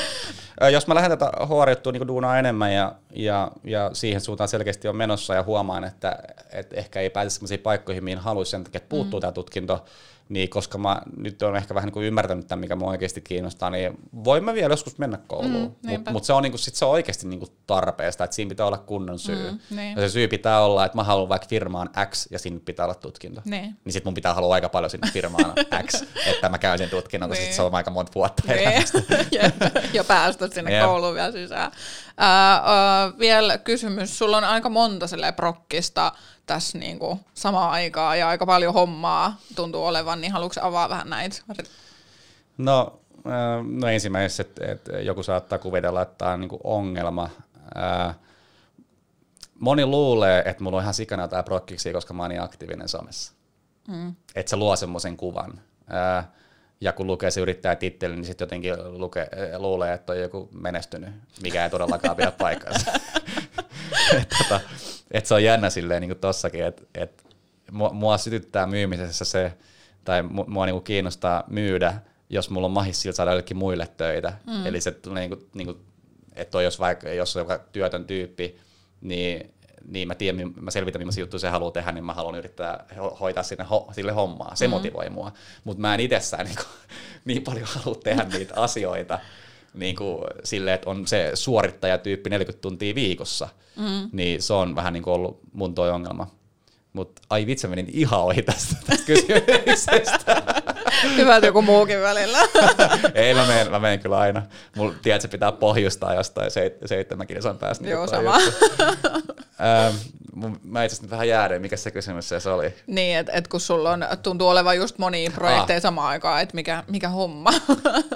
Jos 0.71 0.87
mä 0.87 0.95
lähden 0.95 1.17
tätä 1.17 1.31
hr 1.45 1.91
niin 1.91 2.07
duunaa 2.07 2.39
enemmän 2.39 2.73
ja, 2.73 2.95
ja, 3.11 3.51
ja, 3.63 3.89
siihen 3.93 4.21
suuntaan 4.21 4.47
selkeästi 4.47 4.87
on 4.87 4.95
menossa 4.95 5.35
ja 5.35 5.43
huomaan, 5.43 5.83
että, 5.83 6.19
että 6.51 6.75
ehkä 6.75 6.99
ei 6.99 7.09
pääse 7.09 7.29
sellaisiin 7.29 7.59
paikkoihin, 7.59 8.03
mihin 8.03 8.19
haluaisi 8.19 8.51
sen 8.51 8.63
takia, 8.63 8.77
että 8.77 8.89
puuttuu 8.89 9.19
mm. 9.19 9.21
tämä 9.21 9.31
tutkinto, 9.31 9.85
niin 10.29 10.49
koska 10.49 10.77
mä 10.77 11.01
nyt 11.17 11.41
olen 11.41 11.55
ehkä 11.55 11.75
vähän 11.75 11.87
niin 11.87 11.93
kuin 11.93 12.05
ymmärtänyt 12.05 12.47
tämän, 12.47 12.59
mikä 12.59 12.75
mua 12.75 12.89
oikeasti 12.89 13.21
kiinnostaa, 13.21 13.69
niin 13.69 13.97
voin 14.23 14.43
mä 14.43 14.53
vielä 14.53 14.73
joskus 14.73 14.97
mennä 14.97 15.17
kouluun. 15.27 15.75
Mm, 15.83 15.91
Mutta 15.91 16.11
mut 16.11 16.23
se, 16.23 16.33
on, 16.33 16.43
niin 16.43 16.51
kuin, 16.51 16.59
sit 16.59 16.75
se 16.75 16.85
on 16.85 16.91
oikeasti 16.91 17.27
niin 17.27 17.39
kuin 17.39 17.51
tarpeesta, 17.67 18.23
että 18.23 18.35
siinä 18.35 18.49
pitää 18.49 18.65
olla 18.65 18.77
kunnon 18.77 19.19
syy. 19.19 19.51
Mm, 19.51 19.59
niin. 19.75 19.95
Ja 19.95 20.01
se 20.01 20.09
syy 20.09 20.27
pitää 20.27 20.61
olla, 20.61 20.85
että 20.85 20.97
mä 20.97 21.03
haluan 21.03 21.29
vaikka 21.29 21.47
firmaan 21.47 21.89
X 22.09 22.27
ja 22.31 22.39
siinä 22.39 22.59
pitää 22.65 22.85
olla 22.85 22.95
tutkinto. 22.95 23.41
Niin, 23.45 23.75
niin 23.85 23.93
sit 23.93 24.05
mun 24.05 24.13
pitää 24.13 24.33
haluaa 24.33 24.55
aika 24.55 24.69
paljon 24.69 24.89
sinne 24.89 25.11
firmaan 25.13 25.53
X, 25.87 26.03
että 26.25 26.49
mä 26.49 26.57
käyn 26.57 26.77
sen 26.77 26.89
tutkinnon, 26.89 27.29
niin. 27.29 27.53
se 27.53 27.61
on 27.61 27.75
aika 27.75 27.91
monta 27.91 28.11
vuotta 28.15 28.43
niin. 28.47 28.61
ja, 29.31 29.51
ja 29.93 30.03
päästä 30.03 30.47
sinne 30.47 30.71
yep. 30.71 30.85
kouluun 30.85 31.15
vielä 31.15 31.31
sisään. 31.31 31.71
Uh, 31.71 33.13
uh, 33.13 33.19
vielä 33.19 33.57
kysymys, 33.57 34.17
sulla 34.17 34.37
on 34.37 34.43
aika 34.43 34.69
monta 34.69 35.05
prokkista 35.35 36.11
tässä 36.49 36.77
niinku 36.77 37.19
samaan 37.33 37.71
aikaan 37.71 38.19
ja 38.19 38.27
aika 38.29 38.45
paljon 38.45 38.73
hommaa 38.73 39.37
tuntuu 39.55 39.85
olevan, 39.85 40.21
niin 40.21 40.31
haluatko 40.31 40.59
avaa 40.61 40.89
vähän 40.89 41.09
näitä? 41.09 41.41
No, 42.57 42.99
no 43.79 43.87
ensimmäisessä, 43.87 44.41
että, 44.41 44.71
että 44.71 44.91
joku 44.91 45.23
saattaa 45.23 45.59
kuvitella, 45.59 46.01
että 46.01 46.15
tämä 46.17 46.31
on 46.31 46.39
niinku 46.39 46.59
ongelma. 46.63 47.29
Moni 49.59 49.85
luulee, 49.85 50.43
että 50.45 50.63
mulla 50.63 50.77
on 50.77 50.83
ihan 50.83 50.93
sikana 50.93 51.27
tämä 51.27 51.43
prokkiksi, 51.43 51.93
koska 51.93 52.13
mä 52.13 52.23
oon 52.23 52.29
niin 52.29 52.41
aktiivinen 52.41 52.89
somessa. 52.89 53.33
Mm. 53.87 54.15
Että 54.35 54.49
se 54.49 54.55
luo 54.55 54.75
semmoisen 54.75 55.17
kuvan. 55.17 55.61
Ja 56.81 56.93
kun 56.93 57.07
lukee 57.07 57.31
se 57.31 57.41
titteli, 57.79 58.15
niin 58.15 58.25
sitten 58.25 58.45
jotenkin 58.45 58.99
luke, 59.01 59.29
luulee, 59.57 59.93
että 59.93 60.13
on 60.13 60.19
joku 60.19 60.49
menestynyt, 60.51 61.09
mikä 61.41 61.63
ei 61.63 61.69
todellakaan 61.69 62.15
pidä 62.15 62.31
paikkansa. 62.31 62.91
et, 64.13 64.29
tota, 64.37 64.59
et 65.11 65.25
se 65.25 65.33
on 65.33 65.43
jännä 65.43 65.69
silleen 65.69 66.01
niin 66.01 66.09
kuin 66.09 66.19
tossakin, 66.19 66.65
että 66.65 66.83
et 66.95 67.23
mua, 67.71 67.89
mua 67.89 68.17
sytyttää 68.17 68.67
myymisessä 68.67 69.25
se, 69.25 69.53
tai 70.05 70.23
mua 70.23 70.65
niin 70.65 70.73
kuin 70.73 70.83
kiinnostaa 70.83 71.43
myydä, 71.47 71.93
jos 72.29 72.49
mulla 72.49 72.65
on 72.65 72.71
mahis 72.71 73.01
sillä 73.01 73.15
saada 73.15 73.31
jollekin 73.31 73.57
muille 73.57 73.87
töitä. 73.97 74.33
Mm. 74.47 74.65
Eli 74.65 74.81
se 74.81 74.95
niin 75.13 75.29
kuin, 75.29 75.49
niin 75.53 75.65
kuin, 75.65 75.77
että 76.35 76.61
jos 76.61 76.79
vaikka 76.79 77.09
jos 77.09 77.35
on 77.35 77.41
joka 77.41 77.57
työtön 77.57 78.05
tyyppi, 78.05 78.57
niin 79.01 79.53
niin 79.87 80.07
mä 80.07 80.15
tiedän, 80.15 80.53
mä 80.61 80.71
selvitän, 80.71 81.01
millaisia 81.01 81.21
juttuja 81.21 81.39
se 81.39 81.49
haluaa 81.49 81.71
tehdä, 81.71 81.91
niin 81.91 82.05
mä 82.05 82.13
haluan 82.13 82.35
yrittää 82.35 82.85
hoitaa 83.19 83.43
sinne, 83.43 83.63
ho, 83.63 83.89
sille 83.91 84.11
hommaa. 84.11 84.55
Se 84.55 84.65
mm-hmm. 84.67 84.75
motivoi 84.75 85.09
mua. 85.09 85.31
Mutta 85.63 85.81
mä 85.81 85.93
en 85.93 85.99
itsessään 85.99 86.45
niin, 86.45 86.55
kuin, 86.55 86.67
niin 87.25 87.41
paljon 87.41 87.67
halua 87.67 87.99
tehdä 88.03 88.23
niitä 88.23 88.53
asioita 88.55 89.19
niin 89.73 89.95
kuin, 89.95 90.23
silleen, 90.43 90.75
että 90.75 90.89
on 90.89 91.07
se 91.07 91.31
suorittajatyyppi 91.33 92.29
40 92.29 92.61
tuntia 92.61 92.95
viikossa. 92.95 93.49
Mm. 93.75 94.09
Niin 94.11 94.41
se 94.41 94.53
on 94.53 94.75
vähän 94.75 94.93
niin 94.93 95.03
kuin 95.03 95.13
ollut 95.13 95.39
mun 95.53 95.75
toi 95.75 95.89
ongelma. 95.89 96.27
Mutta 96.93 97.21
ai 97.29 97.45
vitsi, 97.45 97.67
menin 97.67 97.89
ihan 97.93 98.19
ohi 98.19 98.41
tästä, 98.41 98.75
tästä 98.87 99.05
kysymyksestä. 99.05 100.43
Hyvä, 101.17 101.35
että 101.35 101.47
joku 101.47 101.61
muukin 101.61 102.01
välillä. 102.01 102.39
Ei, 103.13 103.33
mä 103.33 103.47
menen, 103.47 103.71
mä 103.71 103.79
menen 103.79 103.99
kyllä 103.99 104.17
aina. 104.17 104.41
Mulla 104.75 104.93
tiedät, 105.01 105.15
että 105.15 105.27
se 105.27 105.31
pitää 105.31 105.51
pohjustaa 105.51 106.13
jostain 106.13 106.51
seit, 106.51 106.73
seitsemän 106.85 107.27
kilsan 107.27 107.57
päästä. 107.57 107.89
Joo, 107.89 108.07
sama. 108.07 108.35
ähm, 108.37 109.95
mä 110.63 110.83
itse 110.83 110.95
asiassa 110.95 111.09
vähän 111.09 111.27
jäädyin, 111.27 111.61
mikä 111.61 111.77
se 111.77 111.91
kysymys 111.91 112.29
se 112.29 112.49
oli. 112.49 112.73
Niin, 112.87 113.17
että 113.17 113.31
et 113.31 113.47
kun 113.47 113.59
sulla 113.59 113.91
on, 113.91 114.05
tuntuu 114.23 114.47
olevan 114.49 114.77
just 114.77 114.97
monia 114.97 115.31
projekteja 115.31 115.77
ah. 115.77 115.81
samaan 115.81 116.09
aikaan, 116.09 116.41
että 116.41 116.55
mikä, 116.55 116.83
mikä 116.87 117.09
homma. 117.09 117.51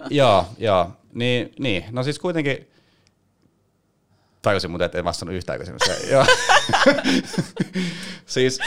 joo, 0.10 0.46
joo. 0.58 0.92
Niin, 1.14 1.54
niin, 1.60 1.86
no 1.92 2.04
siis 2.04 2.20
kuitenkin 2.20 2.68
tajusin 4.44 4.72
muuten, 4.72 4.86
että 4.86 4.98
en 4.98 5.04
vastannut 5.04 5.36
yhtään 5.36 5.60
kysymykseen. 5.60 6.00
siis, 8.26 8.60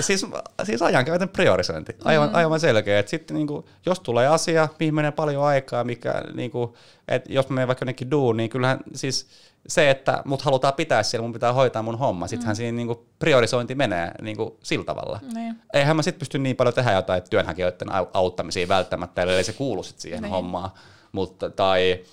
siis, 0.00 0.26
siis 0.62 0.82
ajankäytön 0.82 1.28
priorisointi, 1.28 1.96
aivan, 2.04 2.28
mm. 2.28 2.34
aivan 2.34 2.60
selkeä. 2.60 2.98
Että 2.98 3.10
sitten 3.10 3.34
niinku, 3.36 3.68
jos 3.86 4.00
tulee 4.00 4.26
asia, 4.26 4.68
mihin 4.78 4.94
menee 4.94 5.10
paljon 5.10 5.44
aikaa, 5.44 5.84
mikä, 5.84 6.22
niinku, 6.34 6.76
että 7.08 7.32
jos 7.32 7.48
mä 7.48 7.54
menen 7.54 7.68
vaikka 7.68 7.82
jonnekin 7.82 8.10
duun, 8.10 8.36
niin 8.36 8.50
kyllähän 8.50 8.78
siis 8.94 9.28
se, 9.68 9.90
että 9.90 10.22
mut 10.24 10.42
halutaan 10.42 10.74
pitää 10.74 11.02
siellä, 11.02 11.22
mun 11.22 11.32
pitää 11.32 11.52
hoitaa 11.52 11.82
mun 11.82 11.98
homma, 11.98 12.26
sittenhän 12.26 12.54
mm. 12.54 12.56
siinä 12.56 12.76
niinku 12.76 13.06
priorisointi 13.18 13.74
menee 13.74 14.10
niinku 14.22 14.58
sillä 14.62 14.84
tavalla. 14.84 15.20
Niin. 15.34 15.54
Eihän 15.74 15.96
mä 15.96 16.02
sitten 16.02 16.18
pysty 16.18 16.38
niin 16.38 16.56
paljon 16.56 16.74
tehdä 16.74 16.92
jotain 16.92 17.22
työnhakijoiden 17.30 17.88
auttamisia 18.14 18.68
välttämättä, 18.68 19.22
eli 19.22 19.44
se 19.44 19.52
kuulu 19.52 19.82
sit 19.82 19.98
siihen 19.98 20.22
niin. 20.22 20.30
hommaan. 20.30 20.70
Mutta, 21.14 21.50
tai 21.50 22.04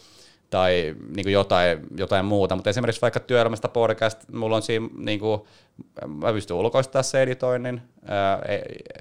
tai 0.52 0.96
niin 1.16 1.26
kuin 1.26 1.34
jotain, 1.34 1.80
jotain 1.98 2.26
muuta, 2.26 2.56
mutta 2.56 2.70
esimerkiksi 2.70 3.02
vaikka 3.02 3.20
työelämästä 3.20 3.68
podcast, 3.68 4.20
mulla 4.32 4.56
on 4.56 4.62
siinä, 4.62 4.90
niin 4.98 5.20
kuin, 5.20 5.42
mä 6.08 6.34
pystyn 6.34 6.58
ulkoistamaan 6.58 7.04
se 7.04 7.22
editoinnin, 7.22 7.82
ää, 8.06 8.42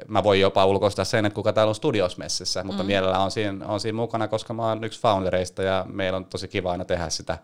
mä 0.08 0.22
voin 0.22 0.40
jopa 0.40 0.66
ulkoistaa 0.66 1.04
sen, 1.04 1.26
että 1.26 1.34
kuka 1.34 1.52
täällä 1.52 1.68
on 1.68 1.74
studiosmessissä, 1.74 2.64
mutta 2.64 2.82
mm. 2.82 2.86
mielellä 2.86 3.18
on 3.18 3.30
siinä, 3.30 3.66
on 3.66 3.80
siinä 3.80 3.96
mukana, 3.96 4.28
koska 4.28 4.54
mä 4.54 4.68
oon 4.68 4.84
yksi 4.84 5.00
foundereista 5.00 5.62
ja 5.62 5.86
meillä 5.88 6.16
on 6.16 6.24
tosi 6.24 6.48
kiva 6.48 6.70
aina 6.70 6.84
tehdä 6.84 7.08
sitä. 7.08 7.38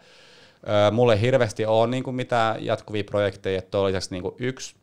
Mulle 0.93 1.21
hirveästi 1.21 1.67
on 1.67 1.91
niin 1.91 2.03
kuin 2.03 2.17
mitään 2.17 2.65
jatkuvia 2.65 3.05
projekteja, 3.05 3.59
että 3.59 3.79
on 3.79 3.87
lisäksi 3.87 4.11
niin 4.11 4.23
kuin 4.23 4.35
yksi 4.39 4.77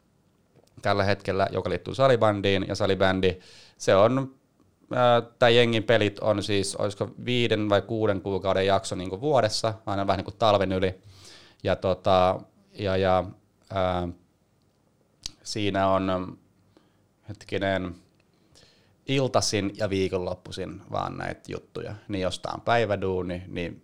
tällä 0.81 1.03
hetkellä, 1.03 1.47
joka 1.51 1.69
liittyy 1.69 1.95
salibandiin, 1.95 2.65
ja 2.67 2.75
salibändi, 2.75 3.37
se 3.77 3.95
on 3.95 4.35
tämä 5.39 5.49
jengin 5.49 5.83
pelit 5.83 6.19
on 6.19 6.43
siis, 6.43 6.75
olisiko 6.75 7.09
viiden 7.25 7.69
vai 7.69 7.81
kuuden 7.81 8.21
kuukauden 8.21 8.65
jakso 8.65 8.95
niin 8.95 9.21
vuodessa, 9.21 9.73
aina 9.85 10.07
vähän 10.07 10.17
niin 10.17 10.25
kuin 10.25 10.37
talven 10.39 10.71
yli. 10.71 10.95
Ja, 11.63 11.75
tota, 11.75 12.39
ja, 12.73 12.97
ja 12.97 13.23
ää, 13.69 14.07
siinä 15.43 15.87
on 15.87 16.37
hetkinen 17.29 17.95
iltasin 19.07 19.73
ja 19.77 19.89
viikonloppuisin 19.89 20.81
vaan 20.91 21.17
näitä 21.17 21.41
juttuja. 21.47 21.95
Niin 22.07 22.21
jostain 22.21 22.61
päiväduuni, 22.61 23.43
niin 23.47 23.83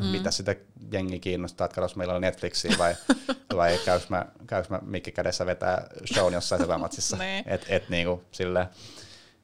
mm. 0.00 0.06
mitä 0.06 0.30
sitä 0.30 0.56
jengi 0.92 1.20
kiinnostaa, 1.20 1.64
että 1.64 1.74
katsos 1.74 1.96
meillä 1.96 2.14
on 2.14 2.20
Netflixiä 2.20 2.74
vai, 2.78 2.94
vai 3.56 3.78
käys 3.84 4.08
mä, 4.08 4.26
käys 4.46 4.70
mä 4.70 4.80
mikki 4.82 5.12
kädessä 5.12 5.46
vetää 5.46 5.86
shown 6.14 6.32
jossain 6.32 6.62
sevämatsissa. 6.62 7.16
Niin. 7.28 7.44
et, 7.46 7.66
et 7.68 7.88
niinku 7.88 8.22
silleen. 8.32 8.66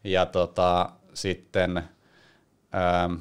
Ja 0.04 0.26
tota, 0.26 0.90
sitten 1.14 1.76
ähm, 2.74 3.14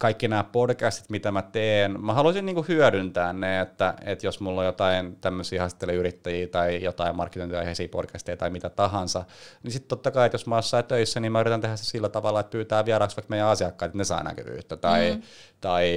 kaikki 0.00 0.28
nämä 0.28 0.44
podcastit, 0.44 1.10
mitä 1.10 1.32
mä 1.32 1.42
teen, 1.42 2.04
mä 2.04 2.14
haluaisin 2.14 2.46
niinku 2.46 2.64
hyödyntää 2.68 3.32
ne, 3.32 3.60
että, 3.60 3.94
että 4.04 4.26
jos 4.26 4.40
mulla 4.40 4.60
on 4.60 4.66
jotain 4.66 5.16
tämmöisiä 5.16 5.60
haastatteluyrittäjiä 5.60 6.46
tai 6.46 6.82
jotain 6.82 7.16
markkinointiaiheisia 7.16 7.88
podcasteja 7.88 8.36
tai 8.36 8.50
mitä 8.50 8.70
tahansa, 8.70 9.24
niin 9.62 9.72
sitten 9.72 9.88
totta 9.88 10.10
kai, 10.10 10.26
että 10.26 10.34
jos 10.34 10.46
mä 10.46 10.54
oon 10.54 10.84
töissä, 10.88 11.20
niin 11.20 11.32
mä 11.32 11.40
yritän 11.40 11.60
tehdä 11.60 11.76
se 11.76 11.84
sillä 11.84 12.08
tavalla, 12.08 12.40
että 12.40 12.50
pyytää 12.50 12.84
vieraaksi 12.84 13.16
vaikka 13.16 13.30
meidän 13.30 13.48
asiakkaat, 13.48 13.88
että 13.88 13.98
ne 13.98 14.04
saa 14.04 14.22
näkyvyyttä, 14.22 14.76
tai, 14.76 15.12
mm. 15.14 15.22
tai 15.60 15.94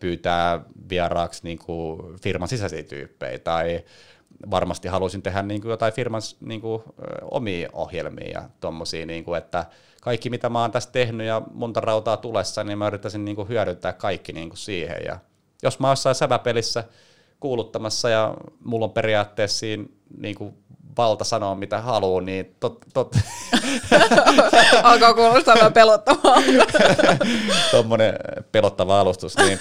pyytää 0.00 0.60
vieraaksi 0.88 1.40
niinku 1.44 1.98
firman 2.22 2.48
sisäisiä 2.48 2.82
tyyppejä, 2.82 3.38
tai 3.38 3.84
varmasti 4.50 4.88
haluaisin 4.88 5.22
tehdä 5.22 5.42
niin 5.42 5.60
kuin 5.60 5.70
jotain 5.70 5.92
firman 5.92 6.22
niin 6.40 6.60
kuin, 6.60 6.82
omia 7.30 7.68
ohjelmia 7.72 8.30
ja 8.30 8.48
tommosia, 8.60 9.06
niin 9.06 9.24
kuin, 9.24 9.38
että 9.38 9.64
kaikki 10.00 10.30
mitä 10.30 10.48
mä 10.48 10.60
oon 10.60 10.70
tässä 10.70 10.92
tehnyt 10.92 11.26
ja 11.26 11.42
monta 11.54 11.80
rautaa 11.80 12.16
tulessa, 12.16 12.64
niin 12.64 12.78
mä 12.78 12.86
yrittäisin 12.86 13.24
niin 13.24 13.36
kuin 13.36 13.48
hyödyntää 13.48 13.92
kaikki 13.92 14.32
niin 14.32 14.48
kuin 14.48 14.58
siihen. 14.58 15.02
Ja 15.06 15.18
jos 15.62 15.78
mä 15.78 15.86
oon 15.86 15.96
säväpelissä 16.14 16.84
kuuluttamassa 17.40 18.08
ja 18.08 18.34
mulla 18.64 18.84
on 18.84 18.92
periaatteessa 18.92 19.58
siinä 19.58 19.84
niin 20.18 20.34
kuin 20.34 20.54
valta 20.96 21.24
sanoa 21.24 21.54
mitä 21.54 21.80
haluaa, 21.80 22.20
niin 22.20 22.56
tot, 22.60 22.78
tot. 22.94 23.16
Alkaa 24.82 25.14
kuulostaa 25.14 25.54
vähän 25.54 25.72
pelottavaa. 25.72 26.36
Tuommoinen 27.70 28.14
pelottava 28.52 29.00
alustus. 29.00 29.36
Niin 29.36 29.58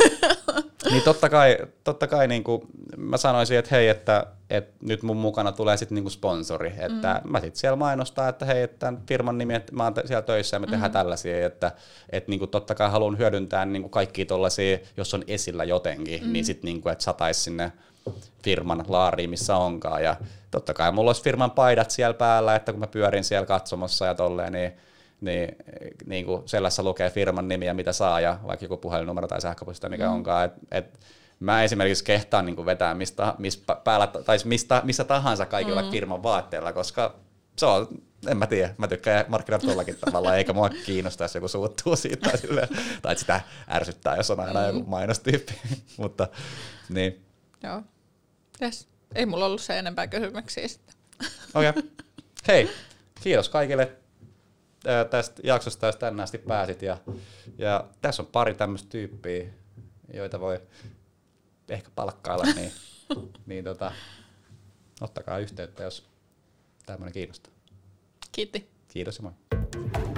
niin 0.92 1.04
totta 1.04 1.30
kai, 1.30 1.58
totta 1.84 2.08
kai 2.08 2.28
niin 2.28 2.44
kuin 2.44 2.62
mä 2.98 3.18
sanoisin, 3.18 3.58
että 3.58 3.76
hei, 3.76 3.88
että, 3.88 4.26
että 4.50 4.74
nyt 4.82 5.04
mun 5.04 5.18
mukana 5.18 5.52
tulee 5.52 5.78
sitten 5.78 5.96
niin 5.96 6.12
sponsori, 6.12 6.74
että 6.78 7.22
mm. 7.24 7.32
mä 7.32 7.40
sitten 7.40 7.60
siellä 7.60 7.76
mainostaa, 7.76 8.30
että 8.30 8.46
hei, 8.46 8.62
että 8.62 8.94
firman 9.08 9.38
nimi, 9.38 9.56
että 9.56 9.76
mä 9.76 9.84
oon 9.84 9.94
siellä 10.06 10.22
töissä 10.22 10.56
ja 10.56 10.60
me 10.60 10.68
tehdään 10.68 10.92
mm. 10.92 10.94
tällaisia, 10.94 11.46
että, 11.46 11.72
että 12.10 12.30
niin 12.30 12.40
kuin 12.40 12.52
totta 12.52 12.76
kai 12.76 12.92
haluan 12.92 13.18
hyödyntää 13.18 13.66
niin 13.66 13.82
kuin 13.82 13.92
kaikkia 13.92 14.26
tollaisia, 14.26 14.78
jos 14.98 15.14
on 15.14 15.24
esillä 15.28 15.64
jotenkin, 15.64 16.24
mm. 16.24 16.34
niin 16.34 16.46
sitten 16.46 16.66
niin 16.66 16.82
kuin, 16.82 16.92
että 16.92 17.04
sataisi 17.04 17.42
sinne 17.42 17.72
firman 18.44 18.86
laariin, 18.88 19.30
missä 19.30 19.58
onkaan. 19.58 20.04
Ja 20.04 20.16
totta 20.52 20.74
kai 20.74 20.92
mulla 20.92 21.10
olisi 21.10 21.24
firman 21.24 21.52
paidat 21.52 21.92
siellä 21.92 22.14
päällä, 22.14 22.56
että 22.56 22.72
kun 22.72 22.80
mä 22.80 22.88
pyörin 22.88 23.24
siellä 23.24 23.46
katsomassa 23.46 24.06
ja 24.06 24.16
tolleen, 24.16 24.54
niin 24.54 24.74
niin, 25.24 25.56
niin 26.06 26.26
kuin 26.26 26.42
sellaisessa 26.46 26.84
lukee 26.84 27.10
firman 27.10 27.48
nimi 27.48 27.66
ja 27.66 27.74
mitä 27.74 27.94
saa 27.94 28.20
ja 28.20 28.40
vaikka 28.48 28.66
joku 28.66 28.78
puhelinnumero 28.78 29.28
tai 29.28 29.42
sähköposti 29.42 29.90
mikä 29.90 30.08
mm. 30.08 30.14
onkaan. 30.14 30.46
Et, 30.46 30.54
et 30.72 31.00
mä 31.40 31.64
esimerkiksi 31.64 32.04
kehtaan 32.04 32.46
niin 32.46 32.56
kuin 32.56 32.66
vetää 32.66 32.94
mistä, 32.94 33.36
mistä, 33.38 33.76
päällä, 33.76 34.08
tai 34.08 34.38
mistä, 34.46 34.82
missä 34.86 35.04
tahansa 35.04 35.46
kaikilla 35.46 35.82
mm. 35.82 35.92
firman 35.92 36.24
vaatteilla, 36.24 36.74
koska 36.74 37.16
se 37.56 37.66
on, 37.66 37.88
en 38.28 38.38
mä 38.38 38.48
tiedä, 38.48 38.76
mä 38.78 38.88
tykkään 38.88 39.26
markkinoida 39.28 39.66
tuollakin 39.66 39.98
tavalla, 40.06 40.36
eikä 40.36 40.54
mua 40.54 40.70
kiinnosta, 40.70 41.24
jos 41.24 41.36
joku 41.36 41.48
suuttuu 41.48 41.96
siitä 41.96 42.30
tai, 42.30 42.38
silleen, 42.38 42.68
tai 43.02 43.16
sitä 43.16 43.42
ärsyttää, 43.72 44.16
jos 44.16 44.32
on 44.32 44.40
aina 44.40 44.60
mm. 44.60 44.68
joku 44.68 44.90
mainostyyppi. 44.90 45.54
Mutta 45.98 46.28
niin. 46.90 47.26
Joo. 47.64 47.82
Yes. 48.62 48.88
Ei 49.16 49.26
mulla 49.26 49.46
ollut 49.46 49.62
se 49.62 49.80
enempää 49.80 50.08
kysymyksiä 50.08 50.68
sitten. 50.68 50.96
Okei. 51.54 51.70
Okay. 51.70 51.84
Hei, 52.48 52.70
kiitos 53.22 53.50
kaikille 53.50 53.92
tästä 55.10 55.42
jaksosta, 55.44 55.86
jos 55.86 55.96
tänne 55.96 56.24
asti 56.24 56.38
pääsit. 56.38 56.82
Ja, 56.82 56.98
ja 57.58 57.88
tässä 58.02 58.24
on 58.24 58.28
pari 58.28 58.54
tämmöistä 58.54 58.90
tyyppiä, 58.90 59.46
joita 60.14 60.40
voi 60.40 60.62
ehkä 61.70 61.90
palkkailla, 61.96 62.46
niin, 62.56 62.72
niin 63.46 63.64
tota, 63.64 63.92
ottakaa 65.02 65.40
yhteyttä, 65.40 65.84
jos 65.84 66.10
tämmöinen 66.86 67.14
kiinnostaa. 67.14 67.54
Kiitti. 68.32 68.70
Kiitos 68.88 69.18
ja 69.18 69.24
moi. 69.24 70.13